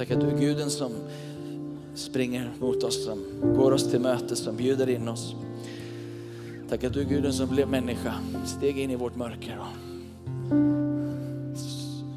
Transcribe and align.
Tack 0.00 0.10
att 0.10 0.20
du 0.20 0.26
är 0.26 0.38
Guden 0.38 0.70
som 0.70 0.92
springer 1.94 2.52
mot 2.60 2.82
oss, 2.82 3.04
som 3.04 3.24
går 3.56 3.72
oss 3.72 3.90
till 3.90 4.00
mötes, 4.00 4.38
som 4.38 4.56
bjuder 4.56 4.90
in 4.90 5.08
oss. 5.08 5.34
Tack 6.68 6.84
att 6.84 6.92
du 6.92 7.00
är 7.00 7.04
Guden 7.04 7.32
som 7.32 7.48
blev 7.48 7.68
människa, 7.68 8.14
steg 8.46 8.78
in 8.78 8.90
i 8.90 8.96
vårt 8.96 9.16
mörker 9.16 9.58
och 9.58 9.66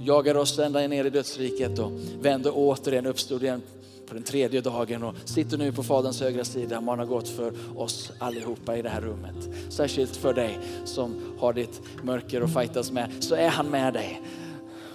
jagar 0.02 0.36
oss 0.36 0.60
ända 0.60 0.88
ner 0.88 1.06
i 1.06 1.10
dödsriket 1.10 1.80
och 1.80 1.92
vände 2.22 2.52
återigen, 2.52 3.06
uppstod 3.06 3.44
igen 3.44 3.62
på 4.08 4.14
den 4.14 4.24
tredje 4.24 4.62
dagen 4.62 5.04
och 5.04 5.16
sitter 5.26 5.58
nu 5.58 5.72
på 5.72 5.84
Faderns 5.84 6.22
högra 6.22 6.46
sida. 6.46 6.82
Man 6.82 7.00
har 7.00 7.06
gått 7.06 7.28
för 7.28 7.54
oss 7.76 8.12
allihopa 8.20 8.78
i 8.78 8.82
det 8.82 8.90
här 8.90 9.02
rummet. 9.02 9.50
Särskilt 9.70 10.16
för 10.16 10.34
dig 10.34 10.60
som 10.86 11.16
har 11.40 11.54
ditt 11.54 11.82
mörker 12.04 12.42
att 12.42 12.54
fightas 12.54 12.92
med, 12.92 13.10
så 13.20 13.36
är 13.36 13.50
han 13.50 13.70
med 13.70 13.94
dig. 13.94 14.22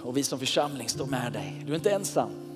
Och 0.01 0.17
vi 0.17 0.23
som 0.23 0.39
församling 0.39 0.89
står 0.89 1.05
med 1.05 1.33
dig. 1.33 1.63
Du 1.65 1.71
är 1.71 1.75
inte 1.75 1.91
ensam. 1.91 2.48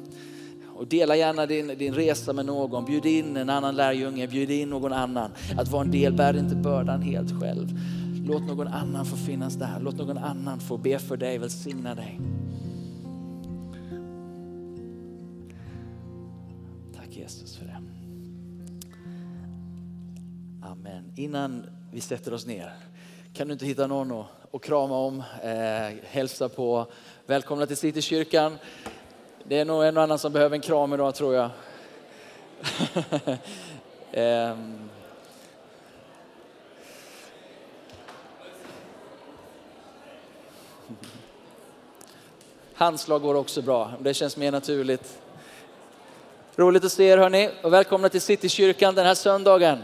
Och 0.75 0.87
dela 0.87 1.15
gärna 1.15 1.45
din, 1.45 1.67
din 1.67 1.93
resa 1.93 2.33
med 2.33 2.45
någon. 2.45 2.85
Bjud 2.85 3.05
in 3.05 3.37
en 3.37 3.49
annan 3.49 3.75
lärjunge, 3.75 4.27
bjud 4.27 4.51
in 4.51 4.69
någon 4.69 4.93
annan. 4.93 5.31
Att 5.57 5.67
vara 5.67 5.83
en 5.83 5.91
del, 5.91 6.13
bär 6.13 6.37
inte 6.37 6.55
bördan 6.55 7.01
helt 7.01 7.41
själv. 7.41 7.79
Låt 8.25 8.43
någon 8.43 8.67
annan 8.67 9.05
få 9.05 9.15
finnas 9.15 9.55
där. 9.55 9.79
Låt 9.81 9.97
någon 9.97 10.17
annan 10.17 10.59
få 10.59 10.77
be 10.77 10.99
för 10.99 11.17
dig, 11.17 11.37
välsigna 11.37 11.95
dig. 11.95 12.19
Tack 16.95 17.07
Jesus 17.09 17.57
för 17.57 17.65
det. 17.65 17.77
Amen. 20.61 21.11
Innan 21.15 21.65
vi 21.91 22.01
sätter 22.01 22.33
oss 22.33 22.45
ner, 22.45 22.73
kan 23.33 23.47
du 23.47 23.53
inte 23.53 23.65
hitta 23.65 23.87
någon 23.87 24.11
att, 24.11 24.25
att 24.51 24.63
krama 24.63 24.97
om, 24.97 25.23
eh, 25.43 25.97
hälsa 26.03 26.49
på. 26.49 26.91
Välkomna 27.27 27.65
till 27.65 27.77
Citykyrkan. 27.77 28.57
Det 29.45 29.59
är 29.59 29.65
nog 29.65 29.83
en 29.83 29.97
och 29.97 30.03
annan 30.03 30.19
som 30.19 30.33
behöver 30.33 30.55
en 30.55 30.61
kram 30.61 30.93
idag 30.93 31.15
tror 31.15 31.35
jag. 31.35 31.49
um. 34.51 34.89
Handslag 42.73 43.21
går 43.21 43.35
också 43.35 43.61
bra, 43.61 43.91
det 43.99 44.13
känns 44.13 44.37
mer 44.37 44.51
naturligt. 44.51 45.19
Roligt 46.55 46.85
att 46.85 46.91
se 46.91 47.03
er 47.03 47.17
hörni 47.17 47.49
och 47.61 47.73
välkomna 47.73 48.09
till 48.09 48.21
Citykyrkan 48.21 48.95
den 48.95 49.05
här 49.05 49.15
söndagen. 49.15 49.83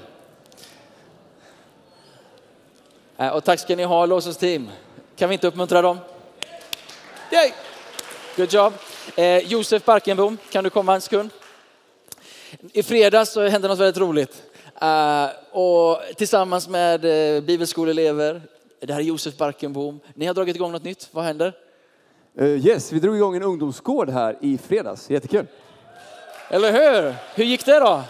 Äh, 3.17 3.29
och 3.29 3.43
tack 3.43 3.59
ska 3.59 3.75
ni 3.75 3.83
ha, 3.83 4.05
Låsens 4.05 4.37
team. 4.37 4.69
Kan 5.15 5.29
vi 5.29 5.33
inte 5.33 5.47
uppmuntra 5.47 5.81
dem? 5.81 5.99
Yay! 7.31 7.51
Good 8.35 8.53
job. 8.53 8.73
Eh, 9.15 9.37
Josef 9.37 9.85
Barkenbom, 9.85 10.37
kan 10.49 10.63
du 10.63 10.69
komma 10.69 10.95
en 10.95 11.01
sekund? 11.01 11.29
I 12.73 12.83
fredags 12.83 13.31
så 13.31 13.47
hände 13.47 13.67
något 13.67 13.79
väldigt 13.79 14.01
roligt. 14.01 14.43
Uh, 14.83 15.57
och 15.57 15.97
tillsammans 16.15 16.69
med 16.69 17.05
uh, 17.05 17.41
bibelskoleelever, 17.41 18.41
det 18.79 18.93
här 18.93 18.99
är 18.99 19.03
Josef 19.03 19.37
Barkenbom. 19.37 19.99
Ni 20.13 20.25
har 20.25 20.33
dragit 20.33 20.55
igång 20.55 20.71
något 20.71 20.83
nytt, 20.83 21.09
vad 21.11 21.23
händer? 21.23 21.53
Uh, 22.41 22.65
yes, 22.65 22.91
vi 22.91 22.99
drog 22.99 23.15
igång 23.15 23.35
en 23.35 23.43
ungdomsgård 23.43 24.09
här 24.09 24.37
i 24.41 24.57
fredags, 24.57 25.09
jättekul. 25.09 25.47
Eller 26.49 26.71
hur? 26.71 27.15
Hur 27.35 27.43
gick 27.43 27.65
det 27.65 27.79
då? 27.79 28.03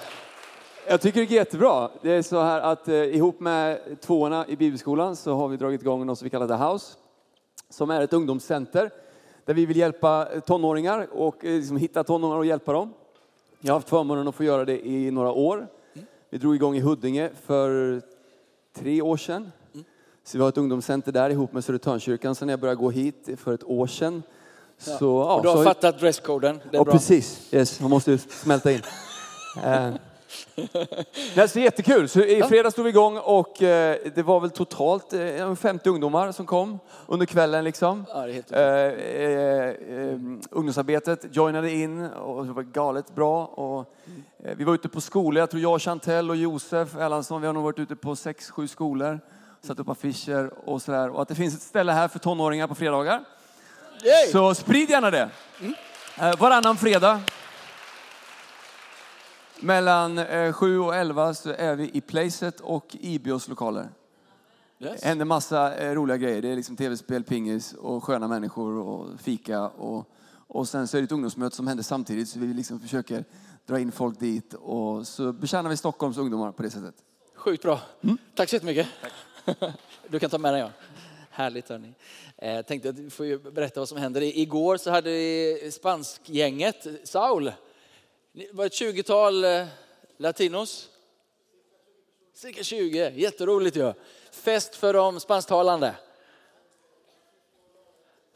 Jag 0.88 1.02
tycker 1.02 1.16
det 1.16 1.22
gick 1.22 1.32
jättebra. 1.32 1.90
Det 2.02 2.12
är 2.12 2.22
så 2.22 2.42
här 2.42 2.62
att 2.62 2.88
uh, 2.88 2.96
ihop 2.96 3.40
med 3.40 3.80
tvåorna 4.02 4.46
i 4.48 4.56
bibelskolan 4.56 5.16
så 5.16 5.34
har 5.34 5.48
vi 5.48 5.58
dragit 5.58 5.82
igång 5.82 6.06
något 6.06 6.18
som 6.18 6.26
vi 6.26 6.30
kallar 6.30 6.48
The 6.48 6.64
House, 6.64 6.94
som 7.70 7.90
är 7.90 8.02
ett 8.02 8.14
ungdomscenter 8.14 8.92
där 9.50 9.54
vi 9.54 9.66
vill 9.66 9.78
hjälpa 9.78 10.28
tonåringar 10.46 11.08
och 11.12 11.46
eh, 11.46 11.52
liksom 11.52 11.78
hitta 11.78 12.04
tonåringar 12.04 12.38
och 12.38 12.46
hjälpa 12.46 12.74
dem. 12.74 12.94
Jag 13.60 13.74
har 13.74 13.80
haft 13.80 13.90
förmånen 13.90 14.28
att 14.28 14.36
få 14.36 14.44
göra 14.44 14.66
det 14.66 14.88
i 14.88 15.12
några 15.12 15.32
år. 15.32 15.68
Vi 16.30 16.38
drog 16.38 16.56
igång 16.56 16.76
i 16.76 16.80
Huddinge 16.80 17.30
för 17.46 18.02
tre 18.74 19.02
år 19.02 19.18
sedan. 19.18 19.52
Så 20.24 20.38
vi 20.38 20.42
har 20.42 20.50
ett 20.50 20.58
ungdomscenter 20.58 21.12
där 21.12 21.30
ihop 21.30 21.54
med 21.54 21.64
Södertörnkyrkan 21.64 22.36
sen 22.36 22.50
jag 22.50 22.60
började 22.60 22.80
gå 22.80 22.90
hit 22.92 23.30
för 23.38 23.54
ett 23.54 23.64
år 23.64 23.88
sedan. 23.88 24.24
Så, 24.78 25.06
ja, 25.06 25.36
och 25.36 25.44
du 25.44 25.50
har 25.50 25.58
så, 25.58 25.64
fattat 25.64 26.00
dresskoden? 26.00 26.60
Det 26.72 26.78
är 26.78 26.80
ja, 26.80 26.84
bra. 26.84 26.94
precis. 26.94 27.54
Yes, 27.54 27.80
man 27.80 27.90
måste 27.90 28.18
smälta 28.18 28.72
in. 28.72 28.82
Eh, 30.60 30.68
det 31.36 31.56
är 31.56 31.60
jättekul. 31.60 32.10
Så 32.10 32.20
I 32.20 32.44
fredags 32.44 32.74
stod 32.74 32.86
vi 32.86 32.90
igång 32.90 33.18
och 33.18 33.64
eh, 33.64 33.98
det 34.16 34.24
var 34.24 34.40
väl 34.40 34.50
totalt 34.50 35.14
50 35.60 35.90
eh, 35.90 35.94
ungdomar 35.94 36.32
som 36.32 36.46
kom 36.46 36.80
under 37.08 37.26
kvällen. 37.26 37.64
Liksom. 37.64 38.06
Ja, 38.10 38.28
eh, 38.28 38.62
eh, 38.64 39.76
ungdomsarbetet 40.50 41.26
joinade 41.32 41.72
in 41.72 42.06
och 42.06 42.46
det 42.46 42.54
var 42.54 42.64
galet 42.64 43.16
bra. 43.16 43.46
Och, 43.46 43.96
vi 44.58 44.64
var 44.64 44.74
ute 44.74 44.90
på 44.90 45.02
skolor, 45.02 45.40
jag 45.40 45.50
tror 45.50 45.62
jag, 45.62 45.82
Chantell 45.82 46.30
och 46.30 46.36
Josef 46.36 46.96
Erlandsson, 46.96 47.42
vi 47.42 47.48
har 47.48 47.54
nog 47.54 47.64
varit 47.64 47.80
ute 47.80 47.96
på 47.96 48.16
sex, 48.16 48.50
sju 48.50 48.68
skolor. 48.68 49.20
Satt 49.62 49.80
upp 49.80 49.90
affischer 49.90 50.52
och 50.66 50.82
sådär. 50.82 51.10
Och 51.10 51.22
att 51.22 51.28
det 51.28 51.36
finns 51.36 51.56
ett 51.56 51.62
ställe 51.62 51.92
här 51.92 52.08
för 52.08 52.20
tonåringar 52.20 52.68
på 52.68 52.76
fredagar. 52.76 53.22
Yay. 54.04 54.32
Så 54.32 54.56
sprid 54.56 54.90
gärna 54.90 55.12
det. 55.12 55.30
Mm. 55.62 55.74
Varannan 56.40 56.78
fredag 56.78 57.22
mellan 59.62 60.18
eh, 60.18 60.54
7 60.54 60.80
och 60.80 60.96
11 60.96 61.34
så 61.34 61.50
är 61.50 61.76
vi 61.76 61.90
i 61.94 62.02
Placet 62.02 62.60
och 62.60 62.96
Ibios 63.00 63.48
lokaler. 63.48 63.90
Yes. 64.80 65.02
Det 65.02 65.08
händer 65.08 65.26
massa 65.26 65.76
eh, 65.76 65.94
roliga 65.94 66.18
grejer. 66.18 66.42
Det 66.42 66.50
är 66.50 66.56
liksom 66.56 66.76
tv-spel, 66.76 67.24
pingis 67.24 67.74
och 67.74 68.04
sköna 68.04 68.28
människor 68.28 68.74
och 68.78 69.20
fika. 69.20 69.68
Och, 69.68 70.10
och 70.48 70.68
sen 70.68 70.88
så 70.88 70.98
är 70.98 71.02
det 71.02 71.06
ett 71.06 71.12
ungdomsmöte 71.12 71.56
som 71.56 71.68
händer 71.68 71.84
samtidigt 71.84 72.30
så 72.30 72.40
vi 72.40 72.54
liksom 72.54 72.80
försöker 72.80 73.26
dra 73.66 73.80
in 73.80 73.92
folk 73.92 74.20
dit. 74.20 74.54
Och 74.54 75.08
så 75.08 75.34
betjänar 75.34 75.70
vi 75.70 75.78
Stockholms 75.78 76.18
ungdomar 76.18 76.52
på 76.52 76.64
det 76.64 76.70
sättet. 76.70 76.96
Sjukt 77.36 77.64
bra. 77.64 77.82
Mm. 78.02 78.18
Tack 78.36 78.50
så 78.50 78.56
jättemycket. 78.56 78.88
Tack. 79.02 79.74
Du 80.08 80.20
kan 80.20 80.30
ta 80.30 80.38
med 80.38 80.54
dig. 80.54 80.62
Ja. 80.62 80.72
Härligt 81.30 81.70
hörni. 81.70 81.94
Jag 82.36 82.58
eh, 82.58 82.62
tänkte 82.62 82.90
att 82.90 82.96
du 82.96 83.10
får 83.10 83.52
berätta 83.52 83.82
vad 83.82 83.90
som 83.90 83.98
händer. 83.98 84.22
Igår 84.22 84.78
så 84.78 84.92
hade 84.92 85.10
vi 85.10 85.70
spanskgänget, 85.72 86.88
Saul, 87.04 87.52
det 88.32 88.48
var 88.54 88.66
ett 88.66 88.74
20-tal 88.74 89.44
eh, 89.44 89.66
latinos. 90.18 90.90
Cirka 92.34 92.64
20, 92.64 93.10
jätteroligt 93.16 93.78
ju. 93.78 93.82
Ja. 93.82 93.94
Fest 94.32 94.76
för 94.76 94.94
de 94.94 95.20
spansktalande. 95.20 95.96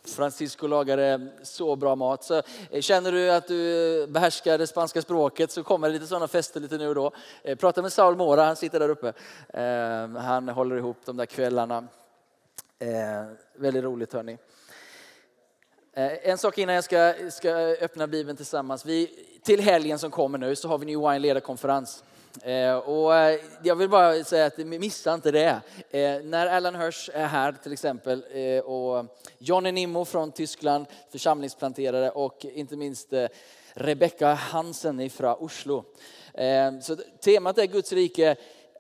Francisco 0.06 0.68
lagade 0.68 1.08
eh, 1.08 1.20
så 1.44 1.76
bra 1.76 1.96
mat. 1.96 2.24
Så 2.24 2.42
eh, 2.70 2.82
känner 2.82 3.12
du 3.12 3.32
att 3.32 3.48
du 3.48 4.08
behärskar 4.08 4.58
det 4.58 4.68
spanska 4.68 5.02
språket 5.02 5.52
så 5.52 5.64
kommer 5.64 5.88
det 5.88 5.94
lite 5.94 6.08
sådana 6.08 6.28
fester 6.28 6.60
lite 6.60 6.78
nu 6.78 6.88
och 6.88 6.96
då. 6.96 7.12
Prata 7.60 7.82
med 7.82 7.94
Saul 7.94 8.16
Mora, 8.16 8.44
han 8.44 8.56
sitter 8.56 8.80
där 8.80 8.90
uppe. 8.90 9.14
Han 10.20 10.50
håller 10.50 10.76
ihop 10.76 10.98
de 11.06 11.18
där 11.18 11.26
kvällarna. 11.26 11.88
Väldigt 13.56 13.84
roligt 13.84 14.14
hörni. 14.14 14.38
Eh, 15.96 16.30
en 16.30 16.38
sak 16.38 16.58
innan 16.58 16.76
jag 16.76 16.84
ska, 16.84 17.14
ska 17.30 17.50
öppna 17.56 18.08
Bibeln 18.08 18.38
tillsammans. 18.38 18.86
Vi, 18.86 19.10
till 19.44 19.60
helgen 19.60 20.00
som 20.00 20.12
kommer 20.12 20.38
nu 20.38 20.56
så 20.56 20.68
har 20.68 20.78
vi 20.78 20.86
New 20.86 21.00
Wine 21.00 21.20
ledarkonferens. 21.20 22.04
Eh, 22.42 22.76
och 22.76 23.16
eh, 23.16 23.40
jag 23.64 23.76
vill 23.76 23.90
bara 23.90 24.24
säga 24.24 24.46
att 24.46 24.58
missa 24.58 25.14
inte 25.14 25.32
det. 25.32 25.62
Eh, 25.92 26.24
när 26.24 26.48
Alan 26.48 26.76
Hirsch 26.76 27.10
är 27.14 27.26
här 27.26 27.52
till 27.64 27.74
exempel 27.74 28.24
eh, 28.32 28.60
och 28.60 29.06
Johnny 29.38 29.72
Nimmo 29.72 30.06
från 30.06 30.32
Tyskland, 30.32 30.86
församlingsplanterare 31.12 32.10
och 32.10 32.46
inte 32.46 32.76
minst 32.76 33.14
Rebecca 33.74 34.34
Hansen 34.34 35.10
från 35.10 35.36
Oslo. 35.40 35.84
Så 36.82 36.96
temat 37.24 37.58
är 37.58 37.66
Guds 37.66 37.94
rike, 37.94 38.36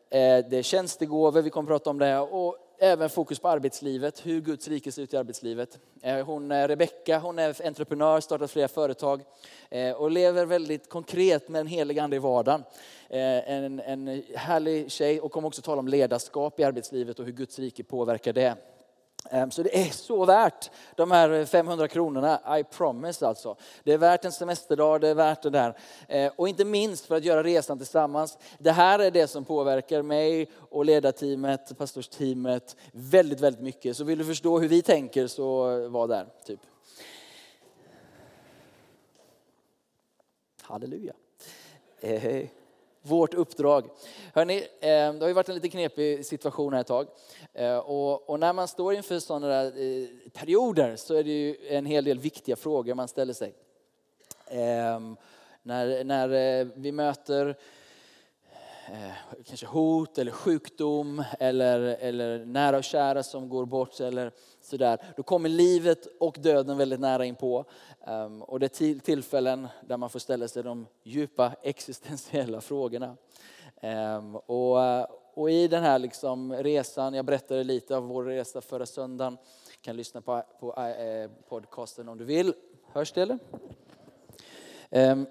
det 0.10 0.54
är 0.54 0.62
tjänstegåvor, 0.62 1.42
vi 1.42 1.50
kommer 1.50 1.72
att 1.72 1.80
prata 1.80 1.90
om 1.90 2.00
det. 2.00 2.20
Och 2.20 2.58
även 2.84 3.10
fokus 3.10 3.40
på 3.40 3.50
arbetslivet, 3.50 4.26
hur 4.26 4.42
Guds 4.42 4.68
rike 4.68 4.92
ser 4.92 5.02
ut 5.02 5.14
i 5.14 5.18
arbetslivet. 5.18 5.80
Eh, 6.02 6.26
hon, 6.26 6.52
eh, 6.52 6.68
Rebecka, 6.68 7.20
hon 7.20 7.40
är 7.40 7.66
entreprenör, 7.68 8.20
startat 8.20 8.52
flera 8.52 8.68
företag 8.68 9.22
eh, 9.70 9.92
och 9.92 10.12
lever 10.12 10.46
väldigt 10.46 10.90
konkret 10.90 11.50
med 11.50 11.62
en 11.62 11.68
helig 11.68 12.00
ande 12.00 12.16
i 12.16 12.20
vardagen. 12.20 12.64
En, 13.10 13.80
en 13.80 14.24
härlig 14.36 14.92
tjej 14.92 15.22
och 15.22 15.32
kommer 15.32 15.48
också 15.48 15.62
tala 15.62 15.80
om 15.80 15.88
ledarskap 15.88 16.60
i 16.60 16.64
arbetslivet 16.64 17.20
och 17.20 17.26
hur 17.26 17.32
Guds 17.32 17.60
rike 17.60 17.84
påverkar 17.84 18.34
det. 18.34 18.56
Ehm, 19.30 19.52
så 19.52 19.64
det 19.64 19.78
är 19.88 19.90
så 19.90 20.26
värt 20.26 20.72
de 20.96 21.12
här 21.12 21.46
500 21.46 21.88
kronorna, 21.88 22.60
I 22.60 22.64
promise 22.64 23.28
alltså. 23.28 23.56
Det 23.84 23.94
är 23.94 23.98
värt 23.98 24.26
en 24.26 24.32
semesterdag, 24.32 25.02
det 25.02 25.08
är 25.08 25.16
värt 25.16 25.42
det 25.42 25.50
där. 25.50 25.78
Ehm, 26.08 26.32
och 26.36 26.50
inte 26.50 26.66
minst 26.66 27.06
för 27.06 27.16
att 27.16 27.24
göra 27.24 27.44
resan 27.44 27.78
tillsammans. 27.78 28.38
Det 28.60 28.72
här 28.72 29.00
är 29.00 29.12
det 29.12 29.28
som 29.28 29.46
påverkar 29.46 30.02
mig 30.02 30.48
och 30.70 30.86
ledarteamet, 30.86 31.78
pastorsteamet 31.78 32.76
väldigt, 32.92 33.40
väldigt 33.40 33.62
mycket. 33.62 33.98
Så 33.98 34.04
vill 34.04 34.18
du 34.18 34.26
förstå 34.26 34.60
hur 34.60 34.68
vi 34.68 34.82
tänker 34.82 35.28
så 35.28 35.88
var 35.90 36.08
där. 36.08 36.28
Typ. 36.46 36.60
Halleluja. 40.62 41.14
Eh, 42.00 42.46
vårt 43.06 43.34
uppdrag. 43.34 43.90
Hörrni, 44.34 44.58
eh, 44.58 45.14
det 45.14 45.20
har 45.20 45.28
ju 45.28 45.34
varit 45.34 45.50
en 45.50 45.56
lite 45.56 45.70
knepig 45.70 46.26
situation 46.26 46.74
här 46.74 46.82
ett 46.82 46.88
tag. 46.88 47.08
Eh, 47.54 47.78
och, 47.78 48.40
när 48.40 48.54
man 48.54 48.68
står 48.68 48.94
inför 48.94 49.20
sådana 49.20 49.48
där 49.48 49.66
eh, 49.66 50.08
perioder 50.34 50.96
så 50.96 51.16
är 51.16 51.24
det 51.24 51.30
ju 51.30 51.58
en 51.70 51.86
hel 51.86 52.04
del 52.04 52.20
viktiga 52.20 52.56
frågor 52.56 52.94
man 52.94 53.08
ställer 53.08 53.34
sig. 53.34 53.54
Ehm, 54.48 55.18
när, 55.64 56.04
när 56.04 56.64
vi 56.80 56.92
möter 56.92 57.58
kanske 59.46 59.66
hot 59.66 60.18
eller 60.18 60.32
sjukdom 60.32 61.24
eller, 61.40 61.80
eller 61.80 62.46
nära 62.46 62.78
och 62.78 62.84
kära 62.84 63.24
som 63.24 63.50
går 63.50 63.66
bort 63.66 64.00
eller 64.00 64.32
sådär. 64.66 65.00
Då 65.18 65.24
kommer 65.24 65.50
livet 65.50 66.08
och 66.20 66.38
döden 66.40 66.78
väldigt 66.78 67.00
nära 67.00 67.26
inpå. 67.26 67.66
Ehm, 68.08 68.42
och 68.42 68.60
det 68.60 68.82
är 68.82 69.00
tillfällen 69.00 69.68
där 69.88 69.98
man 69.98 70.10
får 70.10 70.20
ställa 70.20 70.48
sig 70.48 70.64
de 70.64 70.88
djupa 71.04 71.52
existentiella 71.62 72.62
frågorna. 72.62 73.18
Ehm, 73.82 74.36
och, 74.36 74.78
och 75.34 75.52
i 75.52 75.68
den 75.68 75.84
här 75.84 76.00
liksom 76.00 76.54
resan, 76.54 77.14
jag 77.14 77.26
berättade 77.26 77.64
lite 77.64 77.98
av 77.98 78.04
vår 78.04 78.24
resa 78.24 78.62
förra 78.62 78.86
söndagen, 78.86 79.38
kan 79.82 79.96
lyssna 79.96 80.22
på, 80.22 80.44
på 80.60 80.82
eh, 80.82 81.30
podcasten 81.50 82.10
om 82.10 82.18
du 82.18 82.26
vill. 82.26 82.54
Hörs 82.92 83.12
det 83.12 83.22
eller? 83.22 83.40
Ehm, 84.90 85.26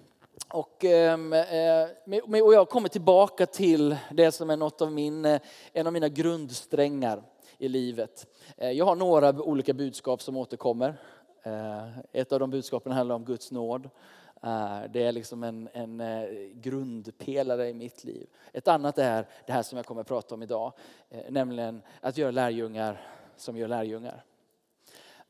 och, 0.48 0.84
eh, 0.84 1.18
och 2.44 2.54
jag 2.54 2.68
kommer 2.68 2.88
tillbaka 2.88 3.46
till 3.46 3.96
det 4.10 4.32
som 4.32 4.50
är 4.50 4.56
något 4.56 4.82
av 4.82 4.92
min, 4.92 5.24
eh, 5.24 5.40
en 5.72 5.86
av 5.86 5.92
mina 5.92 6.08
grundsträngar 6.08 7.22
i 7.58 7.68
livet. 7.68 8.26
Eh, 8.56 8.70
jag 8.70 8.84
har 8.84 8.96
några 8.96 9.42
olika 9.42 9.74
budskap 9.74 10.22
som 10.22 10.36
återkommer. 10.36 10.94
Eh, 11.42 11.98
ett 12.12 12.32
av 12.32 12.40
de 12.40 12.50
budskapen 12.50 12.92
handlar 12.92 13.14
om 13.14 13.24
Guds 13.24 13.50
nåd. 13.50 13.90
Eh, 14.42 14.80
det 14.90 15.02
är 15.02 15.12
liksom 15.12 15.42
en, 15.42 15.68
en 15.72 16.02
grundpelare 16.54 17.68
i 17.68 17.74
mitt 17.74 18.04
liv. 18.04 18.26
Ett 18.52 18.68
annat 18.68 18.98
är 18.98 19.26
det 19.46 19.52
här 19.52 19.62
som 19.62 19.76
jag 19.76 19.86
kommer 19.86 20.00
att 20.00 20.08
prata 20.08 20.34
om 20.34 20.42
idag, 20.42 20.72
nämligen 21.28 21.82
att 22.00 22.16
göra 22.16 22.30
lärjungar 22.30 23.00
som 23.36 23.56
gör 23.56 23.68
lärjungar. 23.68 24.24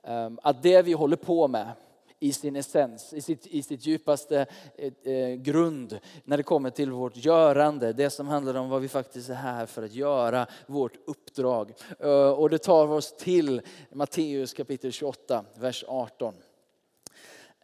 Ehm, 0.02 0.38
att 0.42 0.62
det 0.62 0.82
vi 0.82 0.92
håller 0.92 1.16
på 1.16 1.48
med 1.48 1.72
i 2.20 2.32
sin 2.32 2.56
essens, 2.56 3.12
i 3.12 3.20
sitt, 3.20 3.46
i 3.46 3.62
sitt 3.62 3.86
djupaste 3.86 4.46
eh, 4.76 5.12
eh, 5.12 5.34
grund 5.34 5.98
när 6.24 6.36
det 6.36 6.42
kommer 6.42 6.70
till 6.70 6.90
vårt 6.90 7.16
görande. 7.16 7.92
Det 7.92 8.10
som 8.10 8.28
handlar 8.28 8.54
om 8.54 8.68
vad 8.68 8.82
vi 8.82 8.88
faktiskt 8.88 9.30
är 9.30 9.34
här 9.34 9.66
för 9.66 9.82
att 9.82 9.92
göra, 9.92 10.46
vårt 10.66 10.96
uppdrag. 11.06 11.72
Eh, 11.98 12.30
och 12.30 12.50
det 12.50 12.58
tar 12.58 12.88
oss 12.88 13.16
till 13.16 13.60
Matteus 13.92 14.52
kapitel 14.52 14.92
28, 14.92 15.44
vers 15.54 15.84
18. 15.88 16.34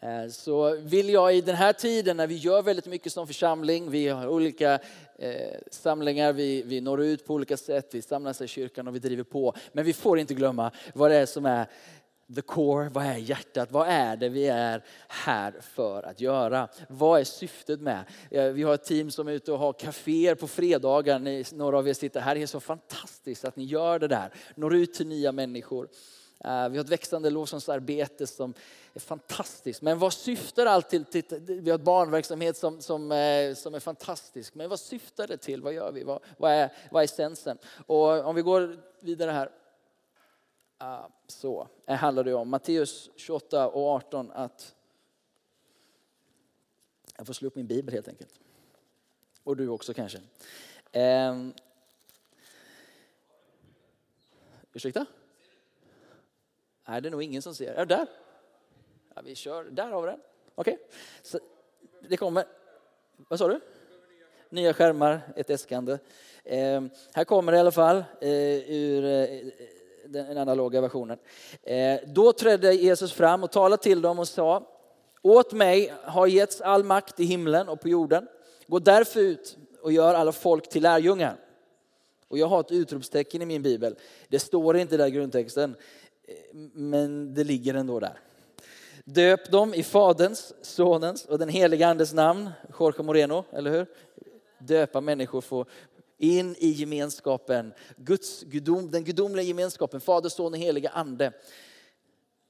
Eh, 0.05 0.29
så 0.29 0.77
vill 0.77 1.09
jag 1.09 1.37
i 1.37 1.41
den 1.41 1.57
här 1.57 1.73
tiden 1.73 2.17
när 2.17 2.27
vi 2.27 2.35
gör 2.35 2.63
väldigt 2.63 2.87
mycket 2.87 3.13
som 3.13 3.27
församling, 3.27 3.91
vi 3.91 4.09
har 4.09 4.29
olika 4.29 4.79
eh, 5.19 5.59
samlingar, 5.71 6.33
vi, 6.33 6.63
vi 6.63 6.81
når 6.81 7.03
ut 7.03 7.27
på 7.27 7.35
olika 7.35 7.57
sätt, 7.57 7.89
vi 7.93 8.03
samlas 8.03 8.41
i 8.41 8.49
kyrkan 8.49 8.89
och 8.89 8.95
vi 8.95 8.99
driver 8.99 9.23
på. 9.25 9.55
Men 9.73 9.85
vi 9.85 9.93
får 9.93 10.19
inte 10.19 10.35
glömma 10.35 10.71
vad 10.95 11.11
det 11.11 11.17
är 11.17 11.27
som 11.27 11.47
är 11.47 11.67
the 12.35 12.43
core, 12.43 12.89
vad 12.89 13.05
är 13.05 13.17
hjärtat? 13.17 13.73
Vad 13.73 13.89
är 13.89 14.17
det 14.17 14.29
vi 14.29 14.47
är 14.47 14.85
här 15.09 15.55
för 15.61 16.03
att 16.03 16.21
göra? 16.21 16.69
Vad 16.89 17.21
är 17.21 17.25
syftet 17.25 17.81
med? 17.81 18.05
Vi 18.31 18.63
har 18.63 18.75
ett 18.75 18.85
team 18.85 19.11
som 19.11 19.29
är 19.29 19.33
ute 19.33 19.53
och 19.53 19.59
har 19.59 19.73
kaféer 19.73 20.35
på 20.35 20.49
fredagar. 20.49 21.55
några 21.55 21.79
av 21.79 21.89
er 21.89 21.95
sitter 21.95 22.21
här. 22.21 22.35
Det 22.35 22.43
är 22.43 22.47
så 22.47 22.61
fantastiskt 22.61 23.45
att 23.45 23.57
ni 23.57 23.65
gör 23.65 23.99
det 23.99 24.09
där. 24.09 24.31
Når 24.55 24.75
ut 24.75 24.95
till 24.95 25.07
nya 25.07 25.33
människor. 25.33 25.89
Eh, 26.45 26.69
vi 26.69 26.77
har 26.77 26.85
ett 26.85 26.91
växande 26.91 27.31
lovsångsarbete 27.31 28.27
som 28.27 28.55
är 28.95 29.01
fantastiskt. 29.01 29.83
Men 29.83 29.99
vad 29.99 30.13
syftar 30.13 30.67
allt 30.67 30.89
till? 30.89 31.05
Vi 31.47 31.71
har 31.71 31.79
ett 31.79 31.85
barnverksamhet 31.85 32.57
som, 32.57 32.81
som, 32.81 33.13
eh, 33.13 33.55
som 33.55 33.75
är 33.75 33.81
fantastisk. 33.81 34.55
Men 34.55 34.69
vad 34.69 34.81
syftar 34.81 35.27
det 35.27 35.37
till? 35.37 35.63
Vad 35.63 35.73
gör 35.73 35.93
vi? 35.93 36.05
Vad, 36.05 36.23
vad, 36.37 36.53
är, 36.53 36.73
vad 36.91 37.03
är 37.03 37.05
essensen? 37.05 37.59
Och 37.87 38.25
om 38.25 38.35
vi 38.35 38.43
går 38.43 38.77
vidare 39.01 39.31
här. 39.31 39.51
Ah, 40.79 41.09
så 41.27 41.69
handlar 41.87 42.25
det 42.25 42.35
om. 42.35 42.49
Matteus 42.49 43.11
28 43.17 43.69
och 43.69 43.89
18 43.89 44.31
att 44.31 44.75
jag 47.17 47.27
får 47.27 47.35
slå 47.35 47.47
upp 47.47 47.57
min 47.57 47.67
bibel 47.67 47.95
helt 47.95 48.09
enkelt. 48.09 48.41
Och 49.43 49.57
du 49.57 49.69
också 49.69 49.95
kanske. 49.95 50.21
Eh, 50.93 51.47
ursäkta? 54.73 55.07
Nej, 56.85 57.01
det 57.01 57.09
är 57.09 57.11
nog 57.11 57.23
ingen 57.23 57.43
som 57.43 57.55
ser. 57.55 57.75
Är 57.75 57.87
där? 57.87 58.07
Ja, 59.15 59.23
vi 59.25 59.35
kör. 59.35 59.65
Där 59.65 59.91
har 59.91 60.03
vi 60.03 60.11
den. 60.11 60.21
Okej. 60.55 60.79
Okay. 61.23 61.41
Det 62.09 62.17
kommer. 62.17 62.45
Vad 63.17 63.39
sa 63.39 63.49
du? 63.49 63.61
Nya 64.49 64.75
skärmar, 64.75 65.21
ett 65.37 65.51
äskande. 65.51 65.99
Eh, 66.45 66.83
här 67.13 67.25
kommer 67.25 67.53
det 67.53 67.59
i 67.59 67.61
alla 67.61 67.71
fall 67.73 68.05
eh, 68.21 68.71
ur 68.71 69.05
eh, 69.05 69.51
den 70.09 70.39
analoga 70.39 70.81
versionen. 70.81 71.19
Eh, 71.63 72.01
då 72.07 72.33
trädde 72.33 72.75
Jesus 72.75 73.13
fram 73.13 73.43
och 73.45 73.53
talade 73.53 73.83
till 73.83 74.03
dem 74.03 74.19
och 74.19 74.29
sa, 74.29 74.67
åt 75.23 75.53
mig 75.53 75.93
har 76.03 76.27
getts 76.27 76.61
all 76.61 76.85
makt 76.85 77.21
i 77.21 77.25
himlen 77.25 77.69
och 77.69 77.81
på 77.81 77.89
jorden. 77.89 78.29
Gå 78.67 78.79
därför 78.79 79.21
ut 79.21 79.57
och 79.83 79.93
gör 79.93 80.15
alla 80.15 80.33
folk 80.33 80.69
till 80.69 80.83
lärjungar. 80.83 81.37
Och 82.29 82.39
jag 82.39 82.47
har 82.47 82.61
ett 82.61 82.73
utropstecken 82.73 83.43
i 83.43 83.47
min 83.47 83.63
bibel. 83.63 83.97
Det 84.29 84.39
står 84.39 84.77
inte 84.77 84.97
där 84.97 85.07
i 85.07 85.11
grundtexten, 85.11 85.77
eh, 86.29 86.57
men 86.73 87.35
det 87.35 87.45
ligger 87.45 87.75
ändå 87.75 88.01
där. 88.01 88.19
Döp 89.05 89.51
dem 89.51 89.75
i 89.75 89.83
Faderns, 89.83 90.55
Sonens 90.63 91.25
och 91.25 91.39
den 91.39 91.49
heliga 91.49 91.89
Andes 91.89 92.13
namn. 92.13 92.51
Jorge 92.79 93.03
Moreno, 93.03 93.45
eller 93.53 93.71
hur? 93.71 93.87
Döpa 94.59 95.01
människor 95.01 95.41
får 95.41 95.67
in 96.19 96.57
i 96.59 96.69
gemenskapen, 96.69 97.73
Guds 97.97 98.43
gudom, 98.43 98.91
den 98.91 99.05
gudomliga 99.05 99.47
gemenskapen, 99.47 100.01
Fader, 100.01 100.29
Son 100.29 100.53
och 100.53 100.59
heliga 100.59 100.91
Ande. 100.91 101.33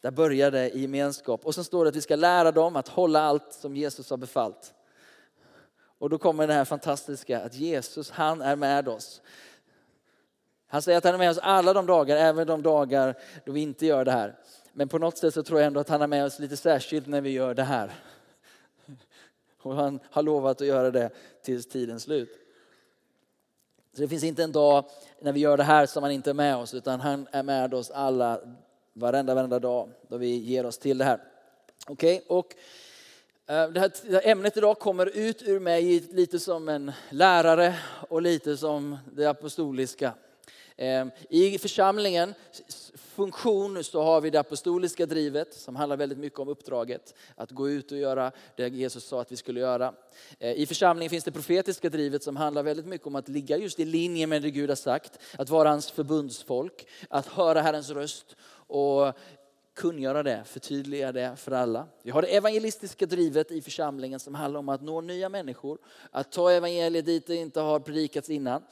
Där 0.01 0.11
börjar 0.11 0.51
det 0.51 0.71
i 0.71 0.81
gemenskap. 0.81 1.47
Och 1.47 1.55
sen 1.55 1.65
står 1.65 1.85
det 1.85 1.89
att 1.89 1.97
vi 1.97 2.01
ska 2.01 2.17
lära 2.17 2.53
dem 2.53 2.77
att 2.77 2.89
hålla 2.89 3.21
allt 3.21 3.53
som 3.53 3.77
Jesus 3.77 4.11
har 4.11 4.17
befallt. 4.17 4.75
Och 5.99 6.11
då 6.11 6.19
kommer 6.19 6.47
det 6.47 6.55
här 6.55 6.65
fantastiska 6.65 7.41
att 7.41 7.55
Jesus, 7.55 8.11
han 8.11 8.43
är 8.43 8.57
med 8.57 8.89
oss. 8.89 9.23
Han 10.67 10.83
säger 10.83 10.99
att 10.99 11.05
han 11.05 11.15
är 11.15 11.19
med 11.19 11.31
oss 11.31 11.39
alla 11.39 11.73
de 11.73 11.87
dagar, 11.87 12.17
även 12.17 12.47
de 12.47 12.63
dagar 12.63 13.15
då 13.45 13.53
vi 13.53 13.61
inte 13.61 13.87
gör 13.87 14.05
det 14.05 14.13
här. 14.13 14.39
Men 14.73 14.89
på 14.89 14.99
något 14.99 15.19
sätt 15.19 15.35
så 15.35 15.43
tror 15.43 15.61
jag 15.61 15.67
ändå 15.67 15.81
att 15.81 15.89
han 15.89 16.03
är 16.03 16.07
med 16.07 16.25
oss 16.25 16.39
lite 16.39 16.57
särskilt 16.57 17.07
när 17.07 17.21
vi 17.21 17.31
gör 17.31 17.55
det 17.55 17.63
här. 17.63 17.93
Och 19.63 19.75
han 19.75 20.01
har 20.11 20.23
lovat 20.23 20.61
att 20.61 20.67
göra 20.67 20.91
det 20.91 21.11
tills 21.43 21.69
tidens 21.69 22.03
slut. 22.03 22.44
Så 23.95 24.03
det 24.03 24.09
finns 24.09 24.25
inte 24.25 24.43
en 24.43 24.53
dag 24.53 24.85
när 25.21 25.33
vi 25.33 25.41
gör 25.41 25.57
det 25.57 25.65
här 25.65 25.87
som 25.87 26.03
han 26.03 26.13
inte 26.13 26.31
är 26.31 26.35
med 26.35 26.57
oss, 26.57 26.75
utan 26.75 27.01
han 27.01 27.27
är 27.31 27.43
med 27.43 27.75
oss 27.75 27.91
alla, 27.91 28.41
varenda, 28.93 29.35
varenda 29.35 29.59
dag 29.59 29.91
då 30.09 30.17
vi 30.17 30.37
ger 30.37 30.67
oss 30.67 30.79
till 30.79 30.99
det 30.99 31.05
här. 31.05 31.21
Okej, 31.87 32.23
okay? 32.27 32.39
och 32.39 32.55
eh, 33.47 33.71
det 33.71 33.81
här, 33.81 33.93
ämnet 34.29 34.57
idag 34.57 34.79
kommer 34.79 35.07
ut 35.07 35.43
ur 35.43 35.61
mig 35.61 36.01
lite 36.01 36.39
som 36.39 36.69
en 36.69 36.93
lärare 37.11 37.75
och 38.09 38.23
lite 38.23 38.57
som 38.57 38.99
det 39.13 39.27
apostoliska. 39.27 40.13
Ehm, 40.77 41.11
I 41.29 41.59
församlingen 41.59 42.35
funktion 42.97 43.85
så 43.85 44.03
har 44.03 44.21
vi 44.21 44.31
det 44.31 44.41
apostoliska 44.41 45.07
drivet 45.07 45.55
som 45.55 45.77
handlar 45.77 45.97
väldigt 45.97 46.19
mycket 46.19 46.39
om 46.39 46.49
uppdraget. 46.49 47.15
Att 47.35 47.51
gå 47.51 47.69
ut 47.69 47.93
och 47.93 47.99
göra 47.99 48.33
det 48.57 48.69
Jesus 48.69 49.05
sa 49.05 49.21
att 49.21 49.33
vi 49.33 49.37
skulle 49.37 49.61
göra. 49.61 49.95
Ehm, 50.39 50.57
I 50.57 50.67
församlingen 50.67 51.11
finns 51.11 51.25
det 51.25 51.33
profetiska 51.33 51.91
drivet 51.91 52.23
som 52.23 52.37
handlar 52.37 52.63
väldigt 52.63 52.87
mycket 52.87 53.07
om 53.07 53.15
att 53.15 53.29
ligga 53.29 53.57
just 53.57 53.81
i 53.81 53.85
linje 53.85 54.27
med 54.27 54.43
det 54.43 54.51
Gud 54.51 54.69
har 54.69 54.77
sagt. 54.77 55.19
Att 55.39 55.51
vara 55.51 55.69
hans 55.69 55.91
förbundsfolk, 55.91 56.87
att 57.09 57.27
höra 57.27 57.61
Herrens 57.61 57.91
röst 57.91 58.37
och 58.67 59.13
kungöra 59.75 60.23
det, 60.23 60.43
förtydliga 60.45 61.13
det 61.13 61.37
för 61.37 61.53
alla. 61.53 61.87
Vi 62.03 62.11
har 62.11 62.23
det 62.23 62.37
evangelistiska 62.37 63.07
drivet 63.07 63.51
i 63.51 63.63
församlingen 63.63 64.21
som 64.21 64.35
handlar 64.35 64.61
om 64.61 64.69
att 64.69 64.83
nå 64.83 65.01
nya 65.01 65.29
människor. 65.29 65.79
Att 66.11 66.33
ta 66.33 66.51
evangeliet 66.51 67.07
dit 67.07 67.27
det 67.27 67.37
inte 67.37 67.61
har 67.61 67.81
predikats 67.81 68.31
innan. 68.31 68.63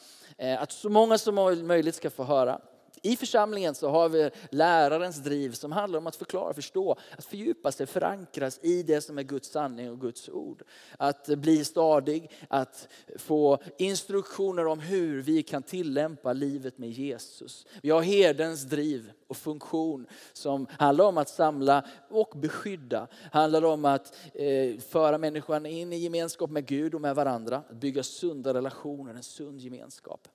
Eh, 0.42 0.62
att 0.62 0.72
så 0.72 0.88
många 0.88 1.18
som 1.18 1.34
möjligt 1.66 1.94
ska 1.94 2.10
få 2.10 2.24
höra. 2.24 2.58
I 3.02 3.16
församlingen 3.16 3.74
så 3.74 3.88
har 3.88 4.08
vi 4.08 4.30
lärarens 4.50 5.16
driv 5.16 5.52
som 5.52 5.72
handlar 5.72 5.98
om 5.98 6.06
att 6.06 6.16
förklara, 6.16 6.54
förstå, 6.54 6.96
att 7.18 7.24
fördjupa 7.24 7.72
sig, 7.72 7.86
förankras 7.86 8.60
i 8.62 8.82
det 8.82 9.00
som 9.00 9.18
är 9.18 9.22
Guds 9.22 9.50
sanning 9.50 9.90
och 9.90 10.00
Guds 10.00 10.28
ord. 10.28 10.62
Att 10.98 11.26
bli 11.26 11.64
stadig, 11.64 12.30
att 12.48 12.88
få 13.16 13.58
instruktioner 13.78 14.66
om 14.66 14.80
hur 14.80 15.22
vi 15.22 15.42
kan 15.42 15.62
tillämpa 15.62 16.32
livet 16.32 16.78
med 16.78 16.90
Jesus. 16.90 17.66
Vi 17.82 17.90
har 17.90 18.02
herdens 18.02 18.62
driv 18.62 19.12
och 19.26 19.36
funktion 19.36 20.06
som 20.32 20.66
handlar 20.70 21.04
om 21.04 21.18
att 21.18 21.28
samla 21.28 21.84
och 22.10 22.32
beskydda. 22.36 23.06
Handlar 23.32 23.64
om 23.64 23.84
att 23.84 24.16
eh, 24.34 24.78
föra 24.80 25.18
människan 25.18 25.66
in 25.66 25.92
i 25.92 25.96
gemenskap 25.96 26.50
med 26.50 26.66
Gud 26.66 26.94
och 26.94 27.00
med 27.00 27.14
varandra. 27.14 27.62
Att 27.70 27.76
bygga 27.76 28.02
sunda 28.02 28.54
relationer, 28.54 29.14
en 29.14 29.22
sund 29.22 29.60
gemenskap. 29.60 30.28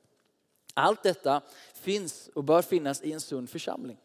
Allt 0.78 1.04
detta 1.04 1.42
finns 1.74 2.30
och 2.34 2.44
bör 2.44 2.62
finnas 2.62 3.02
i 3.02 3.12
en 3.12 3.22
sund 3.22 3.50
församling. 3.50 3.98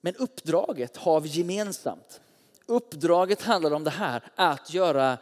Men 0.00 0.16
uppdraget 0.16 0.96
har 0.96 1.20
vi 1.20 1.28
gemensamt. 1.28 2.20
Uppdraget 2.66 3.42
handlar 3.42 3.70
om 3.70 3.84
det 3.84 3.90
här, 3.90 4.22
att 4.34 4.74
göra 4.74 5.18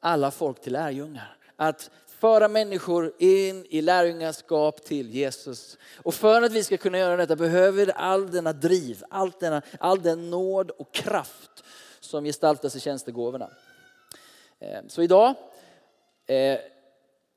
alla 0.00 0.30
folk 0.30 0.60
till 0.60 0.72
lärjungar. 0.72 1.36
Att 1.56 1.90
föra 2.06 2.48
människor 2.48 3.12
in 3.18 3.66
i 3.68 3.82
lärjungaskap 3.82 4.84
till 4.84 5.10
Jesus. 5.10 5.78
Och 5.96 6.14
för 6.14 6.42
att 6.42 6.52
vi 6.52 6.64
ska 6.64 6.76
kunna 6.76 6.98
göra 6.98 7.16
detta 7.16 7.36
behöver 7.36 7.86
vi 7.86 7.92
all 7.92 8.30
denna 8.30 8.52
driv, 8.52 9.04
all, 9.10 9.32
denna, 9.40 9.62
all 9.80 10.02
den 10.02 10.30
nåd 10.30 10.70
och 10.70 10.94
kraft 10.94 11.64
som 12.00 12.24
gestaltas 12.24 12.76
i 12.76 12.80
tjänstegåvorna. 12.80 13.50
Eh, 14.60 14.80
så 14.88 15.02
idag, 15.02 15.34
eh, 16.26 16.58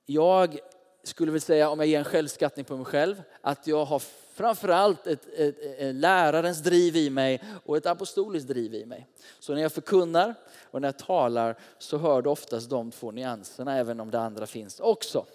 jag 0.05 0.59
skulle 1.03 1.31
väl 1.31 1.41
säga 1.41 1.69
om 1.69 1.79
jag 1.79 1.87
ger 1.87 1.99
en 1.99 2.05
självskattning 2.05 2.65
på 2.65 2.77
mig 2.77 2.85
själv, 2.85 3.23
att 3.41 3.67
jag 3.67 3.85
har 3.85 4.01
framförallt 4.33 5.07
ett, 5.07 5.27
ett, 5.37 5.59
ett 5.59 5.95
lärarens 5.95 6.59
driv 6.59 6.95
i 6.95 7.09
mig 7.09 7.41
och 7.65 7.77
ett 7.77 7.85
apostoliskt 7.85 8.47
driv 8.47 8.75
i 8.75 8.85
mig. 8.85 9.07
Så 9.39 9.53
när 9.53 9.61
jag 9.61 9.71
förkunnar 9.71 10.35
och 10.71 10.81
när 10.81 10.87
jag 10.87 10.97
talar 10.97 11.59
så 11.77 11.97
hör 11.97 12.21
du 12.21 12.29
oftast 12.29 12.69
de 12.69 12.91
två 12.91 13.11
nyanserna 13.11 13.77
även 13.77 13.99
om 13.99 14.11
det 14.11 14.19
andra 14.19 14.45
finns 14.45 14.79
också. 14.79 15.25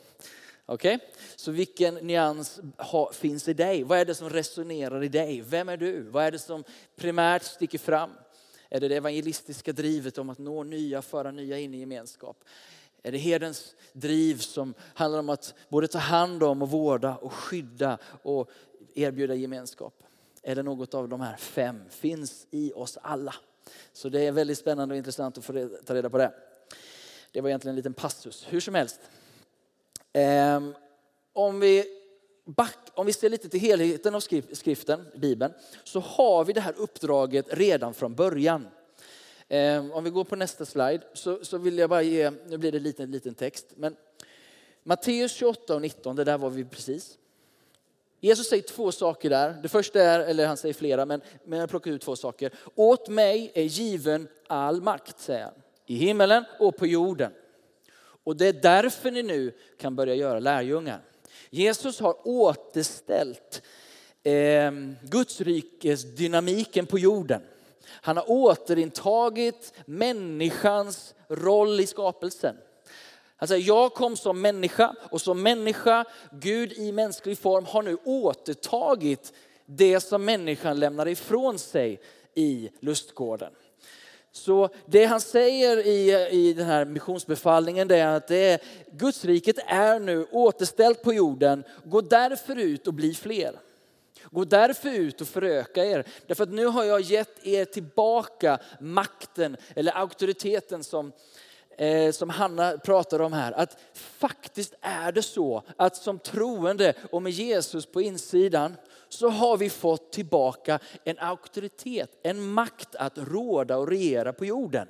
Okej? 0.67 0.95
Okay? 0.95 1.07
Så 1.37 1.51
vilken 1.51 1.95
nyans 1.95 2.61
ha, 2.77 3.13
finns 3.13 3.49
i 3.49 3.55
dig? 3.55 3.83
Vad 3.83 3.99
är 3.99 4.05
det 4.05 4.15
som 4.15 4.31
resonerar 4.31 5.05
i 5.05 5.09
dig? 5.09 5.41
Vem 5.41 5.69
är 5.69 5.77
du? 5.77 6.01
Vad 6.03 6.25
är 6.25 6.31
det 6.31 6.39
som 6.39 6.65
primärt 6.97 7.43
sticker 7.43 7.79
fram? 7.79 8.11
Är 8.69 8.81
det 8.81 8.89
det 8.89 8.97
evangelistiska 8.97 9.73
drivet 9.73 10.19
om 10.19 10.31
att 10.31 10.39
nå 10.39 10.63
nya, 10.63 11.03
föra 11.03 11.31
nya 11.31 11.59
in 11.59 11.75
i 11.75 11.79
gemenskap? 11.79 12.45
Är 13.03 13.13
det 13.13 13.19
herdens 13.19 13.75
driv 13.93 14.39
som 14.39 14.75
handlar 14.95 15.19
om 15.19 15.29
att 15.29 15.55
både 15.69 15.89
ta 15.89 15.99
hand 15.99 16.43
om 16.43 16.63
och 16.63 16.71
vårda 16.71 17.17
och 17.17 17.33
skydda 17.33 17.99
och 18.23 18.51
erbjuda 18.95 19.35
gemenskap? 19.35 20.03
Eller 20.43 20.63
något 20.63 20.95
av 20.95 21.09
de 21.09 21.21
här 21.21 21.37
fem 21.37 21.83
finns 21.91 22.47
i 22.51 22.73
oss 22.73 22.99
alla. 23.03 23.35
Så 23.93 24.09
det 24.09 24.27
är 24.27 24.33
väldigt 24.33 24.59
spännande 24.59 24.93
och 24.93 24.97
intressant 24.97 25.39
att 25.39 25.45
få 25.45 25.69
ta 25.85 25.95
reda 25.95 26.11
på 26.11 26.19
det. 26.19 26.33
Det 27.33 27.41
var 27.41 27.49
egentligen 27.49 27.73
en 27.73 27.77
liten 27.77 27.95
passus. 27.95 28.47
Hur 28.49 28.61
som 28.61 28.75
helst. 28.75 29.01
Ehm, 30.13 30.75
om 31.33 31.61
vi, 31.61 31.85
back, 32.45 32.79
om 32.95 33.07
vi 33.07 33.13
ser 33.13 33.31
lite 33.31 33.49
till 33.49 33.61
helheten 33.61 34.15
av 34.15 34.21
skriften, 34.53 35.07
Bibeln, 35.17 35.53
så 35.85 36.01
har 36.01 36.45
vi 36.45 36.53
det 36.53 36.61
här 36.61 36.75
uppdraget 36.77 37.47
redan 37.51 37.95
från 37.95 38.15
början. 38.15 38.69
Ehm, 39.49 39.93
om 39.93 40.05
vi 40.05 40.11
går 40.11 40.25
på 40.25 40.37
nästa 40.37 40.65
slide 40.65 41.01
så, 41.15 41.45
så 41.45 41.59
vill 41.59 41.79
jag 41.79 41.91
bara 41.91 42.03
ge, 42.03 42.31
nu 42.31 42.59
blir 42.59 42.73
det 42.73 42.79
en 42.79 43.05
en 43.05 43.11
liten 43.11 43.35
text, 43.35 43.67
men 43.77 43.97
Matteus 44.83 45.33
28 45.33 45.75
och 45.75 45.83
19, 45.83 46.17
det 46.17 46.25
där 46.25 46.39
var 46.39 46.51
vi 46.51 46.65
precis. 46.65 47.19
Jesus 48.21 48.49
säger 48.49 48.63
två 48.63 48.93
saker 48.93 49.31
där. 49.31 49.59
Det 49.63 49.69
första 49.69 50.03
är, 50.03 50.21
eller 50.21 50.47
han 50.47 50.57
säger 50.57 50.75
flera, 50.75 51.07
men, 51.07 51.21
men 51.45 51.59
jag 51.59 51.71
plockar 51.71 51.91
ut 51.91 52.01
två 52.01 52.17
saker. 52.17 52.53
Åt 52.75 53.09
mig 53.09 53.53
är 53.55 53.63
given 53.63 54.29
all 54.47 54.83
makt, 54.83 55.21
säger 55.21 55.45
han. 55.45 55.55
I 55.87 55.97
himmelen 55.97 56.45
och 56.59 56.77
på 56.77 56.87
jorden. 56.87 57.33
Och 58.25 58.37
det 58.37 58.47
är 58.47 58.53
därför 58.53 59.11
ni 59.11 59.23
nu 59.23 59.53
kan 59.79 59.97
börja 59.97 60.15
göra 60.15 60.39
lärjungar. 60.39 61.01
Jesus 61.51 62.01
har 62.01 62.29
återställt 62.29 63.63
eh, 64.23 64.73
Guds 65.03 65.41
rikes 65.41 66.03
dynamiken 66.03 66.87
på 66.87 66.99
jorden. 66.99 67.43
Han 67.91 68.17
har 68.17 68.31
återintagit 68.31 69.73
människans 69.87 71.15
roll 71.29 71.81
i 71.81 71.87
skapelsen. 71.87 72.57
Han 73.37 73.49
säger, 73.49 73.67
jag 73.67 73.95
kom 73.95 74.17
som 74.17 74.41
människa 74.41 74.95
och 75.11 75.21
som 75.21 75.43
människa, 75.43 76.05
Gud 76.33 76.73
i 76.73 76.93
mänsklig 76.93 77.39
form 77.39 77.65
har 77.65 77.83
nu 77.83 77.97
återtagit 78.05 79.33
det 79.67 80.01
som 80.01 80.25
människan 80.25 80.81
lämnade 80.81 81.11
ifrån 81.11 81.59
sig 81.59 82.01
i 82.35 82.71
lustgården. 82.81 83.53
Så 84.33 84.69
det 84.87 85.05
han 85.05 85.21
säger 85.21 85.87
i, 85.87 86.29
i 86.31 86.53
den 86.53 86.67
här 86.67 86.85
missionsbefallningen 86.85 87.89
det 87.89 87.97
är 87.97 88.17
att 88.17 88.29
det 88.29 88.51
är, 88.51 88.61
Guds 88.93 89.25
riket 89.25 89.57
är 89.67 90.01
nu 90.01 90.27
återställt 90.31 91.03
på 91.03 91.13
jorden. 91.13 91.65
Gå 91.85 92.01
därför 92.01 92.57
ut 92.57 92.87
och 92.87 92.95
bli 92.95 93.15
fler. 93.15 93.59
Gå 94.31 94.45
därför 94.45 94.89
ut 94.89 95.21
och 95.21 95.29
föröka 95.29 95.85
er. 95.85 96.05
Därför 96.27 96.43
att 96.43 96.53
nu 96.53 96.67
har 96.67 96.85
jag 96.85 97.01
gett 97.01 97.47
er 97.47 97.65
tillbaka 97.65 98.59
makten 98.81 99.57
eller 99.77 99.93
auktoriteten 99.93 100.85
som, 100.85 101.13
eh, 101.79 102.13
som 102.13 102.31
Hanna 102.31 102.79
pratar 102.79 103.21
om 103.21 103.33
här. 103.33 103.53
Att 103.53 103.79
faktiskt 103.95 104.75
är 104.81 105.13
det 105.13 105.23
så 105.23 105.63
att 105.77 105.97
som 105.97 106.19
troende 106.19 106.95
och 107.11 107.23
med 107.23 107.33
Jesus 107.33 107.87
på 107.87 108.03
insidan 108.03 108.77
så 109.09 109.29
har 109.29 109.57
vi 109.57 109.71
fått 109.71 110.13
tillbaka 110.13 110.79
en 111.05 111.19
auktoritet, 111.19 112.11
en 112.23 112.53
makt 112.53 112.95
att 112.95 113.19
råda 113.19 113.77
och 113.77 113.89
regera 113.89 114.33
på 114.33 114.45
jorden. 114.45 114.89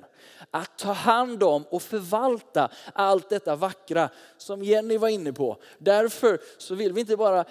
Att 0.51 0.77
ta 0.77 0.91
hand 0.91 1.43
om 1.43 1.63
och 1.63 1.81
förvalta 1.81 2.71
allt 2.93 3.29
detta 3.29 3.55
vackra 3.55 4.09
som 4.37 4.63
Jenny 4.63 4.97
var 4.97 5.07
inne 5.07 5.33
på. 5.33 5.57
Därför 5.77 6.39
så 6.57 6.75
vill 6.75 6.93
vi 6.93 7.01
inte 7.01 7.17
bara 7.17 7.45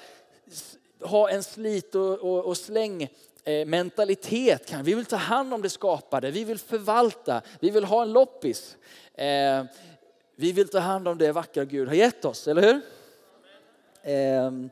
ha 1.01 1.31
en 1.31 1.43
slit 1.43 1.95
och, 1.95 2.19
och, 2.19 2.45
och 2.45 2.57
släng 2.57 3.09
eh, 3.45 3.67
mentalitet. 3.67 4.75
Vi 4.83 4.95
vill 4.95 5.05
ta 5.05 5.17
hand 5.17 5.55
om 5.55 5.63
det 5.63 5.71
skapade, 5.71 6.31
vi 6.31 6.45
vill 6.45 6.59
förvalta, 6.59 7.43
vi 7.61 7.71
vill 7.71 7.85
ha 7.85 8.03
en 8.03 8.13
loppis. 8.13 8.77
Eh, 9.15 9.65
vi 10.37 10.53
vill 10.53 10.69
ta 10.69 10.79
hand 10.79 11.09
om 11.09 11.19
det 11.19 11.33
vackra 11.33 11.65
Gud 11.65 11.89
har 11.89 11.95
gett 11.95 12.25
oss, 12.25 12.49
eller 12.49 12.63
hur? 12.63 12.81
Ehm, 14.03 14.71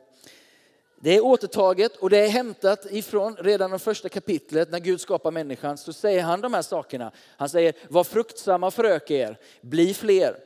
det 0.99 1.15
är 1.15 1.25
återtaget 1.25 1.95
och 1.97 2.09
det 2.09 2.17
är 2.17 2.29
hämtat 2.29 2.85
ifrån 2.91 3.35
redan 3.35 3.71
det 3.71 3.79
första 3.79 4.09
kapitlet 4.09 4.71
när 4.71 4.79
Gud 4.79 5.01
skapar 5.01 5.31
människan 5.31 5.77
så 5.77 5.93
säger 5.93 6.21
han 6.21 6.41
de 6.41 6.53
här 6.53 6.61
sakerna. 6.61 7.11
Han 7.37 7.49
säger 7.49 7.73
var 7.89 8.03
fruktsamma 8.03 8.67
och 8.67 9.11
er, 9.11 9.39
bli 9.61 9.93
fler. 9.93 10.37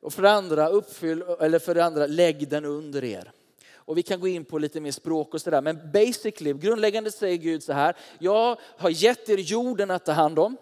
Och 0.00 0.12
för 0.12 0.22
det 0.22 0.30
andra 0.30 0.68
uppfyll, 0.68 1.24
eller 1.40 1.58
för 1.58 1.74
det 1.74 1.84
andra 1.84 2.06
lägg 2.06 2.48
den 2.48 2.64
under 2.64 3.04
er. 3.04 3.32
Och 3.88 3.98
vi 3.98 4.02
kan 4.02 4.20
gå 4.20 4.28
in 4.28 4.44
på 4.44 4.58
lite 4.58 4.80
mer 4.80 4.90
språk 4.90 5.34
och 5.34 5.40
sådär. 5.40 5.60
Men 5.60 5.90
basically, 5.92 6.52
grundläggande 6.52 7.12
säger 7.12 7.36
Gud 7.36 7.62
så 7.62 7.72
här. 7.72 7.96
Jag 8.18 8.58
har 8.76 8.90
gett 8.90 9.28
er 9.28 9.36
jorden 9.36 9.90
att 9.90 10.04
ta 10.04 10.12
hand 10.12 10.38
om. 10.38 10.56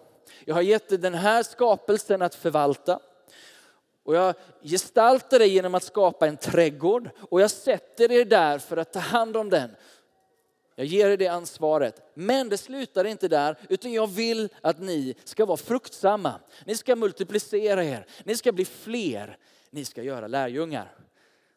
Jag 0.44 0.54
har 0.54 0.62
gett 0.62 0.92
er 0.92 0.98
den 0.98 1.14
här 1.14 1.42
skapelsen 1.42 2.22
att 2.22 2.34
förvalta. 2.34 3.00
Och 4.04 4.14
jag 4.14 4.34
gestaltar 4.62 5.38
det 5.38 5.46
genom 5.46 5.74
att 5.74 5.82
skapa 5.82 6.26
en 6.26 6.36
trädgård 6.36 7.10
och 7.30 7.40
jag 7.40 7.50
sätter 7.50 8.12
er 8.12 8.24
där 8.24 8.58
för 8.58 8.76
att 8.76 8.92
ta 8.92 8.98
hand 8.98 9.36
om 9.36 9.50
den. 9.50 9.70
Jag 10.74 10.86
ger 10.86 11.10
er 11.10 11.16
det 11.16 11.28
ansvaret. 11.28 12.10
Men 12.14 12.48
det 12.48 12.58
slutar 12.58 13.04
inte 13.04 13.28
där, 13.28 13.56
utan 13.68 13.92
jag 13.92 14.06
vill 14.06 14.48
att 14.60 14.80
ni 14.80 15.14
ska 15.24 15.44
vara 15.44 15.56
fruktsamma. 15.56 16.34
Ni 16.64 16.76
ska 16.76 16.96
multiplicera 16.96 17.84
er, 17.84 18.06
ni 18.24 18.36
ska 18.36 18.52
bli 18.52 18.64
fler, 18.64 19.38
ni 19.70 19.84
ska 19.84 20.02
göra 20.02 20.26
lärjungar. 20.26 21.05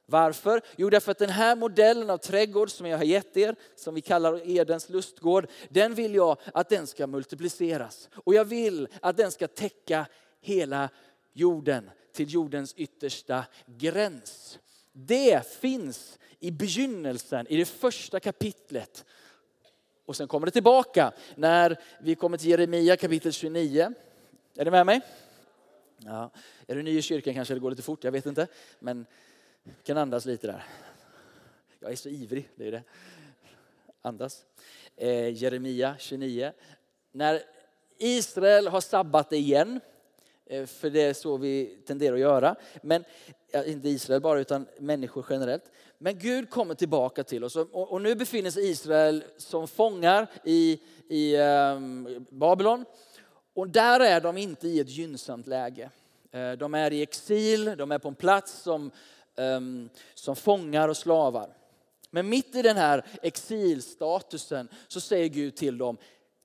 Varför? 0.09 0.61
Jo, 0.77 0.89
därför 0.89 1.11
att 1.11 1.17
den 1.17 1.29
här 1.29 1.55
modellen 1.55 2.09
av 2.09 2.17
trädgård 2.17 2.71
som 2.71 2.85
jag 2.85 2.97
har 2.97 3.05
gett 3.05 3.37
er, 3.37 3.55
som 3.75 3.95
vi 3.95 4.01
kallar 4.01 4.49
Edens 4.49 4.89
lustgård, 4.89 5.47
den 5.69 5.95
vill 5.95 6.15
jag 6.15 6.37
att 6.53 6.69
den 6.69 6.87
ska 6.87 7.07
multipliceras. 7.07 8.09
Och 8.13 8.33
jag 8.33 8.45
vill 8.45 8.87
att 9.01 9.17
den 9.17 9.31
ska 9.31 9.47
täcka 9.47 10.05
hela 10.41 10.89
jorden 11.33 11.89
till 12.13 12.33
jordens 12.33 12.73
yttersta 12.77 13.45
gräns. 13.65 14.59
Det 14.91 15.47
finns 15.47 16.19
i 16.39 16.51
begynnelsen, 16.51 17.47
i 17.49 17.57
det 17.57 17.65
första 17.65 18.19
kapitlet. 18.19 19.05
Och 20.05 20.15
sen 20.15 20.27
kommer 20.27 20.45
det 20.45 20.51
tillbaka 20.51 21.11
när 21.35 21.79
vi 22.01 22.15
kommer 22.15 22.37
till 22.37 22.49
Jeremia 22.49 22.97
kapitel 22.97 23.33
29. 23.33 23.93
Är 24.55 24.65
ni 24.65 24.71
med 24.71 24.85
mig? 24.85 25.01
Ja. 25.97 26.31
Är 26.67 26.75
du 26.75 26.83
ny 26.83 26.97
i 26.97 27.01
kyrkan 27.01 27.33
kanske 27.33 27.53
det 27.53 27.59
går 27.59 27.69
lite 27.69 27.81
fort, 27.81 28.03
jag 28.03 28.11
vet 28.11 28.25
inte. 28.25 28.47
Men 28.79 29.05
kan 29.83 29.97
andas 29.97 30.25
lite 30.25 30.47
där. 30.47 30.63
Jag 31.79 31.91
är 31.91 31.95
så 31.95 32.09
ivrig, 32.09 32.49
det 32.55 32.67
är 32.67 32.71
det. 32.71 32.83
Andas. 34.01 34.45
Eh, 34.95 35.43
Jeremia 35.43 35.95
29. 35.99 36.51
När 37.11 37.41
Israel 37.97 38.67
har 38.67 38.81
sabbat 38.81 39.33
igen, 39.33 39.79
eh, 40.45 40.65
för 40.65 40.89
det 40.89 41.01
är 41.01 41.13
så 41.13 41.37
vi 41.37 41.77
tenderar 41.85 42.13
att 42.13 42.19
göra. 42.19 42.55
Men 42.81 43.03
inte 43.65 43.89
Israel 43.89 44.21
bara, 44.21 44.39
utan 44.39 44.65
människor 44.77 45.25
generellt. 45.29 45.71
Men 45.97 46.19
Gud 46.19 46.49
kommer 46.49 46.75
tillbaka 46.75 47.23
till 47.23 47.43
oss. 47.43 47.55
Och, 47.55 48.01
nu 48.01 48.15
befinner 48.15 48.51
sig 48.51 48.69
Israel 48.69 49.23
som 49.37 49.67
fångar 49.67 50.27
i, 50.43 50.79
i 51.07 51.37
um, 51.37 52.25
Babylon. 52.29 52.85
Och 53.53 53.69
där 53.69 53.99
är 53.99 54.21
de 54.21 54.37
inte 54.37 54.67
i 54.67 54.79
ett 54.79 54.89
gynnsamt 54.89 55.47
läge. 55.47 55.89
Eh, 56.31 56.51
de 56.51 56.73
är 56.73 56.93
i 56.93 57.01
exil, 57.01 57.73
de 57.77 57.91
är 57.91 57.99
på 57.99 58.07
en 58.07 58.15
plats 58.15 58.61
som, 58.61 58.91
Ehm, 59.39 59.89
som 60.13 60.35
fångar 60.35 60.89
och 60.89 60.97
slavar. 60.97 61.55
Men 62.09 62.29
mitt 62.29 62.55
i 62.55 62.61
den 62.61 62.77
här 62.77 63.05
exilstatusen 63.21 64.69
så 64.87 65.01
säger 65.01 65.27
Gud 65.27 65.55
till 65.55 65.77
dem 65.77 65.97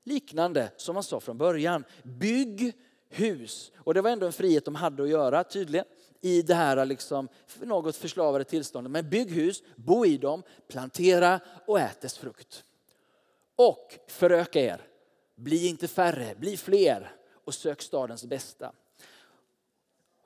liknande 0.04 0.70
som 0.76 0.96
han 0.96 1.02
sa 1.02 1.20
från 1.20 1.38
början. 1.38 1.84
Bygg 2.02 2.72
hus. 3.08 3.72
Och 3.76 3.94
det 3.94 4.02
var 4.02 4.10
ändå 4.10 4.26
en 4.26 4.32
frihet 4.32 4.64
de 4.64 4.74
hade 4.74 5.02
att 5.02 5.08
göra 5.08 5.44
tydligen 5.44 5.86
i 6.20 6.42
det 6.42 6.54
här 6.54 6.84
liksom, 6.84 7.28
något 7.60 7.96
förslavade 7.96 8.44
tillståndet. 8.44 8.90
Men 8.90 9.10
bygg 9.10 9.30
hus, 9.30 9.62
bo 9.76 10.06
i 10.06 10.16
dem, 10.16 10.42
plantera 10.68 11.40
och 11.66 11.80
ät 11.80 12.00
dess 12.00 12.18
frukt. 12.18 12.64
Och 13.56 13.98
föröka 14.06 14.60
er. 14.60 14.80
Bli 15.36 15.66
inte 15.66 15.88
färre, 15.88 16.34
bli 16.34 16.56
fler 16.56 17.12
och 17.44 17.54
sök 17.54 17.82
stadens 17.82 18.24
bästa. 18.24 18.72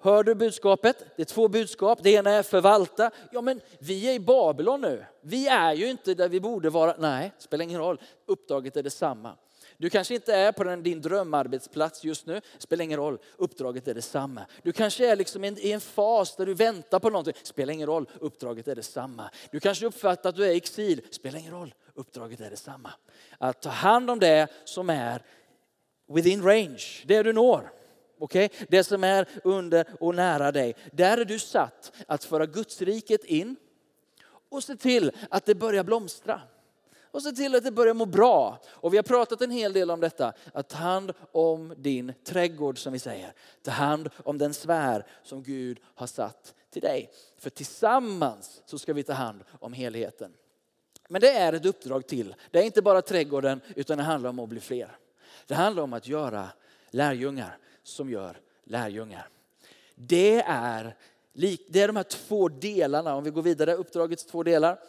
Hör 0.00 0.24
du 0.24 0.34
budskapet? 0.34 1.04
Det 1.16 1.22
är 1.22 1.26
två 1.26 1.48
budskap. 1.48 1.98
Det 2.02 2.10
ena 2.10 2.30
är 2.30 2.42
förvalta. 2.42 3.10
Ja 3.32 3.40
men 3.40 3.60
vi 3.78 4.08
är 4.08 4.12
i 4.12 4.20
Babylon 4.20 4.80
nu. 4.80 5.04
Vi 5.20 5.48
är 5.48 5.74
ju 5.74 5.90
inte 5.90 6.14
där 6.14 6.28
vi 6.28 6.40
borde 6.40 6.70
vara. 6.70 6.94
Nej, 6.98 7.32
det 7.36 7.42
spelar 7.42 7.64
ingen 7.64 7.80
roll. 7.80 8.00
Uppdraget 8.26 8.76
är 8.76 8.82
detsamma. 8.82 9.36
Du 9.80 9.90
kanske 9.90 10.14
inte 10.14 10.34
är 10.34 10.52
på 10.52 10.64
den, 10.64 10.82
din 10.82 11.00
drömarbetsplats 11.00 12.04
just 12.04 12.26
nu, 12.26 12.40
spelar 12.58 12.84
ingen 12.84 12.98
roll, 12.98 13.18
uppdraget 13.36 13.88
är 13.88 13.94
detsamma. 13.94 14.46
Du 14.62 14.72
kanske 14.72 15.10
är 15.10 15.16
liksom 15.16 15.44
i 15.44 15.72
en 15.72 15.80
fas 15.80 16.36
där 16.36 16.46
du 16.46 16.54
väntar 16.54 16.98
på 16.98 17.10
någonting, 17.10 17.34
spelar 17.42 17.74
ingen 17.74 17.86
roll, 17.86 18.08
uppdraget 18.20 18.68
är 18.68 18.74
detsamma. 18.74 19.30
Du 19.50 19.60
kanske 19.60 19.86
uppfattar 19.86 20.28
att 20.28 20.36
du 20.36 20.44
är 20.44 20.50
i 20.50 20.56
exil, 20.56 21.00
spelar 21.10 21.38
ingen 21.38 21.52
roll, 21.52 21.74
uppdraget 21.94 22.40
är 22.40 22.50
detsamma. 22.50 22.90
Att 23.38 23.62
ta 23.62 23.70
hand 23.70 24.10
om 24.10 24.18
det 24.18 24.48
som 24.64 24.90
är 24.90 25.22
within 26.12 26.42
range, 26.42 27.02
det 27.04 27.22
du 27.22 27.32
når. 27.32 27.72
Okay? 28.18 28.48
Det 28.68 28.84
som 28.84 29.04
är 29.04 29.28
under 29.44 29.86
och 30.00 30.14
nära 30.14 30.52
dig. 30.52 30.74
Där 30.92 31.18
är 31.18 31.24
du 31.24 31.38
satt 31.38 31.92
att 32.06 32.24
föra 32.24 32.46
Guds 32.46 32.82
riket 32.82 33.24
in 33.24 33.56
och 34.48 34.64
se 34.64 34.76
till 34.76 35.10
att 35.30 35.46
det 35.46 35.54
börjar 35.54 35.84
blomstra 35.84 36.40
och 37.10 37.22
se 37.22 37.32
till 37.32 37.54
att 37.54 37.64
det 37.64 37.70
börjar 37.70 37.94
må 37.94 38.06
bra. 38.06 38.58
Och 38.66 38.92
vi 38.92 38.96
har 38.96 39.02
pratat 39.02 39.42
en 39.42 39.50
hel 39.50 39.72
del 39.72 39.90
om 39.90 40.00
detta, 40.00 40.32
att 40.52 40.68
ta 40.68 40.78
hand 40.78 41.12
om 41.32 41.74
din 41.76 42.12
trädgård 42.24 42.78
som 42.78 42.92
vi 42.92 42.98
säger. 42.98 43.32
Ta 43.62 43.70
hand 43.70 44.10
om 44.24 44.38
den 44.38 44.54
sfär 44.54 45.06
som 45.22 45.42
Gud 45.42 45.80
har 45.94 46.06
satt 46.06 46.54
till 46.70 46.82
dig. 46.82 47.10
För 47.38 47.50
tillsammans 47.50 48.62
så 48.66 48.78
ska 48.78 48.92
vi 48.92 49.02
ta 49.02 49.12
hand 49.12 49.44
om 49.60 49.72
helheten. 49.72 50.32
Men 51.08 51.20
det 51.20 51.30
är 51.30 51.52
ett 51.52 51.66
uppdrag 51.66 52.06
till. 52.06 52.34
Det 52.50 52.58
är 52.58 52.62
inte 52.62 52.82
bara 52.82 53.02
trädgården 53.02 53.60
utan 53.76 53.98
det 53.98 54.04
handlar 54.04 54.30
om 54.30 54.38
att 54.38 54.48
bli 54.48 54.60
fler. 54.60 54.96
Det 55.46 55.54
handlar 55.54 55.82
om 55.82 55.92
att 55.92 56.08
göra 56.08 56.48
lärjungar 56.90 57.58
som 57.88 58.10
gör 58.10 58.40
lärjungar. 58.64 59.28
Det 59.94 60.42
är, 60.46 60.96
det 61.68 61.80
är 61.80 61.86
de 61.86 61.96
här 61.96 62.02
två 62.02 62.48
delarna, 62.48 63.14
om 63.14 63.24
vi 63.24 63.30
går 63.30 63.42
vidare, 63.42 63.74
uppdragets 63.74 64.24
två 64.24 64.42
delar. 64.42 64.80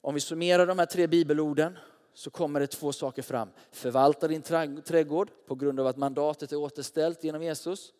Om 0.00 0.14
vi 0.14 0.20
summerar 0.20 0.66
de 0.66 0.78
här 0.78 0.86
tre 0.86 1.06
bibelorden 1.06 1.78
så 2.14 2.30
kommer 2.30 2.60
det 2.60 2.66
två 2.66 2.92
saker 2.92 3.22
fram. 3.22 3.48
Förvalta 3.70 4.28
din 4.28 4.42
trädgård 4.82 5.30
på 5.46 5.54
grund 5.54 5.80
av 5.80 5.86
att 5.86 5.96
mandatet 5.96 6.52
är 6.52 6.56
återställt 6.56 7.24
genom 7.24 7.42
Jesus. 7.42 7.92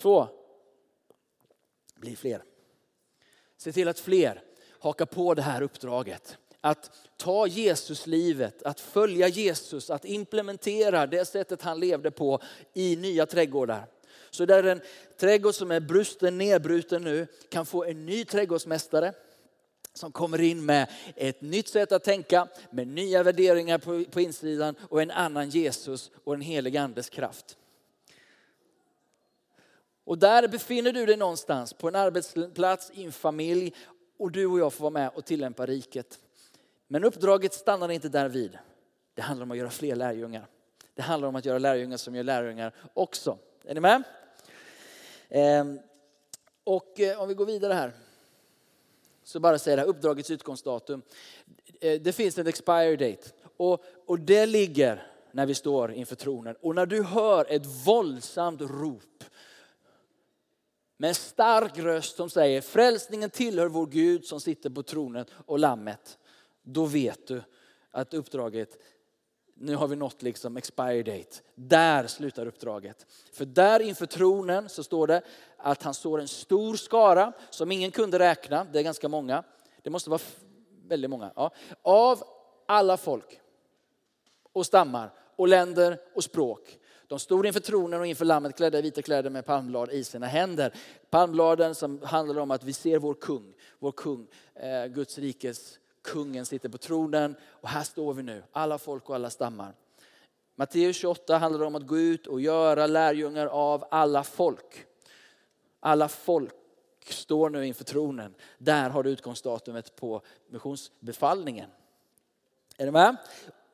Två, 0.00 0.28
bli 1.96 2.16
fler. 2.16 2.44
Se 3.56 3.72
till 3.72 3.88
att 3.88 3.98
fler 3.98 4.42
hakar 4.78 5.06
på 5.06 5.34
det 5.34 5.42
här 5.42 5.62
uppdraget. 5.62 6.38
Att 6.60 6.90
ta 7.16 7.46
Jesus-livet, 7.46 8.62
att 8.62 8.80
följa 8.80 9.28
Jesus, 9.28 9.90
att 9.90 10.04
implementera 10.04 11.06
det 11.06 11.24
sättet 11.24 11.62
han 11.62 11.80
levde 11.80 12.10
på 12.10 12.40
i 12.74 12.96
nya 12.96 13.26
trädgårdar. 13.26 13.86
Så 14.30 14.46
där 14.46 14.64
en 14.64 14.80
trädgård 15.16 15.54
som 15.54 15.70
är 15.70 15.80
brusten, 15.80 16.38
nedbruten 16.38 17.02
nu 17.02 17.26
kan 17.48 17.66
få 17.66 17.84
en 17.84 18.06
ny 18.06 18.24
trädgårdsmästare 18.24 19.12
som 19.94 20.12
kommer 20.12 20.40
in 20.40 20.66
med 20.66 20.90
ett 21.16 21.40
nytt 21.40 21.68
sätt 21.68 21.92
att 21.92 22.04
tänka, 22.04 22.48
med 22.70 22.88
nya 22.88 23.22
värderingar 23.22 23.78
på, 23.78 24.04
på 24.10 24.20
insidan 24.20 24.74
och 24.88 25.02
en 25.02 25.10
annan 25.10 25.50
Jesus 25.50 26.10
och 26.24 26.34
en 26.34 26.40
helig 26.40 26.76
andes 26.76 27.08
kraft. 27.08 27.56
Och 30.04 30.18
där 30.18 30.48
befinner 30.48 30.92
du 30.92 31.06
dig 31.06 31.16
någonstans 31.16 31.72
på 31.72 31.88
en 31.88 31.94
arbetsplats, 31.94 32.90
i 32.94 33.04
en 33.04 33.12
familj 33.12 33.74
och 34.18 34.32
du 34.32 34.46
och 34.46 34.58
jag 34.58 34.72
får 34.72 34.82
vara 34.82 34.90
med 34.90 35.10
och 35.14 35.24
tillämpa 35.24 35.66
riket. 35.66 36.18
Men 36.88 37.04
uppdraget 37.04 37.54
stannar 37.54 37.88
inte 37.88 38.08
där 38.08 38.28
vid. 38.28 38.58
Det 39.14 39.22
handlar 39.22 39.42
om 39.42 39.50
att 39.50 39.58
göra 39.58 39.70
fler 39.70 39.96
lärjungar. 39.96 40.46
Det 40.94 41.02
handlar 41.02 41.28
om 41.28 41.36
att 41.36 41.44
göra 41.44 41.58
lärjungar 41.58 41.96
som 41.96 42.14
gör 42.14 42.24
lärjungar 42.24 42.72
också. 42.94 43.38
Är 43.64 43.74
ni 43.74 43.80
med? 43.80 44.02
Ehm, 45.28 45.78
och 46.64 47.00
eh, 47.00 47.20
om 47.20 47.28
vi 47.28 47.34
går 47.34 47.46
vidare 47.46 47.72
här. 47.72 47.92
Så 49.24 49.40
bara 49.40 49.58
säga 49.58 49.76
det 49.76 49.82
här, 49.82 49.88
uppdragets 49.88 50.30
utgångsdatum. 50.30 51.02
Eh, 51.80 52.00
det 52.00 52.12
finns 52.12 52.38
en 52.38 52.46
expire 52.46 52.96
date 52.96 53.30
och, 53.56 53.84
och 54.06 54.18
det 54.18 54.46
ligger 54.46 55.06
när 55.32 55.46
vi 55.46 55.54
står 55.54 55.92
inför 55.92 56.16
tronen. 56.16 56.56
Och 56.60 56.74
när 56.74 56.86
du 56.86 57.02
hör 57.02 57.46
ett 57.48 57.66
våldsamt 57.66 58.60
rop 58.60 59.24
med 60.96 61.08
en 61.08 61.14
stark 61.14 61.78
röst 61.78 62.16
som 62.16 62.30
säger 62.30 62.60
frälsningen 62.60 63.30
tillhör 63.30 63.66
vår 63.66 63.86
Gud 63.86 64.24
som 64.24 64.40
sitter 64.40 64.70
på 64.70 64.82
tronen 64.82 65.24
och 65.46 65.58
lammet. 65.58 66.18
Då 66.70 66.84
vet 66.84 67.26
du 67.26 67.42
att 67.90 68.14
uppdraget, 68.14 68.78
nu 69.54 69.74
har 69.74 69.88
vi 69.88 69.96
nått 69.96 70.22
liksom 70.22 70.56
expire 70.56 71.02
date. 71.02 71.36
Där 71.54 72.06
slutar 72.06 72.46
uppdraget. 72.46 73.06
För 73.32 73.44
där 73.44 73.80
inför 73.80 74.06
tronen 74.06 74.68
så 74.68 74.84
står 74.84 75.06
det 75.06 75.22
att 75.56 75.82
han 75.82 75.94
såg 75.94 76.20
en 76.20 76.28
stor 76.28 76.76
skara 76.76 77.32
som 77.50 77.72
ingen 77.72 77.90
kunde 77.90 78.18
räkna, 78.18 78.66
det 78.72 78.78
är 78.78 78.82
ganska 78.82 79.08
många. 79.08 79.44
Det 79.82 79.90
måste 79.90 80.10
vara 80.10 80.20
väldigt 80.86 81.10
många. 81.10 81.32
Ja. 81.36 81.50
Av 81.82 82.22
alla 82.66 82.96
folk 82.96 83.40
och 84.52 84.66
stammar 84.66 85.12
och 85.36 85.48
länder 85.48 86.00
och 86.14 86.24
språk. 86.24 86.78
De 87.06 87.18
stod 87.18 87.46
inför 87.46 87.60
tronen 87.60 88.00
och 88.00 88.06
inför 88.06 88.24
lammet 88.24 88.56
klädda 88.56 88.78
i 88.78 88.82
vita 88.82 89.02
kläder 89.02 89.30
med 89.30 89.46
palmblad 89.46 89.92
i 89.92 90.04
sina 90.04 90.26
händer. 90.26 90.74
Palmbladen 91.10 91.74
som 91.74 92.02
handlar 92.02 92.40
om 92.40 92.50
att 92.50 92.64
vi 92.64 92.72
ser 92.72 92.98
vår 92.98 93.14
kung, 93.14 93.54
vår 93.78 93.92
kung, 93.92 94.26
eh, 94.54 94.86
Guds 94.86 95.18
rikes 95.18 95.78
kungen 96.02 96.46
sitter 96.46 96.68
på 96.68 96.78
tronen. 96.78 97.34
Och 97.44 97.68
här 97.68 97.82
står 97.82 98.14
vi 98.14 98.22
nu, 98.22 98.42
alla 98.52 98.78
folk 98.78 99.08
och 99.08 99.14
alla 99.14 99.30
stammar. 99.30 99.74
Matteus 100.54 100.96
28 100.96 101.38
handlar 101.38 101.66
om 101.66 101.74
att 101.74 101.86
gå 101.86 101.98
ut 101.98 102.26
och 102.26 102.40
göra 102.40 102.86
lärjungar 102.86 103.46
av 103.46 103.84
alla 103.90 104.24
folk. 104.24 104.86
Alla 105.80 106.08
folk 106.08 106.54
står 107.04 107.50
nu 107.50 107.66
inför 107.66 107.84
tronen. 107.84 108.34
Där 108.58 108.90
har 108.90 109.02
du 109.02 109.10
utgångsdatumet 109.10 109.96
på 109.96 110.22
missionsbefallningen. 110.48 111.70
Är 112.76 112.86
du 112.86 112.92
med? 112.92 113.16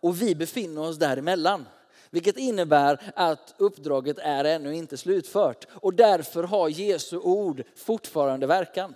Och 0.00 0.22
vi 0.22 0.34
befinner 0.34 0.80
oss 0.80 0.98
däremellan. 0.98 1.66
Vilket 2.10 2.36
innebär 2.36 3.12
att 3.14 3.54
uppdraget 3.58 4.18
är 4.18 4.44
ännu 4.44 4.74
inte 4.74 4.96
slutfört. 4.96 5.66
Och 5.70 5.94
därför 5.94 6.42
har 6.42 6.68
Jesu 6.68 7.18
ord 7.18 7.62
fortfarande 7.76 8.46
verkan. 8.46 8.94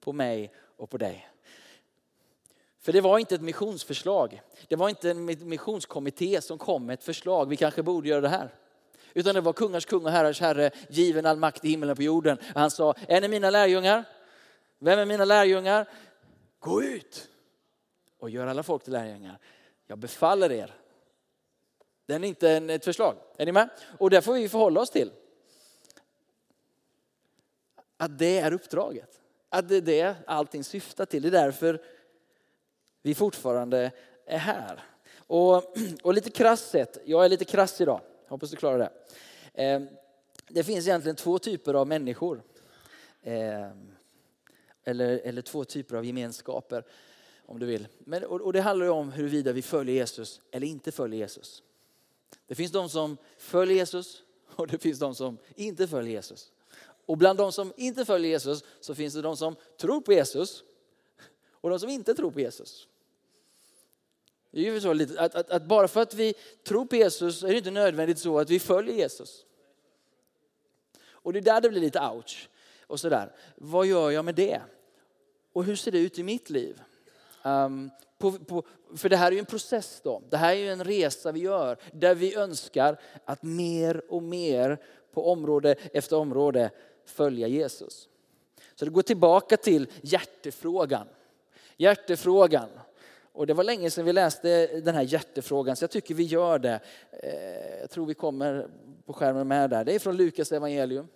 På 0.00 0.12
mig 0.12 0.52
och 0.76 0.90
på 0.90 0.96
dig. 0.96 1.31
För 2.82 2.92
det 2.92 3.00
var 3.00 3.18
inte 3.18 3.34
ett 3.34 3.42
missionsförslag. 3.42 4.42
Det 4.68 4.76
var 4.76 4.88
inte 4.88 5.10
en 5.10 5.24
missionskommitté 5.24 6.40
som 6.40 6.58
kom 6.58 6.86
med 6.86 6.94
ett 6.94 7.04
förslag. 7.04 7.48
Vi 7.48 7.56
kanske 7.56 7.82
borde 7.82 8.08
göra 8.08 8.20
det 8.20 8.28
här. 8.28 8.54
Utan 9.14 9.34
det 9.34 9.40
var 9.40 9.52
kungars 9.52 9.86
kung 9.86 10.04
och 10.04 10.10
herrars 10.10 10.40
herre, 10.40 10.70
given 10.88 11.26
all 11.26 11.36
makt 11.36 11.64
i 11.64 11.68
himlen 11.68 11.90
och 11.90 11.96
på 11.96 12.02
jorden. 12.02 12.38
Han 12.54 12.70
sa, 12.70 12.94
är 13.08 13.20
ni 13.20 13.28
mina 13.28 13.50
lärjungar? 13.50 14.04
Vem 14.78 14.98
är 14.98 15.06
mina 15.06 15.24
lärjungar? 15.24 15.88
Gå 16.58 16.82
ut 16.82 17.28
och 18.18 18.30
gör 18.30 18.46
alla 18.46 18.62
folk 18.62 18.84
till 18.84 18.92
lärjungar. 18.92 19.38
Jag 19.86 19.98
befaller 19.98 20.52
er. 20.52 20.74
Det 22.06 22.14
är 22.14 22.24
inte 22.24 22.50
ett 22.50 22.84
förslag. 22.84 23.16
Är 23.36 23.46
ni 23.46 23.52
med? 23.52 23.68
Och 23.98 24.10
det 24.10 24.22
får 24.22 24.34
vi 24.34 24.48
förhålla 24.48 24.80
oss 24.80 24.90
till. 24.90 25.12
Att 27.96 28.18
det 28.18 28.38
är 28.38 28.52
uppdraget. 28.52 29.20
Att 29.48 29.68
det 29.68 29.76
är 29.76 29.80
det 29.80 30.16
allting 30.26 30.64
syftar 30.64 31.04
till. 31.04 31.22
Det 31.22 31.28
är 31.28 31.32
därför 31.32 31.82
vi 33.02 33.14
fortfarande 33.14 33.90
är 34.26 34.38
här. 34.38 34.82
Och, 35.16 35.76
och 36.02 36.14
lite 36.14 36.30
krasst 36.30 36.70
sett, 36.70 36.98
jag 37.04 37.24
är 37.24 37.28
lite 37.28 37.44
krass 37.44 37.80
idag, 37.80 38.00
hoppas 38.28 38.50
du 38.50 38.56
klarar 38.56 38.78
det. 38.78 38.90
Eh, 39.64 39.82
det 40.48 40.64
finns 40.64 40.86
egentligen 40.86 41.16
två 41.16 41.38
typer 41.38 41.74
av 41.74 41.86
människor. 41.86 42.42
Eh, 43.22 43.70
eller, 44.84 45.18
eller 45.24 45.42
två 45.42 45.64
typer 45.64 45.96
av 45.96 46.04
gemenskaper 46.04 46.84
om 47.46 47.58
du 47.58 47.66
vill. 47.66 47.88
Men, 47.98 48.24
och, 48.24 48.40
och 48.40 48.52
det 48.52 48.60
handlar 48.60 48.86
ju 48.86 48.92
om 48.92 49.12
huruvida 49.12 49.52
vi 49.52 49.62
följer 49.62 49.94
Jesus 49.94 50.40
eller 50.50 50.66
inte 50.66 50.92
följer 50.92 51.20
Jesus. 51.20 51.62
Det 52.46 52.54
finns 52.54 52.72
de 52.72 52.88
som 52.88 53.16
följer 53.38 53.76
Jesus 53.76 54.22
och 54.46 54.66
det 54.66 54.78
finns 54.78 54.98
de 54.98 55.14
som 55.14 55.38
inte 55.54 55.88
följer 55.88 56.12
Jesus. 56.12 56.52
Och 57.06 57.18
bland 57.18 57.38
de 57.38 57.52
som 57.52 57.72
inte 57.76 58.04
följer 58.04 58.30
Jesus 58.30 58.64
så 58.80 58.94
finns 58.94 59.14
det 59.14 59.22
de 59.22 59.36
som 59.36 59.56
tror 59.76 60.00
på 60.00 60.12
Jesus 60.12 60.64
och 61.50 61.70
de 61.70 61.80
som 61.80 61.88
inte 61.88 62.14
tror 62.14 62.30
på 62.30 62.40
Jesus. 62.40 62.88
Det 64.52 64.68
är 64.68 64.72
ju 64.72 64.80
så 64.80 64.92
lite, 64.92 65.20
att, 65.20 65.34
att, 65.34 65.50
att, 65.50 65.64
bara 65.64 65.88
för 65.88 66.02
att 66.02 66.14
vi 66.14 66.34
tror 66.66 66.84
på 66.84 66.96
Jesus 66.96 67.42
är 67.42 67.48
det 67.48 67.56
inte 67.58 67.70
nödvändigt 67.70 68.18
så 68.18 68.38
att 68.38 68.50
vi 68.50 68.60
följer 68.60 68.94
Jesus. 68.94 69.44
Och 71.04 71.32
det 71.32 71.38
är 71.38 71.42
där 71.42 71.60
det 71.60 71.68
blir 71.68 71.80
lite 71.80 72.00
ouch. 72.00 72.48
Och 72.86 73.00
sådär. 73.00 73.32
Vad 73.56 73.86
gör 73.86 74.10
jag 74.10 74.24
med 74.24 74.34
det? 74.34 74.60
Och 75.52 75.64
hur 75.64 75.76
ser 75.76 75.90
det 75.90 75.98
ut 75.98 76.18
i 76.18 76.22
mitt 76.22 76.50
liv? 76.50 76.82
Um, 77.44 77.90
på, 78.18 78.32
på, 78.32 78.62
för 78.96 79.08
det 79.08 79.16
här 79.16 79.26
är 79.26 79.32
ju 79.32 79.38
en 79.38 79.46
process 79.46 80.00
då. 80.04 80.22
Det 80.30 80.36
här 80.36 80.50
är 80.50 80.58
ju 80.58 80.72
en 80.72 80.84
resa 80.84 81.32
vi 81.32 81.40
gör 81.40 81.76
där 81.92 82.14
vi 82.14 82.34
önskar 82.34 83.00
att 83.24 83.42
mer 83.42 84.02
och 84.08 84.22
mer 84.22 84.78
på 85.12 85.30
område 85.32 85.74
efter 85.92 86.16
område 86.16 86.70
följa 87.04 87.48
Jesus. 87.48 88.08
Så 88.74 88.84
det 88.84 88.90
går 88.90 89.02
tillbaka 89.02 89.56
till 89.56 89.86
hjärtefrågan. 90.02 91.06
Hjärtefrågan. 91.76 92.68
Och 93.32 93.46
det 93.46 93.54
var 93.54 93.64
länge 93.64 93.90
sedan 93.90 94.04
vi 94.04 94.12
läste 94.12 94.66
den 94.80 94.94
här 94.94 95.02
hjärtefrågan 95.02 95.76
så 95.76 95.82
jag 95.82 95.90
tycker 95.90 96.14
vi 96.14 96.22
gör 96.22 96.58
det. 96.58 96.80
Eh, 97.10 97.80
jag 97.80 97.90
tror 97.90 98.06
vi 98.06 98.14
kommer 98.14 98.68
på 99.06 99.12
skärmen 99.12 99.48
med 99.48 99.70
där. 99.70 99.84
Det 99.84 99.94
är 99.94 99.98
från 99.98 100.16
Lukas 100.16 100.52
evangelium. 100.52 101.08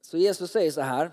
Så 0.00 0.18
Jesus 0.18 0.50
säger 0.50 0.70
så 0.70 0.80
här 0.80 1.10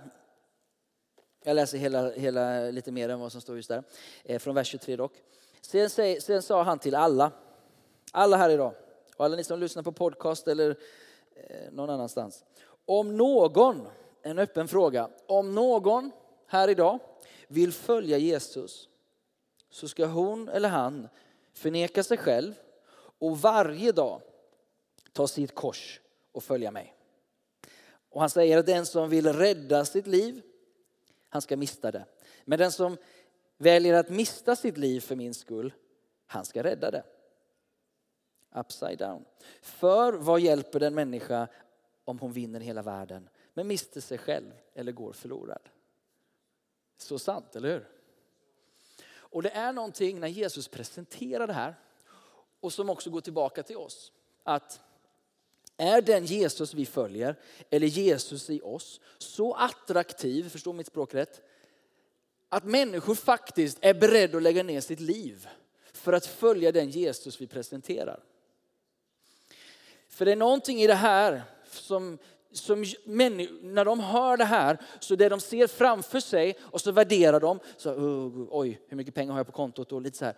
jag 1.44 1.56
läser 1.56 1.78
hela, 1.78 2.12
hela 2.12 2.62
lite 2.72 2.92
mer 2.92 3.10
än 3.10 3.20
vad 3.20 3.32
som 3.32 3.42
står 3.42 3.56
just 3.56 3.70
där. 3.70 3.84
Eh, 4.24 4.40
från 4.40 4.56
vers 4.56 4.68
23 4.68 4.96
dock. 4.96 5.14
Sen, 5.62 5.90
sen 6.22 6.42
sa 6.42 6.64
han 6.64 6.80
till 6.80 6.96
alla, 6.96 7.32
alla 8.12 8.38
här 8.38 8.50
idag, 8.50 8.74
och 9.16 9.26
alla 9.26 9.36
ni 9.36 9.44
som 9.44 9.60
lyssnar 9.60 9.84
på 9.84 9.92
podcast 9.92 10.48
eller 10.48 10.76
eh, 11.36 11.72
någon 11.72 11.90
annanstans. 11.90 12.44
Om 12.86 13.18
någon, 13.18 13.88
en 14.22 14.40
öppen 14.40 14.68
fråga, 14.68 15.10
om 15.28 15.56
någon 15.56 16.12
här 16.48 16.68
idag 16.68 17.00
vill 17.48 17.72
följa 17.72 18.18
Jesus 18.18 18.90
så 19.70 19.88
ska 19.88 20.06
hon 20.06 20.50
eller 20.50 20.70
han 20.70 21.08
förneka 21.54 22.04
sig 22.04 22.18
själv 22.18 22.54
och 23.20 23.42
varje 23.42 23.92
dag 23.92 24.22
ta 25.14 25.28
sitt 25.28 25.56
kors 25.56 26.02
och 26.32 26.44
följa 26.44 26.72
mig. 26.72 26.96
Och 28.10 28.22
han 28.22 28.30
säger 28.30 28.58
att 28.58 28.66
den 28.66 28.86
som 28.86 29.10
vill 29.10 29.34
rädda 29.34 29.86
sitt 29.86 30.08
liv, 30.08 30.42
han 31.32 31.42
ska 31.42 31.58
mista 31.58 31.92
det. 31.92 32.06
Men 32.46 32.60
den 32.60 32.72
som 32.72 32.98
väljer 33.58 33.94
att 33.94 34.10
mista 34.10 34.56
sitt 34.56 34.78
liv 34.78 35.00
för 35.00 35.16
min 35.16 35.34
skull, 35.34 35.74
han 36.26 36.46
ska 36.46 36.64
rädda 36.64 36.92
det. 36.92 37.04
Upside 38.56 38.98
down. 38.98 39.26
För 39.62 40.14
vad 40.14 40.40
hjälper 40.40 40.80
den 40.80 40.96
människa 40.96 41.48
om 42.06 42.20
hon 42.20 42.32
vinner 42.32 42.60
hela 42.60 42.82
världen 42.82 43.30
men 43.54 43.68
mister 43.68 44.02
sig 44.02 44.18
själv 44.18 44.52
eller 44.74 44.92
går 44.92 45.14
förlorad? 45.14 45.70
Så 46.98 47.20
sant, 47.20 47.56
eller 47.56 47.70
hur? 47.70 47.90
Och 49.14 49.44
det 49.44 49.50
är 49.50 49.74
någonting 49.74 50.20
när 50.20 50.28
Jesus 50.28 50.68
presenterar 50.68 51.48
det 51.48 51.54
här 51.54 51.76
och 52.60 52.74
som 52.74 52.90
också 52.90 53.10
går 53.10 53.22
tillbaka 53.22 53.64
till 53.64 53.78
oss. 53.78 54.12
Att 54.44 54.82
är 55.82 56.02
den 56.02 56.26
Jesus 56.26 56.74
vi 56.74 56.86
följer, 56.86 57.36
eller 57.70 57.88
Jesus 57.88 58.50
i 58.50 58.62
oss, 58.64 59.02
så 59.18 59.54
attraktiv, 59.54 60.50
förstå 60.50 60.74
mitt 60.74 60.88
språk 60.88 61.14
rätt, 61.14 61.42
att 62.50 62.64
människor 62.64 63.16
faktiskt 63.16 63.78
är 63.82 63.94
beredda 63.94 64.38
att 64.38 64.44
lägga 64.44 64.64
ner 64.64 64.82
sitt 64.82 65.00
liv 65.00 65.48
för 65.94 66.14
att 66.14 66.26
följa 66.26 66.72
den 66.72 66.90
Jesus 66.90 67.42
vi 67.42 67.48
presenterar. 67.48 68.24
För 70.10 70.26
det 70.26 70.32
är 70.32 70.36
någonting 70.36 70.82
i 70.82 70.88
det 70.88 70.94
här 70.94 71.44
som, 71.70 72.18
som 72.52 72.82
när 73.62 73.86
de 73.86 74.00
hör 74.00 74.38
det 74.38 74.46
här, 74.46 74.78
så 75.00 75.16
det 75.16 75.30
de 75.30 75.40
ser 75.40 75.68
framför 75.68 76.20
sig 76.20 76.58
och 76.62 76.82
så 76.82 76.92
värderar 76.92 77.40
de, 77.40 77.60
så, 77.78 77.94
oj 78.52 78.82
hur 78.88 78.98
mycket 78.98 79.16
pengar 79.16 79.32
har 79.32 79.40
jag 79.40 79.48
på 79.48 79.54
kontot 79.54 79.92
och 79.92 80.02
lite 80.02 80.18
så 80.18 80.26
här. 80.26 80.36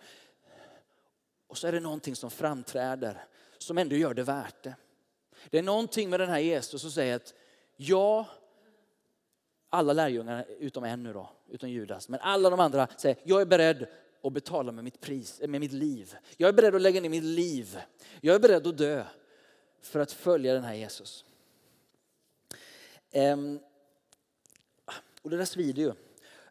Och 1.46 1.58
så 1.58 1.66
är 1.66 1.72
det 1.72 1.80
någonting 1.80 2.16
som 2.16 2.30
framträder 2.30 3.24
som 3.58 3.78
ändå 3.78 3.96
gör 3.96 4.14
det 4.14 4.22
värt 4.22 4.62
det. 4.62 4.74
Det 5.50 5.58
är 5.58 5.62
någonting 5.62 6.10
med 6.10 6.20
den 6.20 6.28
här 6.28 6.38
Jesus 6.38 6.80
som 6.80 6.90
säger 6.90 7.16
att 7.16 7.34
jag, 7.76 8.24
alla 9.70 9.92
lärjungar 9.92 10.46
utom 10.58 10.84
en 10.84 11.02
nu 11.02 11.12
då, 11.12 11.30
utom 11.48 11.70
Judas, 11.70 12.08
men 12.08 12.20
alla 12.20 12.50
de 12.50 12.60
andra 12.60 12.88
säger 12.96 13.16
jag 13.24 13.40
är 13.40 13.46
beredd 13.46 13.86
att 14.22 14.32
betala 14.32 14.72
med 14.72 14.84
mitt 14.84 15.00
pris, 15.00 15.40
med 15.48 15.60
mitt 15.60 15.72
liv. 15.72 16.16
Jag 16.36 16.48
är 16.48 16.52
beredd 16.52 16.74
att 16.74 16.82
lägga 16.82 17.00
ner 17.00 17.08
mitt 17.08 17.24
liv. 17.24 17.78
Jag 18.20 18.34
är 18.34 18.38
beredd 18.38 18.66
att 18.66 18.78
dö 18.78 19.04
för 19.80 20.00
att 20.00 20.12
följa 20.12 20.54
den 20.54 20.64
här 20.64 20.74
Jesus. 20.74 21.24
Ehm, 23.10 23.60
och 25.22 25.30
det 25.30 25.36
där 25.36 25.44
svider 25.44 25.82
ju. 25.82 25.92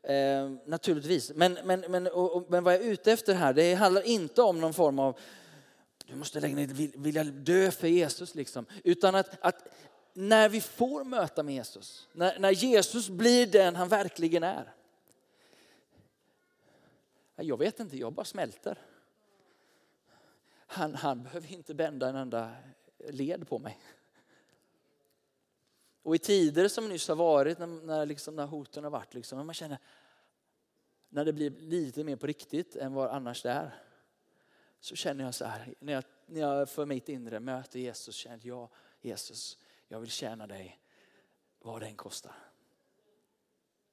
Ehm, 0.03 0.60
naturligtvis. 0.65 1.32
Men, 1.36 1.58
men, 1.63 1.79
men, 1.79 2.08
och, 2.08 2.36
och, 2.36 2.45
men 2.49 2.63
vad 2.63 2.73
jag 2.73 2.82
är 2.82 2.89
ute 2.89 3.12
efter 3.12 3.34
här, 3.34 3.53
det 3.53 3.73
handlar 3.73 4.01
inte 4.01 4.41
om 4.41 4.62
någon 4.62 4.73
form 4.73 4.99
av 4.99 5.19
du 6.06 6.16
måste 6.16 6.39
lägga 6.39 6.56
ner, 6.56 6.98
vilja 6.98 7.24
dö 7.24 7.72
för 7.72 7.88
Jesus. 7.88 8.36
Liksom. 8.36 8.66
Utan 8.84 9.16
att, 9.16 9.38
att 9.42 9.68
när 10.13 10.50
vi 10.50 10.62
får 10.62 11.04
möta 11.04 11.44
med 11.44 11.56
Jesus, 11.56 12.08
när, 12.12 12.39
när 12.39 12.52
Jesus 12.52 13.10
blir 13.10 13.48
den 13.48 13.76
han 13.76 13.89
verkligen 13.89 14.44
är. 14.44 14.74
Jag 17.36 17.58
vet 17.58 17.80
inte, 17.80 17.98
jag 17.98 18.13
bara 18.13 18.26
smälter. 18.26 18.78
Han, 20.66 20.96
han 20.96 21.24
behöver 21.24 21.52
inte 21.52 21.74
bända 21.74 22.10
en 22.10 22.16
enda 22.16 22.56
led 23.10 23.48
på 23.48 23.60
mig. 23.60 23.80
Och 26.04 26.16
i 26.16 26.20
tider 26.20 26.68
som 26.68 26.89
nyss 26.89 27.08
har 27.08 27.16
varit, 27.16 27.60
när, 27.60 27.68
när, 27.68 28.06
liksom, 28.06 28.36
när 28.36 28.46
hoten 28.46 28.84
har 28.84 28.92
varit, 28.92 29.13
liksom, 29.13 29.38
när 29.38 29.46
man 29.46 29.56
känner 29.56 29.78
när 31.10 31.26
det 31.26 31.34
blir 31.34 31.50
lite 31.50 32.04
mer 32.04 32.16
på 32.16 32.28
riktigt 32.28 32.76
än 32.76 32.94
vad 32.94 33.10
annars 33.10 33.44
det 33.44 33.50
är 33.50 33.84
så 34.84 34.96
känner 34.96 35.24
jag 35.24 35.34
så 35.34 35.46
här, 35.46 35.74
när 35.80 35.93
jag, 35.93 36.04
när 36.26 36.41
jag 36.41 36.69
för 36.69 36.86
mitt 36.86 37.10
inre 37.10 37.39
möter 37.39 37.80
Jesus, 37.80 38.15
känner 38.15 38.48
jag 38.48 38.69
Jesus, 39.02 39.58
jag 39.88 40.00
vill 40.00 40.10
tjäna 40.10 40.48
dig 40.48 40.80
vad 41.60 41.82
det 41.82 41.88
än 41.88 41.96
kostar. 41.96 42.36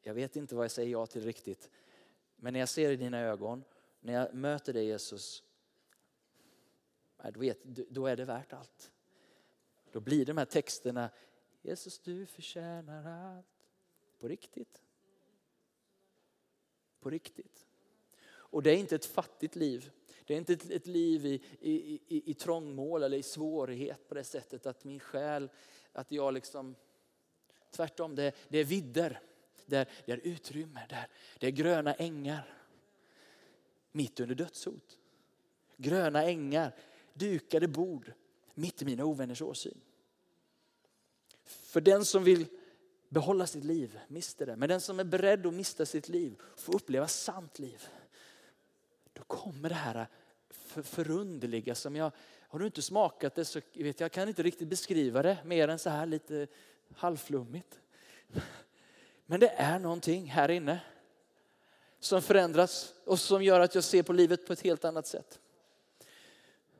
Jag 0.01 0.15
vet 0.15 0.37
inte 0.37 0.55
vad 0.55 0.65
jag 0.65 0.71
säger 0.71 0.91
ja 0.91 1.07
till 1.07 1.25
riktigt, 1.25 1.71
men 2.37 2.53
när 2.53 2.61
jag 2.61 2.69
ser 2.69 2.91
i 2.91 2.97
dina 2.97 3.21
ögon, 3.21 3.65
när 4.01 4.13
jag 4.13 4.35
möter 4.35 4.73
dig 4.73 4.87
Jesus, 4.87 5.43
då 7.89 8.07
är 8.07 8.17
det 8.17 8.25
värt 8.25 8.53
allt. 8.53 8.91
Då 9.93 10.01
blir 10.01 10.27
de 10.27 10.39
här 10.39 10.45
texterna, 10.45 11.11
Jesus 11.63 11.99
du 11.99 12.27
förtjänar 12.27 13.37
allt. 13.37 13.47
På 14.19 14.29
riktigt. 14.29 14.83
På 17.01 17.11
riktigt. 17.11 17.67
Och 18.29 18.63
det 18.63 18.71
är 18.71 18.77
inte 18.77 18.95
ett 18.95 19.07
fattigt 19.07 19.57
liv. 19.57 19.93
Det 20.31 20.35
är 20.35 20.39
inte 20.39 20.53
ett, 20.53 20.71
ett 20.71 20.87
liv 20.87 21.27
i, 21.27 21.43
i, 21.61 22.01
i, 22.09 22.31
i 22.31 22.35
trångmål 22.35 23.03
eller 23.03 23.17
i 23.17 23.23
svårighet 23.23 24.09
på 24.09 24.15
det 24.15 24.25
sättet 24.25 24.67
att 24.67 24.85
min 24.85 25.01
själ, 25.01 25.51
att 25.93 26.13
jag 26.13 26.35
liksom, 26.35 26.75
tvärtom, 27.71 28.15
det, 28.15 28.35
det 28.49 28.59
är 28.59 28.65
vidder. 28.65 29.21
Det 29.67 29.77
är, 29.77 29.89
det 30.07 30.13
är 30.13 30.21
utrymme, 30.25 30.87
det 30.89 30.95
är, 30.95 31.09
det 31.39 31.47
är 31.47 31.51
gröna 31.51 31.95
ängar. 31.95 32.55
Mitt 33.93 34.21
under 34.21 34.35
dödshot. 34.35 34.99
Gröna 35.77 36.25
ängar, 36.25 36.75
dukade 37.15 37.69
bord, 37.69 38.13
mitt 38.55 38.83
i 38.83 38.85
mina 38.85 39.05
ovänners 39.05 39.43
åsyn. 39.43 39.81
För 41.45 41.81
den 41.81 42.05
som 42.05 42.25
vill 42.25 42.47
behålla 43.09 43.47
sitt 43.47 43.65
liv 43.65 43.99
mister 44.09 44.47
det. 44.47 44.57
Men 44.57 44.69
den 44.69 44.81
som 44.81 45.01
är 45.01 45.05
beredd 45.05 45.47
att 45.47 45.55
mista 45.55 45.87
sitt 45.87 46.09
liv 46.09 46.41
får 46.57 46.75
uppleva 46.75 47.09
sant 47.09 47.59
liv. 47.59 47.89
Då 49.13 49.23
kommer 49.23 49.69
det 49.69 49.75
här 49.75 50.07
för, 50.71 50.83
förunderliga 50.83 51.75
som 51.75 51.97
jag, 51.97 52.13
har 52.49 52.59
du 52.59 52.67
inte 52.67 52.83
smakat 52.83 53.35
det 53.35 53.45
så 53.45 53.61
vet 53.75 54.01
jag, 54.01 54.07
jag 54.07 54.13
kan 54.13 54.29
inte 54.29 54.43
riktigt 54.43 54.69
beskriva 54.69 55.23
det 55.23 55.39
mer 55.45 55.69
än 55.69 55.79
så 55.79 55.91
här 55.91 56.07
lite 56.07 56.47
halvflummigt. 56.95 57.81
Men 59.27 59.41
det 59.41 59.49
är 59.49 59.79
någonting 59.79 60.27
här 60.27 60.51
inne 60.51 60.81
som 61.99 62.23
förändras 62.23 62.95
och 63.05 63.21
som 63.21 63.43
gör 63.43 63.61
att 63.61 63.75
jag 63.75 63.85
ser 63.85 64.03
på 64.03 64.13
livet 64.13 64.47
på 64.47 64.53
ett 64.53 64.61
helt 64.61 64.85
annat 64.85 65.07
sätt. 65.07 65.41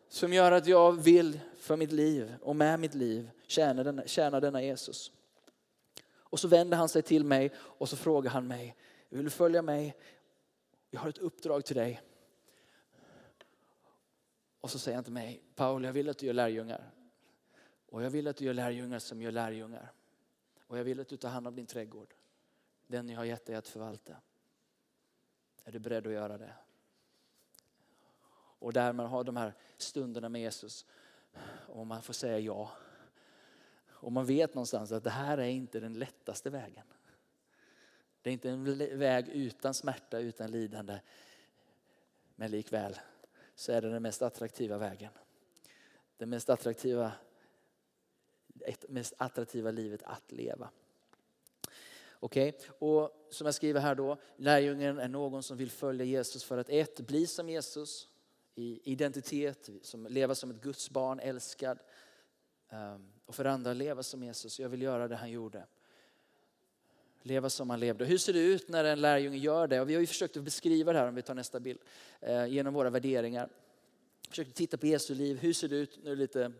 Som 0.09 0.33
gör 0.33 0.53
att 0.53 0.67
jag 0.67 0.93
vill 0.93 1.41
för 1.59 1.77
mitt 1.77 1.93
liv 1.93 2.35
och 2.43 2.57
med 2.57 2.81
mitt 2.81 2.95
liv 2.95 3.31
tjäna 3.47 3.85
denna, 3.85 4.07
tjäna 4.07 4.41
denna 4.41 4.63
Jesus. 4.63 5.13
Och 6.13 6.41
så 6.41 6.49
vänder 6.49 6.77
han 6.77 6.89
sig 6.89 7.03
till 7.03 7.25
mig 7.25 7.53
och 7.57 7.89
så 7.89 7.97
frågar 7.97 8.31
han 8.31 8.47
mig, 8.47 8.77
vill 9.09 9.25
du 9.25 9.31
följa 9.31 9.63
mig? 9.63 9.97
Jag 10.91 11.01
har 11.01 11.09
ett 11.09 11.19
uppdrag 11.19 11.65
till 11.65 11.77
dig. 11.77 12.01
Och 14.61 14.71
så 14.71 14.79
säger 14.79 14.97
han 14.97 15.05
till 15.05 15.13
mig, 15.13 15.43
Paul 15.55 15.85
jag 15.85 15.93
vill 15.93 16.09
att 16.09 16.19
du 16.19 16.27
gör 16.27 16.33
lärjungar. 16.33 16.91
Och 17.87 18.03
jag 18.03 18.11
vill 18.11 18.29
att 18.29 18.37
du 18.37 18.45
gör 18.45 18.55
lärjungar 18.55 18.99
som 18.99 19.23
gör 19.23 19.33
lärjungar. 19.33 19.93
Och 20.67 20.79
jag 20.79 20.85
vill 20.85 21.01
att 21.01 21.09
du 21.09 21.17
tar 21.17 21.29
hand 21.29 21.47
om 21.47 21.55
din 21.55 21.67
trädgård. 21.67 22.15
Den 22.87 23.09
jag 23.09 23.17
har 23.17 23.25
gett 23.25 23.47
dig 23.47 23.57
att 23.57 23.69
förvalta. 23.69 24.17
Är 25.65 25.73
du 25.73 25.79
beredd 25.79 26.07
att 26.07 26.13
göra 26.13 26.39
det? 26.39 26.55
Och 28.61 28.73
där 28.73 28.93
man 28.93 29.07
har 29.07 29.25
de 29.25 29.37
här 29.37 29.55
stunderna 29.77 30.29
med 30.29 30.41
Jesus 30.41 30.87
och 31.67 31.87
man 31.87 32.03
får 32.03 32.13
säga 32.13 32.39
ja. 32.39 32.71
Och 33.89 34.13
man 34.13 34.27
vet 34.27 34.55
någonstans 34.55 34.93
att 34.93 35.05
det 35.05 35.11
här 35.11 35.39
är 35.39 35.49
inte 35.49 35.81
den 35.81 35.99
lättaste 35.99 36.51
vägen. 36.51 36.87
Det 38.23 38.31
är 38.31 38.33
inte 38.33 38.51
en 38.51 38.99
väg 38.99 39.29
utan 39.29 39.75
smärta, 39.75 40.19
utan 40.19 40.51
lidande. 40.51 41.01
Men 42.35 42.51
likväl 42.51 42.99
så 43.61 43.73
är 43.73 43.81
det 43.81 43.91
den 43.91 44.03
mest 44.03 44.23
attraktiva 44.23 44.79
vägen. 44.79 45.13
Det 46.17 46.27
mest 46.27 46.51
attraktiva, 46.51 47.13
ett 48.61 48.85
mest 48.89 49.15
attraktiva 49.17 49.71
livet 49.71 50.03
att 50.03 50.33
leva. 50.33 50.71
Okej, 52.21 52.49
okay? 52.49 52.71
och 52.79 53.27
som 53.31 53.45
jag 53.45 53.55
skriver 53.55 53.81
här 53.81 53.95
då, 53.95 54.17
lärjungen 54.37 54.99
är 54.99 55.09
någon 55.09 55.43
som 55.43 55.57
vill 55.57 55.71
följa 55.71 56.05
Jesus 56.05 56.45
för 56.45 56.59
att 56.59 56.69
ett, 56.69 57.01
bli 57.01 57.27
som 57.27 57.49
Jesus 57.49 58.09
i 58.55 58.93
identitet, 58.93 59.69
som 59.83 60.07
leva 60.07 60.35
som 60.35 60.51
ett 60.51 60.63
Guds 60.63 60.91
barn, 60.91 61.21
älskad. 61.21 61.79
Um, 62.71 63.13
och 63.27 63.35
för 63.35 63.45
andra 63.45 63.73
leva 63.73 64.03
som 64.03 64.23
Jesus, 64.23 64.61
jag 64.61 64.69
vill 64.69 64.83
göra 64.83 65.09
det 65.09 65.17
han 65.17 65.31
gjorde. 65.31 65.67
Leva 67.23 67.51
som 67.51 67.71
han 67.71 67.81
levde. 67.81 68.05
Hur 68.05 68.19
ser 68.19 68.33
det 68.33 68.41
ut 68.41 68.69
när 68.69 68.85
en 68.85 69.01
lärjunge 69.01 69.39
gör 69.39 69.67
det? 69.67 69.81
Och 69.81 69.91
vi 69.91 69.95
har 69.95 70.01
ju 70.01 70.07
försökt 70.07 70.37
att 70.37 70.43
beskriva 70.43 70.93
det 70.93 70.99
här 70.99 71.09
om 71.09 71.15
vi 71.15 71.23
tar 71.23 71.35
nästa 71.35 71.61
bild. 71.61 71.79
Eh, 72.21 72.47
genom 72.47 72.75
våra 72.75 72.91
värderingar. 72.91 73.49
Försökt 74.29 74.55
titta 74.55 74.77
på 74.77 74.87
Jesu 74.87 75.15
liv. 75.15 75.39
Hur 75.39 75.53
ser 75.53 75.69
det 75.69 75.77
ut? 75.77 75.99
Nu 76.03 76.11
är 76.11 76.17
det 76.17 76.21
lite 76.21 76.53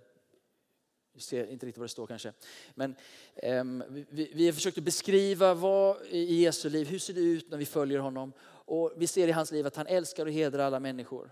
vi 1.13 1.21
ser 1.21 1.47
inte 1.47 1.67
riktigt 1.67 1.79
vad 1.79 1.85
det 1.85 1.93
står 1.93 2.07
kanske. 2.07 2.33
Men 2.75 2.97
um, 3.43 3.85
vi, 4.11 4.31
vi 4.35 4.47
har 4.47 4.53
försökt 4.53 4.79
att 4.79 4.85
beskriva 4.85 5.55
vad 5.55 5.97
i 6.07 6.43
Jesu 6.43 6.71
liv, 6.71 6.87
hur 6.87 6.99
ser 6.99 7.15
det 7.15 7.21
ut 7.21 7.51
när 7.51 7.59
vi 7.59 7.67
följer 7.67 7.99
honom? 7.99 8.33
Och 8.43 8.93
vi 8.97 9.07
ser 9.07 9.29
i 9.29 9.33
hans 9.33 9.53
liv 9.53 9.67
att 9.67 9.77
han 9.77 9.87
älskar 9.87 10.27
och 10.27 10.33
hedrar 10.33 10.65
alla 10.65 10.81
människor. 10.81 11.31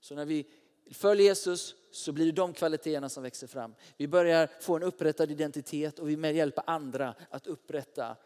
Så 0.00 0.14
när 0.14 0.24
vi 0.24 0.46
följer 0.90 1.26
Jesus 1.26 1.74
så 1.90 2.12
blir 2.12 2.26
det 2.26 2.32
de 2.32 2.52
kvaliteterna 2.52 3.08
som 3.08 3.22
växer 3.22 3.46
fram. 3.46 3.74
Vi 3.96 4.08
börjar 4.08 4.48
få 4.60 4.76
en 4.76 4.82
upprättad 4.82 5.30
identitet 5.30 5.98
och 5.98 6.08
vi 6.08 6.12
hjälper 6.12 6.30
hjälpa 6.30 6.62
andra 6.66 7.14
att 7.30 7.46
upprätta 7.46 8.16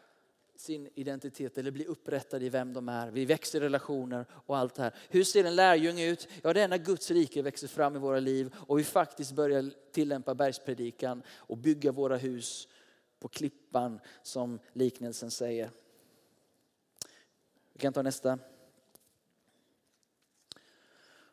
sin 0.59 0.89
identitet 0.95 1.57
eller 1.57 1.71
bli 1.71 1.85
upprättad 1.85 2.43
i 2.43 2.49
vem 2.49 2.73
de 2.73 2.89
är. 2.89 3.11
Vi 3.11 3.25
växer 3.25 3.61
i 3.61 3.65
relationer 3.65 4.25
och 4.31 4.57
allt 4.57 4.75
det 4.75 4.83
här. 4.83 4.95
Hur 5.09 5.23
ser 5.23 5.43
en 5.43 5.55
lärjunge 5.55 6.09
ut? 6.09 6.27
Ja, 6.43 6.53
det 6.53 6.61
är 6.61 6.67
när 6.67 6.77
Guds 6.77 7.11
rike 7.11 7.41
växer 7.41 7.67
fram 7.67 7.95
i 7.95 7.99
våra 7.99 8.19
liv 8.19 8.55
och 8.55 8.79
vi 8.79 8.83
faktiskt 8.83 9.31
börjar 9.31 9.73
tillämpa 9.91 10.35
bergspredikan 10.35 11.23
och 11.29 11.57
bygga 11.57 11.91
våra 11.91 12.17
hus 12.17 12.67
på 13.19 13.27
klippan 13.27 13.99
som 14.23 14.59
liknelsen 14.73 15.31
säger. 15.31 15.71
Vi 17.73 17.79
kan 17.79 17.93
ta 17.93 18.01
nästa. 18.01 18.39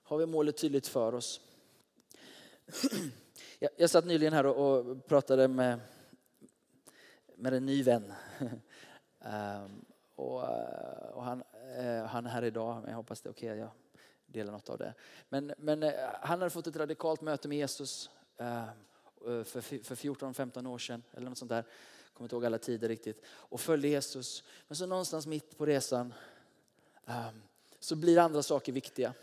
Har 0.02 0.18
vi 0.18 0.26
målet 0.26 0.56
tydligt 0.56 0.86
för 0.86 1.14
oss? 1.14 1.40
Jag 3.76 3.90
satt 3.90 4.06
nyligen 4.06 4.32
här 4.32 4.46
och 4.46 5.06
pratade 5.06 5.48
med, 5.48 5.80
med 7.36 7.54
en 7.54 7.66
ny 7.66 7.82
vän 7.82 8.12
Ehm, 9.26 9.84
och, 10.14 10.42
eh, 10.42 11.08
och 11.08 11.24
han, 11.24 11.42
eh, 11.78 12.04
han 12.04 12.26
är 12.26 12.30
här 12.30 12.44
idag, 12.44 12.80
men 12.80 12.90
jag 12.90 12.96
hoppas 12.96 13.20
det 13.20 13.28
är 13.28 13.30
okej, 13.30 13.50
okay, 13.50 13.60
jag 13.60 13.70
delar 14.26 14.52
något 14.52 14.68
av 14.68 14.78
det. 14.78 14.94
Men, 15.28 15.52
men 15.58 15.82
eh, 15.82 15.92
han 16.20 16.38
hade 16.38 16.50
fått 16.50 16.66
ett 16.66 16.76
radikalt 16.76 17.20
möte 17.20 17.48
med 17.48 17.58
Jesus 17.58 18.10
ehm, 18.36 18.68
för, 19.44 19.60
för 19.60 19.94
14-15 19.94 20.66
år 20.68 20.78
sedan, 20.78 21.02
eller 21.12 21.28
något 21.28 21.38
sånt 21.38 21.48
där. 21.48 21.56
Jag 21.56 22.14
kommer 22.14 22.24
inte 22.26 22.36
ihåg 22.36 22.46
alla 22.46 22.58
tider 22.58 22.88
riktigt. 22.88 23.24
Och 23.26 23.60
följde 23.60 23.88
Jesus. 23.88 24.44
Men 24.68 24.76
så 24.76 24.86
någonstans 24.86 25.26
mitt 25.26 25.58
på 25.58 25.66
resan 25.66 26.14
ehm, 27.06 27.42
så 27.80 27.96
blir 27.96 28.18
andra 28.18 28.42
saker 28.42 28.72
viktiga. 28.72 29.14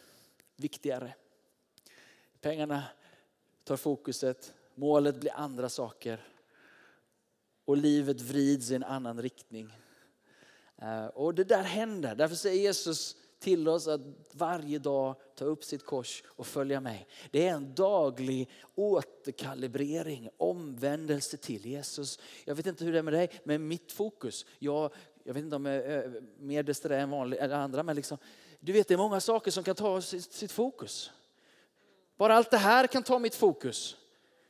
Viktigare. 0.56 1.13
Pengarna 2.42 2.84
tar 3.63 3.78
fokuset, 3.78 4.54
målet 4.76 5.16
blir 5.16 5.32
andra 5.36 5.70
saker. 5.70 6.28
Och 7.66 7.78
livet 7.78 8.22
vrids 8.22 8.72
i 8.72 8.76
en 8.76 8.84
annan 8.84 9.22
riktning. 9.22 9.74
Eh, 10.82 11.06
och 11.06 11.36
det 11.36 11.44
där 11.44 11.64
händer. 11.64 12.16
Därför 12.16 12.36
säger 12.36 12.62
Jesus 12.62 13.16
till 13.40 13.68
oss 13.68 13.88
att 13.88 14.02
varje 14.32 14.80
dag 14.80 15.16
ta 15.36 15.46
upp 15.46 15.64
sitt 15.64 15.86
kors 15.86 16.24
och 16.26 16.48
följa 16.48 16.80
mig. 16.80 17.08
Det 17.32 17.48
är 17.48 17.54
en 17.54 17.76
daglig 17.76 18.50
återkalibrering, 18.76 20.30
omvändelse 20.38 21.38
till 21.38 21.66
Jesus. 21.66 22.20
Jag 22.46 22.56
vet 22.56 22.66
inte 22.66 22.86
hur 22.86 22.94
det 22.94 23.00
är 23.00 23.04
med 23.04 23.14
dig, 23.14 23.30
men 23.44 23.68
mitt 23.68 23.92
fokus, 23.92 24.46
jag, 24.60 24.94
jag 25.24 25.34
vet 25.34 25.44
inte 25.44 25.56
om 25.56 25.66
jag 25.66 25.76
är 25.76 26.06
eh, 26.06 26.12
mer 26.38 26.64
desträ 26.64 27.00
än 27.00 27.10
vanlig, 27.10 27.38
eller 27.38 27.56
andra, 27.56 27.84
men 27.84 27.96
liksom, 27.96 28.18
du 28.60 28.72
vet 28.72 28.88
det 28.88 28.94
är 28.94 28.98
många 28.98 29.20
saker 29.20 29.52
som 29.52 29.64
kan 29.64 29.76
ta 29.76 30.02
sitt, 30.02 30.34
sitt 30.34 30.52
fokus. 30.52 31.12
Bara 32.18 32.36
allt 32.36 32.52
det 32.52 32.58
här 32.58 32.88
kan 32.88 33.04
ta 33.04 33.20
mitt 33.20 33.36
fokus. 33.36 33.98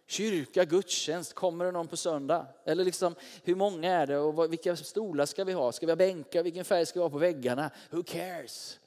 Kyrka, 0.08 0.66
gudstjänst, 0.66 1.34
kommer 1.34 1.66
det 1.66 1.72
någon 1.72 1.88
på 1.88 1.98
söndag? 1.98 2.48
Eller 2.66 2.86
liksom, 2.86 3.16
hur 3.44 3.56
många 3.56 3.92
är 3.92 4.08
det 4.08 4.18
och 4.18 4.52
vilka 4.52 4.76
stolar 4.76 5.26
ska 5.26 5.44
vi 5.44 5.54
ha? 5.54 5.72
Ska 5.72 5.86
vi 5.86 5.92
ha 5.92 5.98
bänkar? 5.98 6.44
Vilken 6.44 6.66
färg 6.66 6.86
ska 6.86 7.00
vi 7.00 7.04
ha 7.04 7.10
på 7.10 7.18
väggarna? 7.18 7.72
Who 7.89 8.04
cares? 8.04 8.80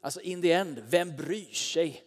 Alltså 0.00 0.20
in 0.20 0.42
the 0.42 0.52
end, 0.52 0.82
vem 0.88 1.16
bryr 1.16 1.52
sig? 1.52 2.04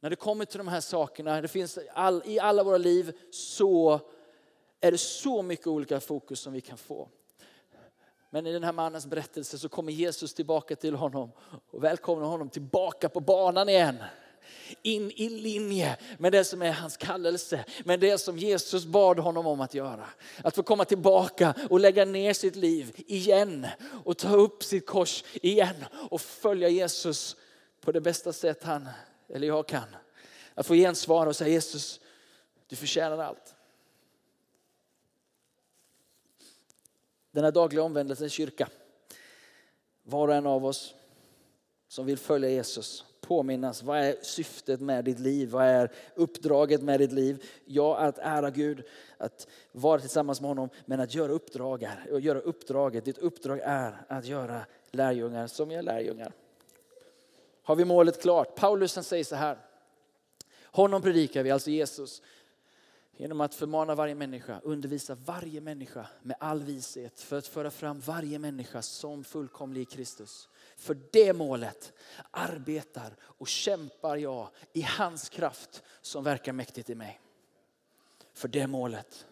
När 0.00 0.10
det 0.10 0.16
kommer 0.16 0.44
till 0.44 0.58
de 0.58 0.68
här 0.68 0.80
sakerna, 0.80 1.40
det 1.40 1.48
finns 1.48 1.78
all, 1.92 2.22
i 2.24 2.38
alla 2.38 2.64
våra 2.64 2.78
liv 2.78 3.18
så 3.30 4.00
är 4.80 4.90
det 4.90 4.98
så 4.98 5.42
mycket 5.42 5.66
olika 5.66 6.00
fokus 6.00 6.40
som 6.40 6.52
vi 6.52 6.60
kan 6.60 6.78
få. 6.78 7.08
Men 8.34 8.46
i 8.46 8.52
den 8.52 8.64
här 8.64 8.72
mannens 8.72 9.06
berättelse 9.06 9.58
så 9.58 9.68
kommer 9.68 9.92
Jesus 9.92 10.34
tillbaka 10.34 10.76
till 10.76 10.94
honom 10.94 11.32
och 11.70 11.84
välkomnar 11.84 12.26
honom 12.26 12.48
tillbaka 12.48 13.08
på 13.08 13.20
banan 13.20 13.68
igen. 13.68 13.96
In 14.82 15.10
i 15.10 15.28
linje 15.28 15.96
med 16.18 16.32
det 16.32 16.44
som 16.44 16.62
är 16.62 16.72
hans 16.72 16.96
kallelse, 16.96 17.64
med 17.84 18.00
det 18.00 18.18
som 18.18 18.38
Jesus 18.38 18.84
bad 18.84 19.18
honom 19.18 19.46
om 19.46 19.60
att 19.60 19.74
göra. 19.74 20.06
Att 20.44 20.54
få 20.54 20.62
komma 20.62 20.84
tillbaka 20.84 21.54
och 21.70 21.80
lägga 21.80 22.04
ner 22.04 22.32
sitt 22.32 22.56
liv 22.56 22.92
igen 23.06 23.66
och 24.04 24.18
ta 24.18 24.36
upp 24.36 24.62
sitt 24.62 24.86
kors 24.86 25.24
igen 25.32 25.84
och 26.10 26.20
följa 26.20 26.68
Jesus 26.68 27.36
på 27.80 27.92
det 27.92 28.00
bästa 28.00 28.32
sätt 28.32 28.62
han 28.62 28.88
eller 29.28 29.46
jag 29.46 29.68
kan. 29.68 29.96
Att 30.54 30.66
få 30.66 30.74
gensvara 30.74 31.28
och 31.28 31.36
säga 31.36 31.50
Jesus, 31.50 32.00
du 32.68 32.76
förtjänar 32.76 33.18
allt. 33.18 33.53
Den 37.34 37.44
här 37.44 37.52
dagliga 37.52 37.82
omvändelsen 37.82 38.28
kyrka. 38.28 38.68
Var 40.02 40.28
och 40.28 40.34
en 40.34 40.46
av 40.46 40.66
oss 40.66 40.94
som 41.88 42.06
vill 42.06 42.18
följa 42.18 42.50
Jesus 42.50 43.04
påminnas. 43.20 43.82
Vad 43.82 43.98
är 43.98 44.16
syftet 44.22 44.80
med 44.80 45.04
ditt 45.04 45.18
liv? 45.18 45.50
Vad 45.50 45.64
är 45.64 45.92
uppdraget 46.14 46.82
med 46.82 47.00
ditt 47.00 47.12
liv? 47.12 47.44
Ja, 47.64 47.96
att 47.96 48.18
ära 48.18 48.50
Gud, 48.50 48.84
att 49.18 49.46
vara 49.72 50.00
tillsammans 50.00 50.40
med 50.40 50.48
honom, 50.48 50.68
men 50.86 51.00
att 51.00 51.14
göra 51.14 51.32
uppdrag. 51.32 51.88
Och 52.10 52.20
göra 52.20 52.40
uppdraget. 52.40 53.04
Ditt 53.04 53.18
uppdrag 53.18 53.60
är 53.62 54.04
att 54.08 54.26
göra 54.26 54.60
lärjungar 54.90 55.46
som 55.46 55.70
gör 55.70 55.82
lärjungar. 55.82 56.32
Har 57.62 57.76
vi 57.76 57.84
målet 57.84 58.22
klart? 58.22 58.54
Paulus 58.54 58.92
säger 58.92 59.24
så 59.24 59.36
här. 59.36 59.58
Honom 60.62 61.02
predikar 61.02 61.42
vi, 61.42 61.50
alltså 61.50 61.70
Jesus. 61.70 62.22
Genom 63.16 63.40
att 63.40 63.54
förmana 63.54 63.94
varje 63.94 64.14
människa, 64.14 64.60
undervisa 64.62 65.14
varje 65.14 65.60
människa 65.60 66.06
med 66.22 66.36
all 66.40 66.62
vishet 66.62 67.20
för 67.20 67.38
att 67.38 67.46
föra 67.46 67.70
fram 67.70 68.00
varje 68.00 68.38
människa 68.38 68.82
som 68.82 69.24
fullkomlig 69.24 69.80
i 69.80 69.84
Kristus. 69.84 70.48
För 70.76 70.98
det 71.12 71.32
målet 71.32 71.92
arbetar 72.30 73.16
och 73.20 73.48
kämpar 73.48 74.16
jag 74.16 74.48
i 74.72 74.82
hans 74.82 75.28
kraft 75.28 75.82
som 76.00 76.24
verkar 76.24 76.52
mäktigt 76.52 76.90
i 76.90 76.94
mig. 76.94 77.20
För 78.32 78.48
det 78.48 78.66
målet. 78.66 79.26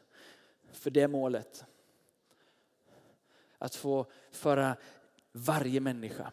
För 0.73 0.91
det 0.91 1.09
målet. 1.09 1.65
Att 3.59 3.75
få 3.75 4.07
föra 4.31 4.77
varje 5.33 5.81
människa 5.81 6.33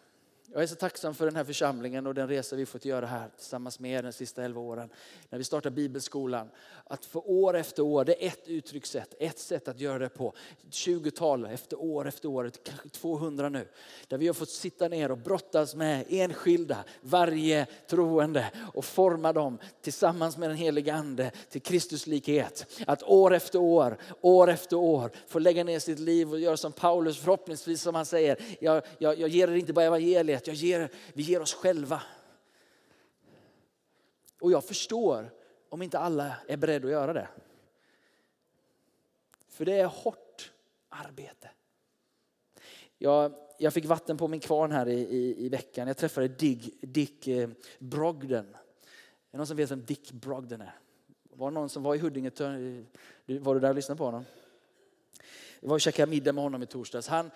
jag 0.54 0.64
är 0.64 0.68
så 0.68 0.76
tacksam 0.76 1.16
för 1.16 1.26
den 1.26 1.36
här 1.36 1.44
församlingen 1.44 2.08
och 2.08 2.14
den 2.14 2.28
resa 2.28 2.56
vi 2.56 2.66
fått 2.66 2.86
göra 2.86 3.06
här 3.06 3.30
tillsammans 3.38 3.80
med 3.80 3.92
er 3.92 4.04
de 4.04 4.12
sista 4.12 4.44
elva 4.44 4.62
åren. 4.62 4.90
När 5.30 5.38
vi 5.38 5.44
startade 5.44 5.76
bibelskolan. 5.76 6.50
Att 6.84 7.06
för 7.06 7.30
år 7.30 7.58
efter 7.58 7.84
år, 7.84 8.06
det 8.06 8.26
är 8.26 8.28
ett 8.28 8.48
uttryckssätt, 8.48 9.16
ett 9.20 9.40
sätt 9.40 9.68
att 9.68 9.80
göra 9.80 10.00
det 10.00 10.10
på. 10.10 10.34
20-tal 10.72 11.46
efter 11.46 11.82
år 11.82 12.08
efter 12.08 12.30
år, 12.30 12.52
kanske 12.64 12.90
200 12.90 13.50
nu. 13.50 13.68
Där 14.08 14.18
vi 14.18 14.28
har 14.28 14.34
fått 14.34 14.50
sitta 14.50 14.88
ner 14.88 15.12
och 15.12 15.18
brottas 15.18 15.76
med 15.76 16.06
enskilda, 16.10 16.78
varje 17.02 17.68
troende 17.90 18.52
och 18.74 18.86
forma 18.86 19.34
dem 19.34 19.58
tillsammans 19.82 20.38
med 20.38 20.50
den 20.50 20.58
heliga 20.58 20.94
ande 20.94 21.32
till 21.50 21.62
Kristuslikhet. 21.62 22.84
Att 22.88 23.04
år 23.04 23.34
efter 23.34 23.60
år, 23.60 23.98
år 24.22 24.50
efter 24.50 24.76
år 24.76 25.12
få 25.28 25.40
lägga 25.40 25.64
ner 25.64 25.80
sitt 25.80 26.00
liv 26.00 26.32
och 26.32 26.40
göra 26.40 26.58
som 26.58 26.72
Paulus 26.72 27.18
förhoppningsvis 27.20 27.82
som 27.82 27.96
han 27.96 28.06
säger. 28.06 28.38
Jag, 28.60 28.84
jag, 28.98 29.20
jag 29.20 29.30
ger 29.30 29.48
er 29.48 29.56
inte 29.56 29.74
bara 29.74 29.86
evangeliet 29.86 30.39
att 30.40 30.48
jag 30.48 30.56
ger, 30.56 30.90
vi 31.14 31.24
ger 31.24 31.42
oss 31.42 31.54
själva. 31.54 32.02
Och 34.40 34.52
jag 34.52 34.64
förstår 34.64 35.32
om 35.70 35.82
inte 35.82 36.00
alla 36.00 36.36
är 36.48 36.58
beredda 36.58 36.88
att 36.88 36.92
göra 36.92 37.14
det. 37.14 37.28
För 39.48 39.66
det 39.66 39.80
är 39.80 39.86
hårt 39.86 40.52
arbete. 40.90 41.50
Jag, 42.98 43.34
jag 43.58 43.74
fick 43.74 43.86
vatten 43.86 44.18
på 44.18 44.28
min 44.28 44.40
kvarn 44.40 44.72
här 44.72 44.88
i, 44.88 45.00
i, 45.00 45.46
i 45.46 45.50
veckan. 45.50 45.88
Jag 45.88 45.98
träffade 45.98 46.28
Dick, 46.28 46.82
Dick 46.82 47.28
eh, 47.28 47.50
Brogden. 47.80 48.46
Är 48.46 49.32
det 49.32 49.38
någon 49.38 49.48
som 49.48 49.58
vet 49.58 49.72
vem 49.72 49.86
Dick 49.86 50.12
Brogden 50.12 50.62
är? 50.62 50.80
Var 51.24 51.52
det 51.52 51.54
någon 51.54 51.70
som 51.70 51.84
var 51.84 51.96
i 51.96 51.98
Huddinge? 51.98 52.32
Var 53.26 53.54
du 53.54 53.60
där 53.60 53.70
och 53.70 53.76
lyssnade 53.76 53.98
på 53.98 54.06
honom? 54.06 54.26
Jag 55.60 55.70
var 55.70 55.76
och 55.76 55.82
käkade 55.82 56.10
middag 56.10 56.34
med 56.34 56.44
honom 56.44 56.64
i 56.64 56.66
torsdags. 56.66 57.08
Han, 57.08 57.32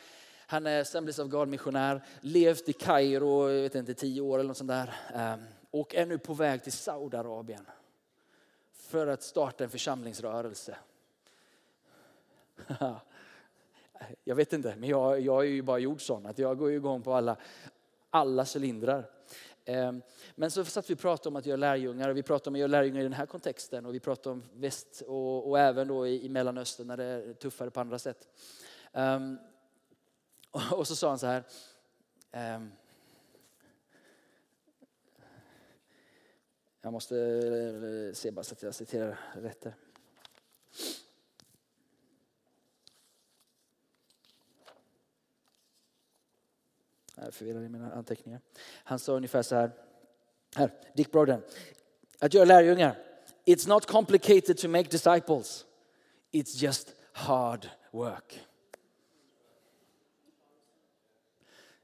han 0.48 0.68
är 0.68 0.82
Assemblies 0.82 1.20
of 1.20 1.30
God-missionär, 1.30 2.02
levt 2.22 2.70
i 2.70 2.74
Kairo 2.74 3.50
jag 3.50 3.62
vet 3.62 3.76
inte, 3.76 3.94
tio 3.94 4.22
år 4.22 4.40
eller 4.40 4.48
något 4.48 4.58
sånt 4.58 4.68
där. 4.68 4.94
Ehm, 5.14 5.40
och 5.72 5.96
är 5.96 6.06
nu 6.06 6.18
på 6.18 6.34
väg 6.34 6.64
till 6.64 6.72
Saudiarabien 6.72 7.66
för 8.74 9.08
att 9.08 9.24
starta 9.24 9.64
en 9.64 9.70
församlingsrörelse. 9.70 10.78
Jag 14.24 14.36
vet 14.36 14.54
inte, 14.54 14.76
men 14.76 14.90
jag, 14.90 15.20
jag 15.20 15.42
är 15.42 15.50
ju 15.50 15.62
bara 15.62 15.80
gjord 15.80 16.02
sån 16.02 16.26
att 16.26 16.40
jag 16.40 16.58
går 16.58 16.72
igång 16.72 17.02
på 17.02 17.14
alla, 17.14 17.36
alla 18.10 18.46
cylindrar. 18.56 19.10
Ehm, 19.66 20.02
men 20.36 20.52
så 20.52 20.66
satt 20.66 20.90
vi 20.90 20.94
och 20.94 21.00
pratade 21.00 21.30
om 21.30 21.36
att 21.36 21.46
göra 21.46 21.58
lärjungar 21.58 22.10
och 22.10 22.18
vi 22.18 22.24
pratade 22.24 22.50
om 22.50 22.56
att 22.56 22.60
göra 22.60 22.68
lärjungar 22.68 23.00
i 23.00 23.04
den 23.04 23.14
här 23.14 23.26
kontexten 23.26 23.86
och 23.86 23.94
vi 23.94 24.00
pratade 24.00 24.34
om 24.34 24.44
väst 24.54 25.04
och, 25.08 25.50
och 25.50 25.60
även 25.60 25.88
då 25.88 26.08
i, 26.08 26.26
i 26.26 26.30
Mellanöstern 26.30 26.88
när 26.88 26.98
det 26.98 27.04
är 27.04 27.34
tuffare 27.34 27.70
på 27.70 27.80
andra 27.80 28.00
sätt. 28.00 28.28
Um, 28.92 29.38
och, 30.54 30.62
och, 30.80 30.88
så 30.88 30.96
sa 30.96 31.10
han 31.10 31.20
så 31.20 31.28
här. 31.28 31.44
Ehm, 32.32 32.72
jag 36.82 36.94
måste 36.94 37.18
eh, 37.18 38.14
se 38.14 38.32
bara 38.32 38.44
så 38.44 38.54
att 38.54 38.64
jag 38.64 38.76
citerar 38.76 39.20
rätt 39.34 39.64
här. 39.64 39.76
Jag 47.16 47.28
är 47.28 47.32
förvirrad 47.32 47.64
i 47.64 47.70
mina 47.70 47.94
anteckningar. 47.94 48.42
Han 48.84 49.00
sa 49.00 49.14
ungefär 49.14 49.42
så 49.42 49.56
här. 49.56 49.72
Här, 50.56 50.72
Dick 50.94 51.12
Broden. 51.12 51.42
Att 52.20 52.34
göra 52.34 52.46
lärjungar. 52.46 52.98
It's 53.46 53.68
not 53.68 53.86
complicated 53.86 54.58
to 54.58 54.68
make 54.68 54.90
disciples. 54.90 55.66
It's 56.32 56.56
just 56.64 56.96
hard 57.12 57.70
work. 57.92 58.40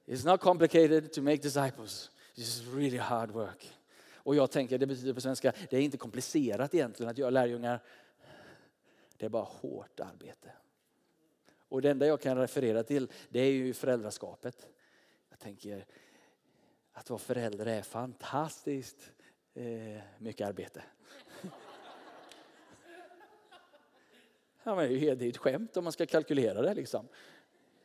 It's 0.09 0.25
not 0.25 0.41
complicated 0.41 1.13
to 1.13 1.21
make 1.21 1.37
disciples. 1.37 2.11
It's 2.35 2.75
really 2.75 2.97
hard 2.97 3.31
work. 3.31 3.73
Och 4.13 4.35
jag 4.35 4.51
tänker, 4.51 4.77
det 4.77 4.87
betyder 4.87 5.13
på 5.13 5.21
svenska, 5.21 5.53
det 5.69 5.77
är 5.77 5.81
inte 5.81 5.97
komplicerat 5.97 6.73
egentligen 6.73 7.09
att 7.09 7.17
göra 7.17 7.29
lärjungar. 7.29 7.83
Det 9.17 9.25
är 9.25 9.29
bara 9.29 9.43
hårt 9.43 9.99
arbete. 9.99 10.51
Och 11.69 11.81
det 11.81 11.91
enda 11.91 12.07
jag 12.07 12.21
kan 12.21 12.37
referera 12.37 12.83
till, 12.83 13.11
det 13.29 13.39
är 13.39 13.51
ju 13.51 13.73
föräldraskapet. 13.73 14.67
Jag 15.29 15.39
tänker 15.39 15.85
att 16.91 17.09
vara 17.09 17.19
förälder 17.19 17.65
är 17.65 17.81
fantastiskt 17.81 19.11
eh, 19.53 20.01
mycket 20.17 20.47
arbete. 20.47 20.83
Ja, 24.63 24.75
men 24.75 24.89
det 24.89 25.09
är 25.09 25.21
ju 25.21 25.29
ett 25.29 25.37
skämt 25.37 25.77
om 25.77 25.83
man 25.83 25.93
ska 25.93 26.05
kalkylera 26.05 26.61
det. 26.61 26.73
Liksom. 26.73 27.07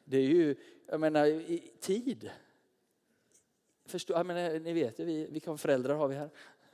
Det 0.04 0.16
är 0.16 0.22
ju, 0.22 0.56
jag 0.86 1.00
menar, 1.00 1.26
i 1.26 1.72
tid. 1.80 2.30
Förstå, 3.86 4.12
jag 4.12 4.26
menar, 4.26 4.58
ni 4.58 4.72
vet 4.72 4.98
ju, 4.98 5.04
vi, 5.04 5.26
vilka 5.26 5.56
föräldrar 5.56 5.94
har 5.94 6.08
vi 6.08 6.14
här? 6.14 6.30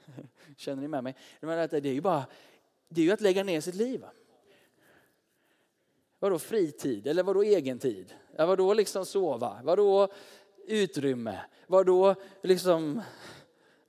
Känner 0.56 0.82
ni 0.82 0.88
med 0.88 1.04
mig? 1.04 1.16
menar, 1.40 1.68
det 1.68 1.88
är 1.88 1.92
ju 1.92 2.00
bara, 2.00 2.26
det 2.88 3.00
är 3.00 3.04
ju 3.04 3.12
att 3.12 3.20
lägga 3.20 3.44
ner 3.44 3.60
sitt 3.60 3.74
liv. 3.74 4.04
Vadå 6.18 6.38
fritid 6.38 7.06
eller 7.06 7.22
vadå 7.22 7.42
egen 7.42 7.78
tid? 7.78 8.14
Ja, 8.36 8.46
vadå 8.46 8.74
liksom 8.74 9.06
sova? 9.06 9.60
Vadå 9.64 10.08
utrymme? 10.66 11.40
Vadå 11.66 12.14
liksom... 12.42 13.02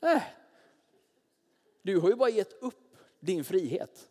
Äh. 0.01 0.21
Du 1.81 1.99
har 1.99 2.09
ju 2.09 2.15
bara 2.15 2.29
gett 2.29 2.53
upp 2.61 2.97
din 3.19 3.43
frihet. 3.43 4.10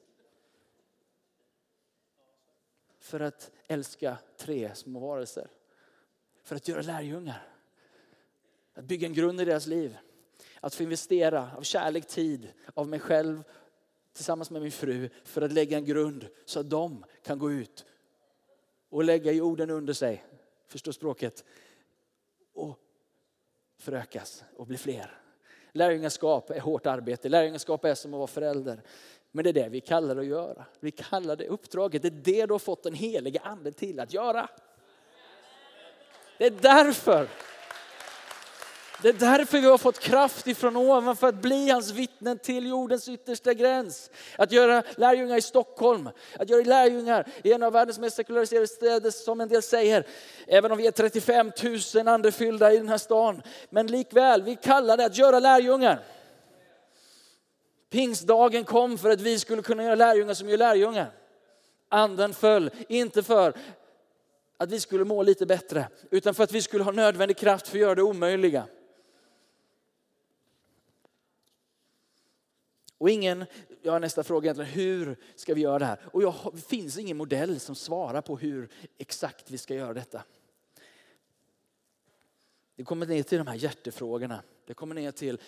För 3.10 3.20
att 3.20 3.50
älska 3.66 4.18
tre 4.36 4.74
små 4.74 5.00
varelser. 5.00 5.50
För 6.42 6.56
att 6.56 6.68
göra 6.68 6.82
lärjungar. 6.82 7.48
Att 8.74 8.84
bygga 8.84 9.06
en 9.06 9.14
grund 9.14 9.40
i 9.40 9.44
deras 9.44 9.66
liv. 9.66 9.98
Att 10.60 10.74
få 10.74 10.82
investera 10.82 11.50
av 11.56 11.62
kärlek, 11.62 12.06
tid, 12.06 12.52
av 12.74 12.88
mig 12.88 13.00
själv 13.00 13.42
tillsammans 14.12 14.50
med 14.50 14.62
min 14.62 14.72
fru 14.72 15.08
för 15.24 15.42
att 15.42 15.52
lägga 15.52 15.76
en 15.76 15.84
grund 15.84 16.28
så 16.44 16.60
att 16.60 16.70
de 16.70 17.04
kan 17.22 17.38
gå 17.38 17.52
ut 17.52 17.84
och 18.88 19.04
lägga 19.04 19.32
jorden 19.32 19.70
under 19.70 19.92
sig. 19.92 20.24
Förstå 20.66 20.92
språket 20.92 21.44
och 22.52 22.78
förökas 23.78 24.44
och 24.56 24.66
bli 24.66 24.76
fler. 24.76 25.20
Lärjungaskap 25.72 26.50
är 26.50 26.60
hårt 26.60 26.86
arbete. 26.86 27.28
Lärjungaskap 27.28 27.84
är 27.84 27.94
som 27.94 28.14
att 28.14 28.18
vara 28.18 28.26
förälder. 28.26 28.82
Men 29.32 29.44
det 29.44 29.50
är 29.50 29.54
det 29.54 29.68
vi 29.68 29.80
kallar 29.80 30.14
det 30.14 30.20
att 30.20 30.26
göra. 30.26 30.64
Vi 30.80 30.90
kallar 30.90 31.36
det 31.36 31.46
uppdraget. 31.46 32.02
Det 32.02 32.08
är 32.08 32.10
det 32.10 32.46
du 32.46 32.54
har 32.54 32.58
fått 32.58 32.82
den 32.82 32.94
heliga 32.94 33.40
anden 33.40 33.72
till 33.72 34.00
att 34.00 34.12
göra. 34.12 34.48
Det 36.38 36.46
är 36.46 36.50
därför 36.50 37.28
det 39.02 39.08
är 39.08 39.12
därför 39.12 39.60
vi 39.60 39.66
har 39.66 39.78
fått 39.78 39.98
kraft 39.98 40.46
ifrån 40.46 40.76
ovan 40.76 41.16
för 41.16 41.28
att 41.28 41.34
bli 41.34 41.70
hans 41.70 41.90
vittnen 41.90 42.38
till 42.38 42.66
jordens 42.66 43.08
yttersta 43.08 43.54
gräns. 43.54 44.10
Att 44.38 44.52
göra 44.52 44.82
lärjungar 44.96 45.36
i 45.36 45.42
Stockholm, 45.42 46.08
att 46.38 46.50
göra 46.50 46.62
lärjungar 46.62 47.26
i 47.44 47.52
en 47.52 47.62
av 47.62 47.72
världens 47.72 47.98
mest 47.98 48.16
sekulariserade 48.16 48.66
städer 48.66 49.10
som 49.10 49.40
en 49.40 49.48
del 49.48 49.62
säger. 49.62 50.06
Även 50.46 50.72
om 50.72 50.78
vi 50.78 50.86
är 50.86 50.90
35 50.90 51.52
000 51.94 52.08
andefyllda 52.08 52.72
i 52.72 52.76
den 52.76 52.88
här 52.88 52.98
stan. 52.98 53.42
Men 53.70 53.86
likväl, 53.86 54.42
vi 54.42 54.56
kallar 54.56 54.96
det 54.96 55.04
att 55.04 55.18
göra 55.18 55.40
lärjungar. 55.40 56.00
Pingstdagen 57.90 58.64
kom 58.64 58.98
för 58.98 59.10
att 59.10 59.20
vi 59.20 59.38
skulle 59.38 59.62
kunna 59.62 59.84
göra 59.84 59.94
lärjungar 59.94 60.34
som 60.34 60.48
gör 60.48 60.58
lärjungar. 60.58 61.12
Anden 61.88 62.34
föll, 62.34 62.70
inte 62.88 63.22
för 63.22 63.54
att 64.56 64.70
vi 64.70 64.80
skulle 64.80 65.04
må 65.04 65.22
lite 65.22 65.46
bättre, 65.46 65.88
utan 66.10 66.34
för 66.34 66.44
att 66.44 66.52
vi 66.52 66.62
skulle 66.62 66.84
ha 66.84 66.92
nödvändig 66.92 67.36
kraft 67.36 67.68
för 67.68 67.76
att 67.76 67.80
göra 67.80 67.94
det 67.94 68.02
omöjliga. 68.02 68.66
Och 72.98 73.10
ingen, 73.10 73.44
jag 73.82 73.92
har 73.92 74.00
nästa 74.00 74.22
fråga 74.22 74.46
egentligen, 74.46 74.70
hur 74.70 75.16
ska 75.34 75.54
vi 75.54 75.60
göra 75.60 75.78
det 75.78 75.84
här? 75.84 75.98
Och 76.12 76.22
jag, 76.22 76.34
det 76.52 76.60
finns 76.60 76.98
ingen 76.98 77.16
modell 77.16 77.60
som 77.60 77.74
svarar 77.74 78.20
på 78.20 78.36
hur 78.36 78.68
exakt 78.98 79.50
vi 79.50 79.58
ska 79.58 79.74
göra 79.74 79.94
detta. 79.94 80.22
Det 82.76 82.84
kommer 82.84 83.06
ner 83.06 83.22
till 83.22 83.38
de 83.38 83.46
här 83.46 83.54
hjärtefrågorna. 83.54 84.42
Det 84.66 84.74
kommer 84.74 84.94
ner 84.94 85.10
till, 85.10 85.40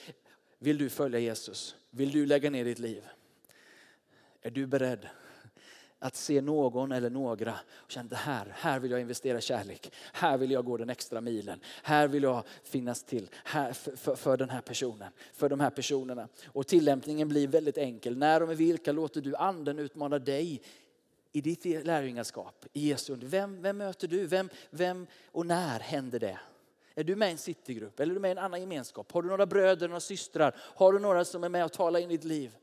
vill 0.62 0.78
du 0.78 0.90
följa 0.90 1.18
Jesus? 1.18 1.76
Vill 1.90 2.12
du 2.12 2.26
lägga 2.26 2.50
ner 2.50 2.64
ditt 2.64 2.78
liv? 2.78 3.02
Är 4.42 4.50
du 4.50 4.66
beredd 4.66 5.08
att 5.98 6.16
se 6.16 6.40
någon 6.40 6.92
eller 6.92 7.10
några 7.10 7.54
och 7.72 7.90
känna 7.90 8.08
det 8.08 8.16
här, 8.16 8.46
här 8.56 8.78
vill 8.78 8.90
jag 8.90 9.00
investera 9.00 9.40
kärlek. 9.40 9.92
Här 10.12 10.38
vill 10.38 10.50
jag 10.50 10.64
gå 10.64 10.76
den 10.76 10.90
extra 10.90 11.20
milen. 11.20 11.60
Här 11.82 12.08
vill 12.08 12.22
jag 12.22 12.44
finnas 12.62 13.02
till 13.02 13.30
här 13.44 13.72
för, 13.72 13.96
för, 13.96 14.14
för, 14.14 14.36
den 14.36 14.50
här 14.50 14.60
personen, 14.60 15.12
för 15.32 15.48
de 15.48 15.60
här 15.60 15.70
personerna. 15.70 16.28
Och 16.46 16.66
tillämpningen 16.66 17.28
blir 17.28 17.48
väldigt 17.48 17.78
enkel. 17.78 18.16
När 18.16 18.42
och 18.42 18.48
med 18.48 18.56
vilka 18.56 18.92
låter 18.92 19.20
du 19.20 19.36
anden 19.36 19.78
utmana 19.78 20.18
dig 20.18 20.62
i 21.32 21.40
ditt 21.40 21.64
lärjungaskap, 21.64 22.66
i 22.72 22.88
Jesu 22.88 23.16
vem, 23.16 23.62
vem 23.62 23.78
möter 23.78 24.08
du? 24.08 24.26
Vem, 24.26 24.48
vem 24.70 25.06
och 25.26 25.46
när 25.46 25.80
händer 25.80 26.20
det? 26.20 26.38
Är 26.94 27.04
du 27.04 27.16
med 27.16 27.28
i 27.28 27.32
en 27.32 27.38
citygrupp 27.38 28.00
eller 28.00 28.10
är 28.10 28.14
du 28.14 28.20
med 28.20 28.28
i 28.28 28.32
en 28.32 28.38
annan 28.38 28.60
gemenskap? 28.60 29.12
Har 29.12 29.22
du 29.22 29.28
några 29.28 29.46
bröder, 29.46 29.88
några 29.88 30.00
systrar? 30.00 30.56
Har 30.58 30.92
du 30.92 30.98
några 30.98 31.24
som 31.24 31.44
är 31.44 31.48
med 31.48 31.64
och 31.64 31.72
talar 31.72 32.00
in 32.00 32.10
i 32.10 32.16
ditt 32.16 32.24
liv? 32.24 32.56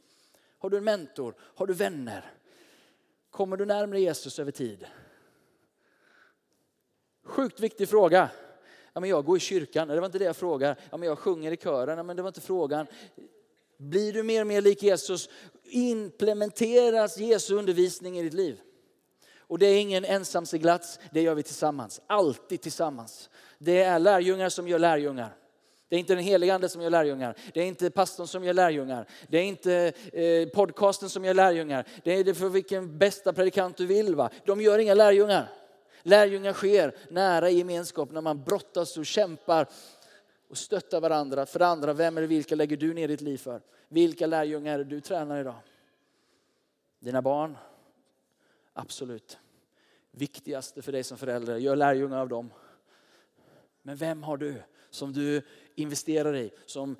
Har 0.60 0.70
du 0.70 0.78
en 0.78 0.84
mentor? 0.84 1.36
Har 1.40 1.68
du 1.68 1.74
vänner? 1.74 2.34
Kommer 3.30 3.58
du 3.58 3.66
närmare 3.66 4.02
Jesus 4.02 4.40
över 4.40 4.52
tid? 4.52 4.86
Sjukt 7.24 7.60
viktig 7.60 7.90
fråga. 7.90 8.30
Ja, 8.94 9.00
men 9.00 9.10
jag 9.10 9.26
går 9.26 9.38
i 9.38 9.40
kyrkan, 9.40 9.88
det 9.88 10.00
var 10.00 10.06
inte 10.06 10.20
det 10.20 10.26
jag 10.26 10.36
frågar. 10.36 10.80
Ja, 10.92 10.98
men 10.98 11.10
jag 11.10 11.20
sjunger 11.20 11.52
i 11.52 11.58
kören, 11.58 11.98
ja, 11.98 12.04
men 12.04 12.16
det 12.16 12.22
var 12.22 12.30
inte 12.30 12.42
frågan. 12.42 12.88
Blir 13.78 14.14
du 14.14 14.24
mer 14.24 14.42
och 14.42 14.48
mer 14.48 14.62
lik 14.62 14.84
Jesus 14.84 15.30
implementeras 15.64 17.18
Jesu 17.18 17.56
undervisning 17.56 18.20
i 18.20 18.24
ditt 18.24 18.34
liv. 18.34 18.62
Och 19.50 19.60
det 19.60 19.66
är 19.66 19.82
ingen 19.82 20.06
ensamseglats, 20.06 21.00
det 21.12 21.22
gör 21.22 21.36
vi 21.36 21.44
tillsammans. 21.44 22.02
Alltid 22.08 22.62
tillsammans. 22.62 23.30
Det 23.58 23.82
är 23.82 24.00
lärjungar 24.00 24.50
som 24.50 24.68
gör 24.68 24.80
lärjungar. 24.80 25.36
Det 25.88 25.96
är 25.96 26.00
inte 26.00 26.16
den 26.16 26.24
heliga 26.24 26.56
ande 26.56 26.70
som 26.70 26.82
gör 26.82 26.90
lärjungar. 26.90 27.36
Det 27.54 27.62
är 27.62 27.66
inte 27.66 27.90
pastorn 27.90 28.28
som 28.28 28.44
gör 28.44 28.54
lärjungar. 28.54 29.08
Det 29.28 29.38
är 29.38 29.44
inte 29.44 29.94
eh, 30.14 30.50
podcasten 30.50 31.10
som 31.10 31.26
gör 31.26 31.34
lärjungar. 31.34 31.86
Det 32.04 32.12
är 32.12 32.24
det 32.24 32.34
för 32.34 32.50
vilken 32.50 32.98
bästa 32.98 33.34
predikant 33.34 33.78
du 33.78 33.86
vill. 33.86 34.16
Va? 34.16 34.30
De 34.46 34.62
gör 34.62 34.80
inga 34.80 34.94
lärjungar. 34.94 35.50
Lärjungar 36.02 36.54
sker 36.54 36.96
nära 37.10 37.50
i 37.50 37.58
gemenskap 37.58 38.12
när 38.12 38.22
man 38.22 38.44
brottas 38.44 38.98
och 38.98 39.06
kämpar 39.06 39.68
och 40.50 40.58
stöttar 40.58 41.02
varandra. 41.02 41.46
För 41.46 41.60
det 41.60 41.68
andra, 41.68 41.94
vem 41.94 42.18
eller 42.18 42.28
vilka 42.28 42.56
lägger 42.56 42.78
du 42.78 42.94
ner 42.94 43.08
ditt 43.08 43.22
liv 43.22 43.38
för? 43.38 43.62
Vilka 43.88 44.28
lärjungar 44.28 44.74
är 44.74 44.78
det 44.78 44.84
du 44.84 45.02
tränar 45.02 45.40
idag? 45.40 45.56
Dina 47.00 47.22
barn? 47.22 47.58
Absolut. 48.74 49.38
Viktigaste 50.12 50.82
för 50.82 50.92
dig 50.92 51.04
som 51.04 51.18
förälder, 51.18 51.58
gör 51.58 51.76
lärjungar 51.76 52.18
av 52.18 52.30
dem. 52.30 52.54
Men 53.82 53.96
vem 53.96 54.24
har 54.24 54.38
du 54.38 54.62
som 54.90 55.14
du 55.14 55.42
investerar 55.76 56.36
i, 56.36 56.52
som 56.66 56.96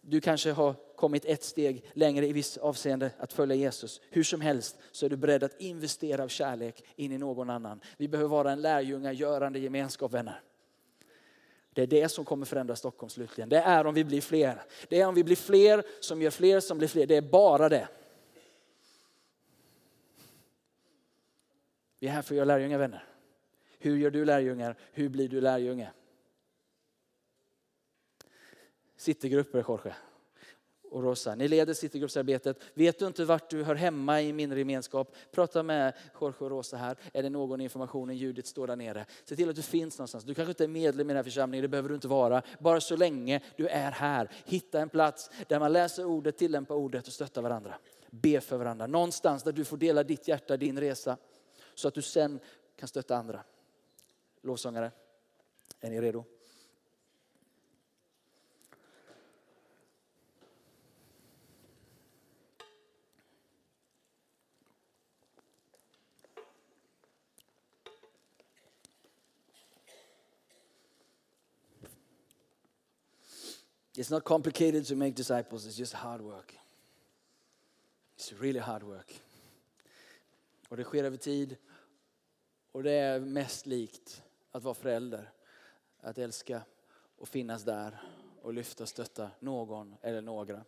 du 0.00 0.20
kanske 0.20 0.52
har 0.52 0.74
kommit 0.96 1.24
ett 1.24 1.44
steg 1.44 1.84
längre 1.92 2.26
i 2.26 2.32
viss 2.32 2.56
avseende 2.56 3.10
att 3.18 3.32
följa 3.32 3.56
Jesus. 3.56 4.00
Hur 4.10 4.22
som 4.22 4.40
helst 4.40 4.78
så 4.92 5.06
är 5.06 5.10
du 5.10 5.16
beredd 5.16 5.44
att 5.44 5.60
investera 5.60 6.22
av 6.22 6.28
kärlek 6.28 6.84
in 6.96 7.12
i 7.12 7.18
någon 7.18 7.50
annan. 7.50 7.80
Vi 7.96 8.08
behöver 8.08 8.28
vara 8.28 8.52
en 8.52 8.62
lärjungagörande 8.62 9.58
gemenskap 9.58 10.12
vänner. 10.12 10.42
Det 11.72 11.82
är 11.82 11.86
det 11.86 12.08
som 12.08 12.24
kommer 12.24 12.46
förändra 12.46 12.76
Stockholm 12.76 13.10
slutligen. 13.10 13.48
Det 13.48 13.58
är 13.58 13.86
om 13.86 13.94
vi 13.94 14.04
blir 14.04 14.20
fler. 14.20 14.62
Det 14.88 15.00
är 15.00 15.06
om 15.06 15.14
vi 15.14 15.24
blir 15.24 15.36
fler 15.36 15.82
som 16.00 16.22
gör 16.22 16.30
fler 16.30 16.60
som 16.60 16.78
blir 16.78 16.88
fler. 16.88 17.06
Det 17.06 17.16
är 17.16 17.22
bara 17.22 17.68
det. 17.68 17.88
Vi 22.00 22.06
är 22.08 22.12
här 22.12 22.22
för 22.22 22.34
att 22.34 22.36
göra 22.36 22.44
lärjungar 22.44 22.78
vänner. 22.78 23.04
Hur 23.78 23.96
gör 23.96 24.10
du 24.10 24.24
lärjungar? 24.24 24.76
Hur 24.92 25.08
blir 25.08 25.28
du 25.28 25.40
lärjunge? 25.40 25.90
Citygrupper, 28.96 29.64
Jorge 29.68 29.94
och 30.90 31.02
Rosa. 31.02 31.34
Ni 31.34 31.48
leder 31.48 31.74
Citygruppsarbetet. 31.74 32.62
Vet 32.74 32.98
du 32.98 33.06
inte 33.06 33.24
vart 33.24 33.50
du 33.50 33.62
hör 33.62 33.74
hemma 33.74 34.22
i 34.22 34.32
mindre 34.32 34.58
gemenskap? 34.58 35.16
Prata 35.30 35.62
med 35.62 35.94
Jorge 36.20 36.36
och 36.38 36.50
Rosa 36.50 36.76
här. 36.76 36.96
Är 37.12 37.22
det 37.22 37.30
någon 37.30 37.60
information? 37.60 38.16
Ljudet 38.16 38.46
står 38.46 38.66
där 38.66 38.76
nere. 38.76 39.06
Se 39.24 39.36
till 39.36 39.50
att 39.50 39.56
du 39.56 39.62
finns 39.62 39.98
någonstans. 39.98 40.24
Du 40.24 40.34
kanske 40.34 40.50
inte 40.50 40.64
är 40.64 40.68
medlem 40.68 41.06
i 41.06 41.12
den 41.12 41.16
här 41.16 41.24
församlingen, 41.24 41.62
det 41.62 41.68
behöver 41.68 41.88
du 41.88 41.94
inte 41.94 42.08
vara. 42.08 42.42
Bara 42.58 42.80
så 42.80 42.96
länge 42.96 43.40
du 43.56 43.68
är 43.68 43.90
här. 43.90 44.30
Hitta 44.44 44.80
en 44.80 44.88
plats 44.88 45.30
där 45.48 45.58
man 45.58 45.72
läser 45.72 46.04
ordet, 46.04 46.38
tillämpar 46.38 46.74
ordet 46.74 47.06
och 47.06 47.12
stöttar 47.12 47.42
varandra. 47.42 47.74
Be 48.10 48.40
för 48.40 48.56
varandra. 48.56 48.86
Någonstans 48.86 49.42
där 49.42 49.52
du 49.52 49.64
får 49.64 49.76
dela 49.76 50.02
ditt 50.02 50.28
hjärta, 50.28 50.56
din 50.56 50.80
resa. 50.80 51.16
Så 51.74 51.88
att 51.88 51.94
du 51.94 52.02
sen 52.02 52.40
kan 52.76 52.88
stötta 52.88 53.16
andra. 53.16 53.44
Lovsångare, 54.40 54.90
är 55.80 55.90
ni 55.90 56.00
redo? 56.00 56.24
It's 74.00 74.10
not 74.10 74.24
complicated 74.24 74.86
to 74.86 74.96
make 74.96 75.14
disciples, 75.14 75.66
it's 75.66 75.76
just 75.76 75.92
hard 75.92 76.22
work. 76.22 76.54
It's 78.16 78.32
really 78.32 78.60
hard 78.60 78.82
work. 78.82 79.20
Och 80.70 80.76
det 80.76 80.84
sker 80.84 81.04
över 81.04 81.16
tid. 81.16 81.56
Och 82.72 82.82
det 82.82 82.92
är 82.92 83.20
mest 83.20 83.66
likt 83.66 84.22
att 84.50 84.62
vara 84.62 84.74
förälder. 84.74 85.32
Att 86.00 86.18
älska 86.18 86.62
och 87.16 87.28
finnas 87.28 87.62
där 87.62 88.02
och 88.42 88.54
lyfta 88.54 88.82
och 88.82 88.88
stötta 88.88 89.30
någon 89.40 89.96
eller 90.02 90.20
några. 90.20 90.64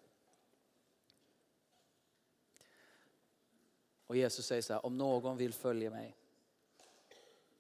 Och 4.07 4.17
Jesus 4.17 4.47
säger 4.47 4.63
så 4.63 4.73
här, 4.73 4.87
om 4.87 4.99
någon 4.99 5.37
vill 5.37 5.53
följa 5.53 5.91
mig. 5.91 6.17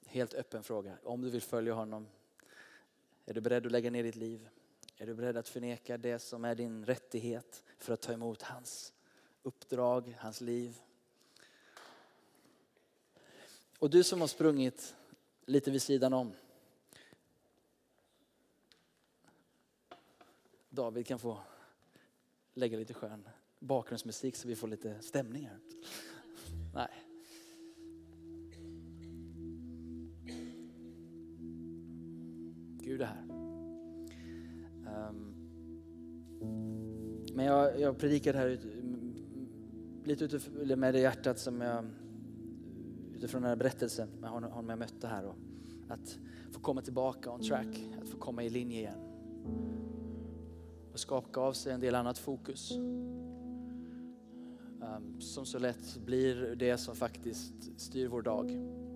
Helt 0.06 0.34
öppen 0.34 0.62
fråga. 0.62 0.98
Om 1.02 1.20
du 1.20 1.30
vill 1.30 1.42
följa 1.42 1.74
honom, 1.74 2.08
är 3.24 3.34
du 3.34 3.40
beredd 3.40 3.66
att 3.66 3.72
lägga 3.72 3.90
ner 3.90 4.02
ditt 4.02 4.16
liv? 4.16 4.48
Är 4.96 5.06
du 5.06 5.14
beredd 5.14 5.36
att 5.36 5.48
förneka 5.48 5.98
det 5.98 6.18
som 6.18 6.44
är 6.44 6.54
din 6.54 6.84
rättighet 6.84 7.64
för 7.78 7.94
att 7.94 8.00
ta 8.00 8.12
emot 8.12 8.42
hans 8.42 8.92
uppdrag, 9.42 10.16
hans 10.20 10.40
liv? 10.40 10.82
Och 13.82 13.90
du 13.90 14.04
som 14.04 14.20
har 14.20 14.28
sprungit 14.28 14.94
lite 15.46 15.70
vid 15.70 15.82
sidan 15.82 16.12
om. 16.12 16.32
David 20.70 21.06
kan 21.06 21.18
få 21.18 21.40
lägga 22.54 22.78
lite 22.78 22.94
skön 22.94 23.28
bakgrundsmusik 23.58 24.36
så 24.36 24.48
vi 24.48 24.56
får 24.56 24.68
lite 24.68 25.02
stämning 25.02 25.46
här. 25.46 25.58
Nej. 26.74 26.88
Gud 32.80 33.02
är 33.02 33.06
här. 33.06 33.24
Um, 35.08 35.34
men 37.32 37.44
jag, 37.44 37.80
jag 37.80 37.98
predikar 37.98 38.34
här 38.34 38.58
lite 40.04 40.24
utifrån, 40.24 40.80
med 40.80 40.94
det 40.94 41.00
hjärtat 41.00 41.38
som 41.38 41.60
jag, 41.60 41.90
utifrån 43.22 43.42
den 43.42 43.48
här 43.48 43.56
berättelsen 43.56 44.08
med 44.20 44.30
honom 44.30 44.68
jag 44.68 44.78
mötte 44.78 45.06
här. 45.06 45.24
Och 45.24 45.36
att 45.88 46.18
få 46.52 46.60
komma 46.60 46.82
tillbaka 46.82 47.30
on 47.30 47.40
track, 47.40 47.80
att 48.02 48.08
få 48.08 48.18
komma 48.18 48.42
i 48.44 48.50
linje 48.50 48.78
igen. 48.78 48.98
Och 50.92 50.98
skaka 50.98 51.40
av 51.40 51.52
sig 51.52 51.72
en 51.72 51.80
del 51.80 51.94
annat 51.94 52.18
fokus. 52.18 52.70
Um, 54.80 55.20
som 55.20 55.46
så 55.46 55.58
lätt 55.58 55.96
blir 56.04 56.56
det 56.56 56.78
som 56.78 56.96
faktiskt 56.96 57.80
styr 57.80 58.08
vår 58.08 58.22
dag. 58.22 58.50
Um, 58.50 58.86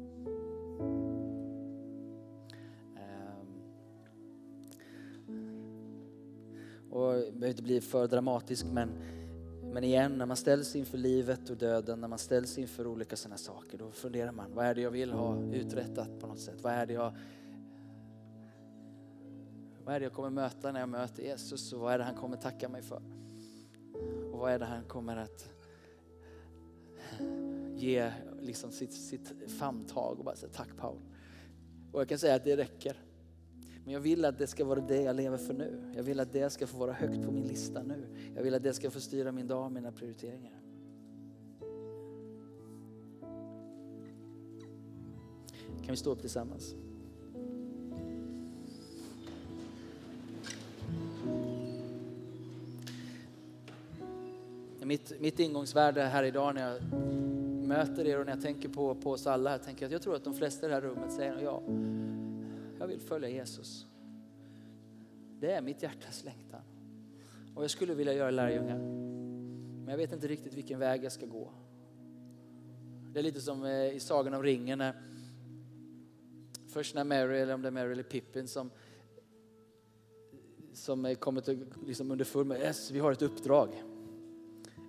och 6.90 7.02
jag 7.02 7.20
behöver 7.20 7.48
inte 7.48 7.62
bli 7.62 7.80
för 7.80 8.08
dramatisk 8.08 8.66
men, 8.66 8.88
men 9.76 9.84
igen 9.84 10.18
när 10.18 10.26
man 10.26 10.36
ställs 10.36 10.76
inför 10.76 10.98
livet 10.98 11.50
och 11.50 11.56
döden, 11.56 12.00
när 12.00 12.08
man 12.08 12.18
ställs 12.18 12.58
inför 12.58 12.86
olika 12.86 13.16
sådana 13.16 13.36
saker, 13.36 13.78
då 13.78 13.90
funderar 13.90 14.32
man, 14.32 14.54
vad 14.54 14.66
är 14.66 14.74
det 14.74 14.80
jag 14.80 14.90
vill 14.90 15.12
ha 15.12 15.42
uträttat 15.52 16.20
på 16.20 16.26
något 16.26 16.40
sätt? 16.40 16.62
Vad 16.62 16.72
är 16.72 16.86
det 16.86 16.92
jag 16.92 17.16
vad 19.84 19.94
är 19.94 20.00
det 20.00 20.04
jag 20.04 20.12
kommer 20.12 20.30
möta 20.30 20.72
när 20.72 20.80
jag 20.80 20.88
möter 20.88 21.22
Jesus 21.22 21.72
och 21.72 21.80
vad 21.80 21.94
är 21.94 21.98
det 21.98 22.04
han 22.04 22.14
kommer 22.14 22.36
tacka 22.36 22.68
mig 22.68 22.82
för? 22.82 23.02
Och 24.32 24.38
vad 24.38 24.52
är 24.52 24.58
det 24.58 24.64
han 24.64 24.84
kommer 24.84 25.16
att 25.16 25.48
ge 27.74 28.10
liksom 28.40 28.72
sitt, 28.72 28.92
sitt 28.92 29.52
famntag 29.58 30.18
och 30.18 30.24
bara 30.24 30.36
säga 30.36 30.52
tack 30.52 30.76
Paul. 30.76 31.00
Och 31.92 32.00
jag 32.00 32.08
kan 32.08 32.18
säga 32.18 32.34
att 32.34 32.44
det 32.44 32.56
räcker. 32.56 32.96
Men 33.86 33.92
jag 33.92 34.00
vill 34.00 34.24
att 34.24 34.38
det 34.38 34.46
ska 34.46 34.64
vara 34.64 34.80
det 34.80 35.02
jag 35.02 35.16
lever 35.16 35.36
för 35.36 35.54
nu. 35.54 35.92
Jag 35.96 36.02
vill 36.02 36.20
att 36.20 36.32
det 36.32 36.50
ska 36.50 36.66
få 36.66 36.78
vara 36.78 36.92
högt 36.92 37.24
på 37.24 37.30
min 37.30 37.48
lista 37.48 37.82
nu. 37.82 38.06
Jag 38.34 38.42
vill 38.42 38.54
att 38.54 38.62
det 38.62 38.72
ska 38.72 38.90
få 38.90 39.00
styra 39.00 39.32
min 39.32 39.46
dag 39.46 39.64
och 39.64 39.72
mina 39.72 39.92
prioriteringar. 39.92 40.60
Kan 45.76 45.90
vi 45.90 45.96
stå 45.96 46.10
upp 46.10 46.20
tillsammans? 46.20 46.74
Mitt, 54.82 55.20
mitt 55.20 55.40
ingångsvärde 55.40 56.02
här 56.02 56.22
idag 56.22 56.54
när 56.54 56.70
jag 56.70 56.82
möter 57.66 58.06
er 58.06 58.18
och 58.18 58.26
när 58.26 58.32
jag 58.32 58.42
tänker 58.42 58.68
på, 58.68 58.94
på 58.94 59.10
oss 59.10 59.26
alla 59.26 59.50
här, 59.50 59.58
tänker 59.58 59.82
jag 59.82 59.88
att 59.88 59.92
jag 59.92 60.02
tror 60.02 60.16
att 60.16 60.24
de 60.24 60.34
flesta 60.34 60.66
i 60.66 60.68
det 60.68 60.74
här 60.74 60.82
rummet 60.82 61.12
säger 61.12 61.38
ja 61.42 61.62
jag 62.86 62.98
vill 62.98 63.06
följa 63.06 63.28
Jesus. 63.28 63.86
Det 65.40 65.52
är 65.52 65.62
mitt 65.62 65.82
hjärtas 65.82 66.24
längtan. 66.24 66.60
Och 67.54 67.62
jag 67.62 67.70
skulle 67.70 67.94
vilja 67.94 68.12
göra 68.12 68.30
lärjungar. 68.30 68.78
Men 68.78 69.88
jag 69.88 69.96
vet 69.96 70.12
inte 70.12 70.28
riktigt 70.28 70.54
vilken 70.54 70.78
väg 70.78 71.04
jag 71.04 71.12
ska 71.12 71.26
gå. 71.26 71.52
Det 73.12 73.18
är 73.18 73.22
lite 73.22 73.40
som 73.40 73.64
eh, 73.64 73.96
i 73.96 74.00
Sagan 74.00 74.34
om 74.34 74.42
ringen. 74.42 74.78
När, 74.78 74.94
först 76.68 76.94
när 76.94 77.04
Mary, 77.04 77.38
eller 77.38 77.54
om 77.54 77.62
det 77.62 77.68
är 77.68 77.72
Mary 77.72 77.92
eller 77.92 78.02
Pippin 78.02 78.48
som, 78.48 78.70
som 80.72 81.04
eh, 81.04 81.14
kommer 81.14 81.40
till, 81.40 81.66
liksom 81.86 82.10
underfund 82.10 82.48
med, 82.48 82.60
yes, 82.60 82.90
vi 82.90 82.98
har 82.98 83.12
ett 83.12 83.22
uppdrag. 83.22 83.82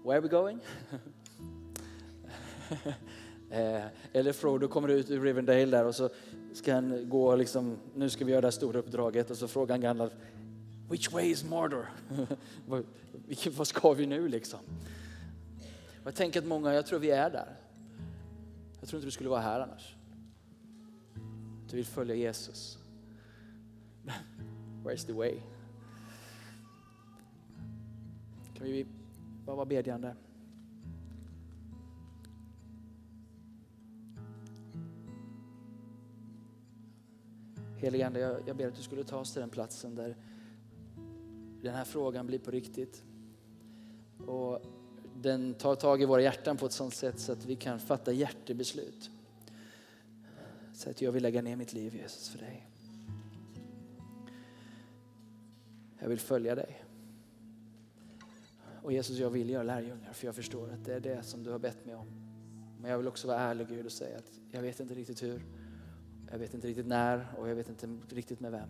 Where 0.04 0.18
are 0.18 0.22
we 0.22 0.28
going? 0.28 0.60
Eh, 3.50 3.86
eller 4.14 4.34
Frodo 4.34 4.68
kommer 4.68 4.88
ut 4.88 5.10
ur 5.10 5.22
Rivendale 5.22 5.66
där 5.66 5.86
och 5.86 5.96
så 5.96 6.10
ska 6.54 6.74
han 6.74 7.10
gå 7.10 7.36
liksom, 7.36 7.78
nu 7.96 8.10
ska 8.10 8.26
vi 8.26 8.32
göra 8.32 8.42
det 8.42 8.48
här 8.48 8.52
stora 8.52 8.80
uppdraget 8.80 9.32
och 9.32 9.38
så 9.38 9.48
frågar 9.48 9.74
han 9.74 9.82
Gandalf, 9.82 10.14
which 10.90 11.12
way 11.12 11.26
is 11.26 11.44
Mordor? 11.44 11.90
Vad 13.58 13.68
ska 13.68 13.94
vi 13.94 14.06
nu 14.06 14.28
liksom? 14.28 14.60
jag 16.04 16.16
tänker 16.16 16.40
att 16.40 16.46
många, 16.46 16.74
jag 16.74 16.86
tror 16.86 17.00
vi 17.00 17.12
är 17.12 17.30
där. 17.30 17.56
Jag 18.80 18.90
tror 18.90 19.00
inte 19.00 19.08
du 19.08 19.12
skulle 19.12 19.30
vara 19.30 19.42
här 19.42 19.60
annars. 19.60 19.96
Du 21.70 21.76
vill 21.76 21.86
följa 21.86 22.16
Jesus. 22.16 22.78
Where's 24.84 25.06
the 25.06 25.14
way? 25.14 25.40
Kan 28.58 28.68
vi 28.68 28.86
bara 29.46 29.56
vara 29.56 29.66
bedjande? 29.66 30.16
Helige 37.78 38.08
Ande, 38.08 38.20
jag, 38.20 38.48
jag 38.48 38.58
ber 38.58 38.68
att 38.68 38.76
du 38.76 38.82
skulle 38.82 39.04
ta 39.04 39.18
oss 39.18 39.34
till 39.34 39.40
den 39.40 39.50
platsen 39.50 39.96
där 39.96 40.16
den 41.62 41.76
här 41.76 41.86
frågan 41.86 42.28
blir 42.28 42.40
på 42.40 42.52
riktigt. 42.52 43.04
Och 44.28 44.62
den 45.16 45.54
tar 45.54 45.76
tag 45.76 46.02
i 46.02 46.06
våra 46.06 46.22
hjärtan 46.22 46.58
på 46.58 46.66
ett 46.66 46.72
sådant 46.72 46.94
sätt 46.94 47.20
så 47.20 47.32
att 47.32 47.46
vi 47.46 47.56
kan 47.56 47.80
fatta 47.80 48.12
hjärtebeslut. 48.12 49.12
Så 50.74 50.90
att 50.90 51.02
jag 51.02 51.12
vill 51.12 51.24
lägga 51.24 51.42
ner 51.42 51.56
mitt 51.56 51.74
liv 51.74 51.96
Jesus 51.96 52.30
för 52.30 52.40
dig. 52.40 52.68
Jag 56.00 56.10
vill 56.10 56.20
följa 56.20 56.56
dig. 56.56 56.84
Och 58.84 58.94
Jesus, 58.94 59.18
jag 59.18 59.30
vill 59.30 59.50
göra 59.50 59.64
lärjungar 59.64 60.14
för 60.14 60.26
jag 60.26 60.36
förstår 60.36 60.70
att 60.70 60.86
det 60.86 60.94
är 60.94 61.00
det 61.00 61.24
som 61.24 61.44
du 61.44 61.52
har 61.52 61.60
bett 61.60 61.86
mig 61.86 61.96
om. 61.96 62.08
Men 62.82 62.92
jag 62.92 62.98
vill 62.98 63.08
också 63.08 63.28
vara 63.28 63.40
ärlig 63.40 63.68
Gud 63.68 63.86
och 63.86 63.92
säga 63.92 64.18
att 64.18 64.32
jag 64.52 64.62
vet 64.62 64.80
inte 64.80 64.94
riktigt 64.94 65.24
hur. 65.24 65.67
Jag 66.32 66.40
vet 66.40 66.54
inte 66.54 66.68
riktigt 66.68 66.88
när 66.88 67.28
och 67.38 67.50
jag 67.50 67.56
vet 67.56 67.70
inte 67.70 68.16
riktigt 68.16 68.40
med 68.40 68.52
vem. 68.52 68.70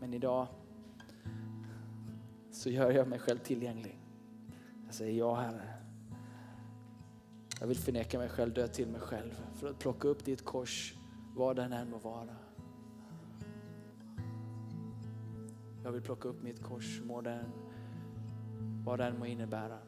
Men 0.00 0.14
idag 0.14 0.46
så 2.50 2.70
gör 2.70 2.90
jag 2.90 3.08
mig 3.08 3.18
själv 3.18 3.38
tillgänglig. 3.38 3.98
Jag 4.86 4.94
säger 4.94 5.18
ja 5.18 5.34
Herre. 5.34 5.74
Jag 7.60 7.66
vill 7.66 7.78
förneka 7.78 8.18
mig 8.18 8.28
själv, 8.28 8.54
dö 8.54 8.68
till 8.68 8.88
mig 8.88 9.00
själv 9.00 9.44
för 9.54 9.70
att 9.70 9.78
plocka 9.78 10.08
upp 10.08 10.24
ditt 10.24 10.44
kors, 10.44 10.94
var 11.36 11.54
den 11.54 11.72
än 11.72 11.90
må 11.90 11.98
vara. 11.98 12.36
Jag 15.84 15.92
vill 15.92 16.02
plocka 16.02 16.28
upp 16.28 16.42
mitt 16.42 16.62
kors, 16.62 17.00
må 17.04 17.20
den, 17.20 17.44
vad 18.84 18.98
den 18.98 19.18
må 19.18 19.26
innebära. 19.26 19.78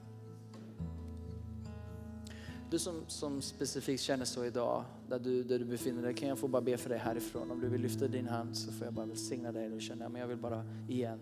Du 2.75 2.79
som, 2.79 2.95
som 3.07 3.43
specifikt 3.43 4.03
känner 4.03 4.25
så 4.25 4.45
idag, 4.45 4.85
där 5.09 5.19
du, 5.19 5.43
där 5.43 5.59
du 5.59 5.65
befinner 5.65 6.03
dig, 6.03 6.15
kan 6.15 6.29
jag 6.29 6.39
få 6.39 6.49
bara 6.49 6.63
be 6.63 6.77
för 6.77 6.91
dig 6.91 6.99
härifrån. 6.99 7.51
Om 7.51 7.61
du 7.61 7.69
vill 7.69 7.81
lyfta 7.81 8.09
din 8.09 8.29
hand 8.29 8.57
så 8.57 8.73
får 8.73 8.85
jag 8.85 8.95
bara 8.95 9.07
välsigna 9.07 9.53
dig. 9.53 9.73
Och 9.73 9.83
känner, 9.83 10.09
men 10.09 10.21
jag 10.21 10.29
vill 10.29 10.37
bara 10.37 10.65
igen 10.89 11.19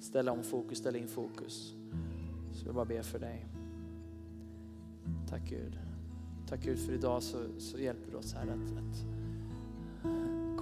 ställa 0.00 0.32
om 0.32 0.42
fokus, 0.42 0.78
ställa 0.78 0.98
in 0.98 1.08
fokus. 1.08 1.74
Så 2.52 2.60
jag 2.60 2.64
vill 2.64 2.74
bara 2.74 2.84
be 2.84 3.02
för 3.02 3.18
dig. 3.18 3.46
Tack 5.28 5.42
Gud. 5.48 5.78
Tack 6.48 6.62
Gud 6.62 6.78
för 6.78 6.92
idag 6.92 7.22
så, 7.22 7.38
så 7.58 7.78
hjälper 7.78 8.10
du 8.10 8.16
oss 8.16 8.34
här 8.34 8.42
att, 8.42 8.78
att 8.78 9.04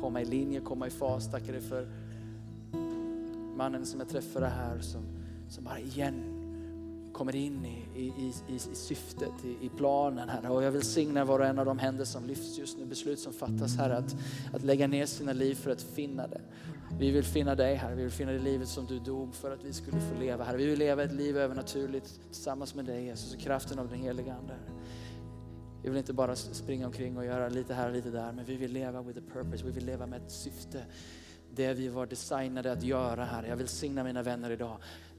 komma 0.01 0.21
i 0.21 0.25
linje, 0.25 0.61
komma 0.61 0.87
i 0.87 0.91
fas. 0.91 1.31
Tackar 1.31 1.53
dig 1.53 1.63
för 1.63 1.89
mannen 3.57 3.87
som 3.87 4.01
jag 4.01 4.09
träffade 4.09 4.47
här 4.47 4.81
som, 4.81 5.03
som 5.49 5.65
bara 5.65 5.79
igen 5.79 6.28
kommer 7.19 7.37
in 7.37 7.65
i, 7.65 8.01
i, 8.01 8.05
i, 8.07 8.55
i 8.55 8.59
syftet, 8.59 9.45
i, 9.45 9.67
i 9.67 9.69
planen 9.77 10.29
här. 10.29 10.51
Och 10.51 10.63
jag 10.63 10.71
vill 10.71 10.83
signa 10.83 11.25
var 11.25 11.41
och 11.41 11.47
en 11.47 11.59
av 11.59 11.67
de 11.67 11.79
händer 11.79 12.05
som 12.05 12.27
lyfts 12.27 12.59
just 12.59 12.79
nu, 12.79 12.85
beslut 12.87 13.19
som 13.19 13.33
fattas 13.33 13.77
här 13.77 13.91
att, 13.91 14.17
att 14.53 14.63
lägga 14.63 14.87
ner 14.87 15.07
sina 15.07 15.33
liv 15.33 15.55
för 15.55 15.71
att 15.71 15.83
finna 15.83 16.27
det. 16.27 16.41
Vi 16.99 17.11
vill 17.11 17.25
finna 17.25 17.55
dig 17.55 17.75
här, 17.75 17.95
vi 17.95 18.03
vill 18.03 18.13
finna 18.13 18.33
det 18.33 18.39
livet 18.39 18.69
som 18.69 18.87
du 18.87 18.99
dog 18.99 19.35
för 19.35 19.51
att 19.51 19.65
vi 19.65 19.73
skulle 19.73 20.01
få 20.01 20.21
leva 20.21 20.45
här. 20.45 20.57
Vi 20.57 20.67
vill 20.67 20.79
leva 20.79 21.03
ett 21.03 21.13
liv 21.13 21.37
övernaturligt 21.37 22.21
tillsammans 22.33 22.75
med 22.75 22.85
dig 22.85 23.05
Jesus 23.05 23.35
och 23.35 23.41
kraften 23.41 23.79
av 23.79 23.89
den 23.89 23.99
heliga 23.99 24.35
Ande. 24.35 24.55
Vi 25.83 25.89
vill 25.89 25.99
inte 25.99 26.13
bara 26.13 26.37
springa 26.37 26.87
omkring 26.87 27.17
och 27.17 27.25
göra 27.25 27.49
lite 27.49 27.75
här 27.75 27.89
och 27.89 27.95
lite 27.95 28.11
där, 28.11 28.33
men 28.33 28.45
vi 28.45 28.57
vill 28.57 28.73
leva 28.73 29.03
with 29.03 29.19
a 29.19 29.23
purpose, 29.33 29.65
vi 29.65 29.71
vill 29.71 29.87
leva 29.87 30.07
med 30.07 30.23
ett 30.23 30.31
syfte. 30.31 30.85
Det 31.55 31.75
vi 31.75 31.89
var 31.89 32.07
designade 32.07 32.73
att 32.73 32.83
göra 32.83 33.25
här. 33.25 33.45
Jag 33.45 33.57
vill 33.57 33.69
signa 33.69 34.05
mina 34.05 34.23
vänner 34.23 34.51
idag 34.51 34.79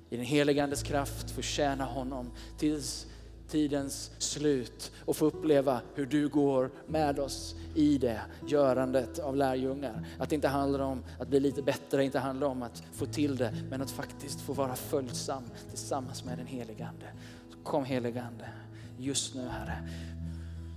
i 0.10 0.16
den 0.16 0.26
helige 0.26 0.64
Andes 0.64 0.84
kraft 0.84 1.32
få 1.32 1.41
tjäna 1.41 1.86
honom 1.86 2.32
tills 2.57 3.07
tidens 3.49 4.12
slut 4.18 4.91
och 5.05 5.16
få 5.16 5.26
uppleva 5.26 5.82
hur 5.95 6.05
du 6.05 6.28
går 6.28 6.72
med 6.88 7.20
oss 7.20 7.55
i 7.76 7.97
det 7.97 8.22
görandet 8.47 9.20
av 9.20 9.36
lärjungar. 9.36 10.05
Att 10.18 10.30
det 10.30 10.36
inte 10.36 10.47
handlar 10.47 10.80
om 10.80 11.03
att 11.20 11.28
bli 11.28 11.39
lite 11.39 11.62
bättre, 11.62 12.03
inte 12.03 12.20
handlar 12.20 12.47
om 12.47 12.64
att 12.64 12.84
få 12.93 13.05
till 13.05 13.38
det, 13.38 13.53
men 13.70 13.82
att 13.82 13.91
faktiskt 13.91 14.41
få 14.41 14.53
vara 14.53 14.76
följsam 14.76 15.43
tillsammans 15.70 16.26
med 16.26 16.38
den 16.38 16.47
helige 16.47 16.88
Ande. 16.88 17.05
Så 17.51 17.57
kom 17.64 17.86
helige 17.86 18.24
Ande, 18.24 18.49
just 18.97 19.36
nu 19.36 19.47
Herre. 19.47 19.89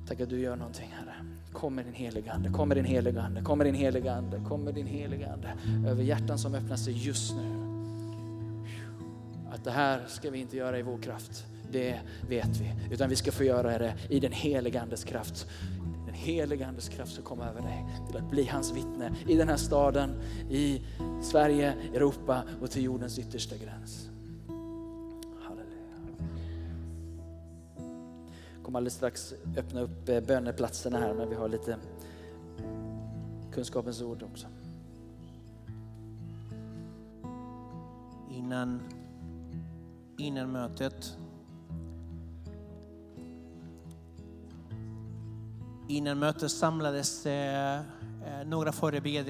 Tack 0.08 0.20
att 0.20 0.30
du 0.30 0.40
gör 0.40 0.56
någonting 0.56 0.94
Herre. 0.98 1.14
Kom 1.52 1.74
med 1.74 1.84
din 1.84 1.94
heliga 1.94 2.32
Ande, 2.32 2.50
kom 2.50 2.68
med 2.68 2.76
din 2.76 2.84
heliga 2.84 3.22
Ande, 3.22 3.40
kom 3.40 3.58
med 3.58 3.66
din 3.66 3.74
heliga 3.74 4.12
Ande, 4.12 4.40
kom 4.48 4.64
med 4.64 4.74
din 4.74 4.86
heliga 4.86 5.32
Ande 5.32 5.54
över 5.90 6.02
hjärtan 6.02 6.38
som 6.38 6.54
öppnar 6.54 6.76
sig 6.76 7.06
just 7.06 7.34
nu. 7.34 7.71
Att 9.52 9.64
det 9.64 9.70
här 9.70 10.04
ska 10.08 10.30
vi 10.30 10.38
inte 10.38 10.56
göra 10.56 10.78
i 10.78 10.82
vår 10.82 10.98
kraft, 10.98 11.46
det 11.72 12.00
vet 12.28 12.60
vi. 12.60 12.74
Utan 12.90 13.08
vi 13.08 13.16
ska 13.16 13.32
få 13.32 13.44
göra 13.44 13.78
det 13.78 13.94
i 14.08 14.20
den 14.20 14.32
heliga 14.32 14.82
Andes 14.82 15.04
kraft. 15.04 15.46
Den 16.06 16.14
heliga 16.14 16.66
Andes 16.66 16.88
kraft 16.88 17.12
ska 17.12 17.22
komma 17.22 17.48
över 17.48 17.62
dig 17.62 17.86
till 18.08 18.16
att 18.16 18.30
bli 18.30 18.44
hans 18.44 18.72
vittne 18.72 19.14
i 19.28 19.36
den 19.36 19.48
här 19.48 19.56
staden, 19.56 20.10
i 20.50 20.82
Sverige, 21.22 21.72
Europa 21.94 22.42
och 22.60 22.70
till 22.70 22.82
jordens 22.82 23.18
yttersta 23.18 23.56
gräns. 23.56 24.08
Halleluja. 25.40 25.96
Jag 28.54 28.64
kommer 28.64 28.78
alldeles 28.78 28.94
strax 28.94 29.34
öppna 29.56 29.80
upp 29.80 30.08
eh, 30.08 30.20
böneplatserna 30.20 30.98
här, 30.98 31.14
men 31.14 31.28
vi 31.28 31.34
har 31.34 31.48
lite 31.48 31.76
kunskapens 33.52 34.02
ord 34.02 34.22
också. 34.22 34.46
Innan 38.30 38.80
innan 40.18 40.52
mötet. 40.52 41.16
Innan 45.88 46.18
mötet 46.18 46.50
samlades 46.50 47.26
eh, 47.26 47.76
eh, 47.76 47.82
några 48.46 48.72
förebedjare 48.72 49.20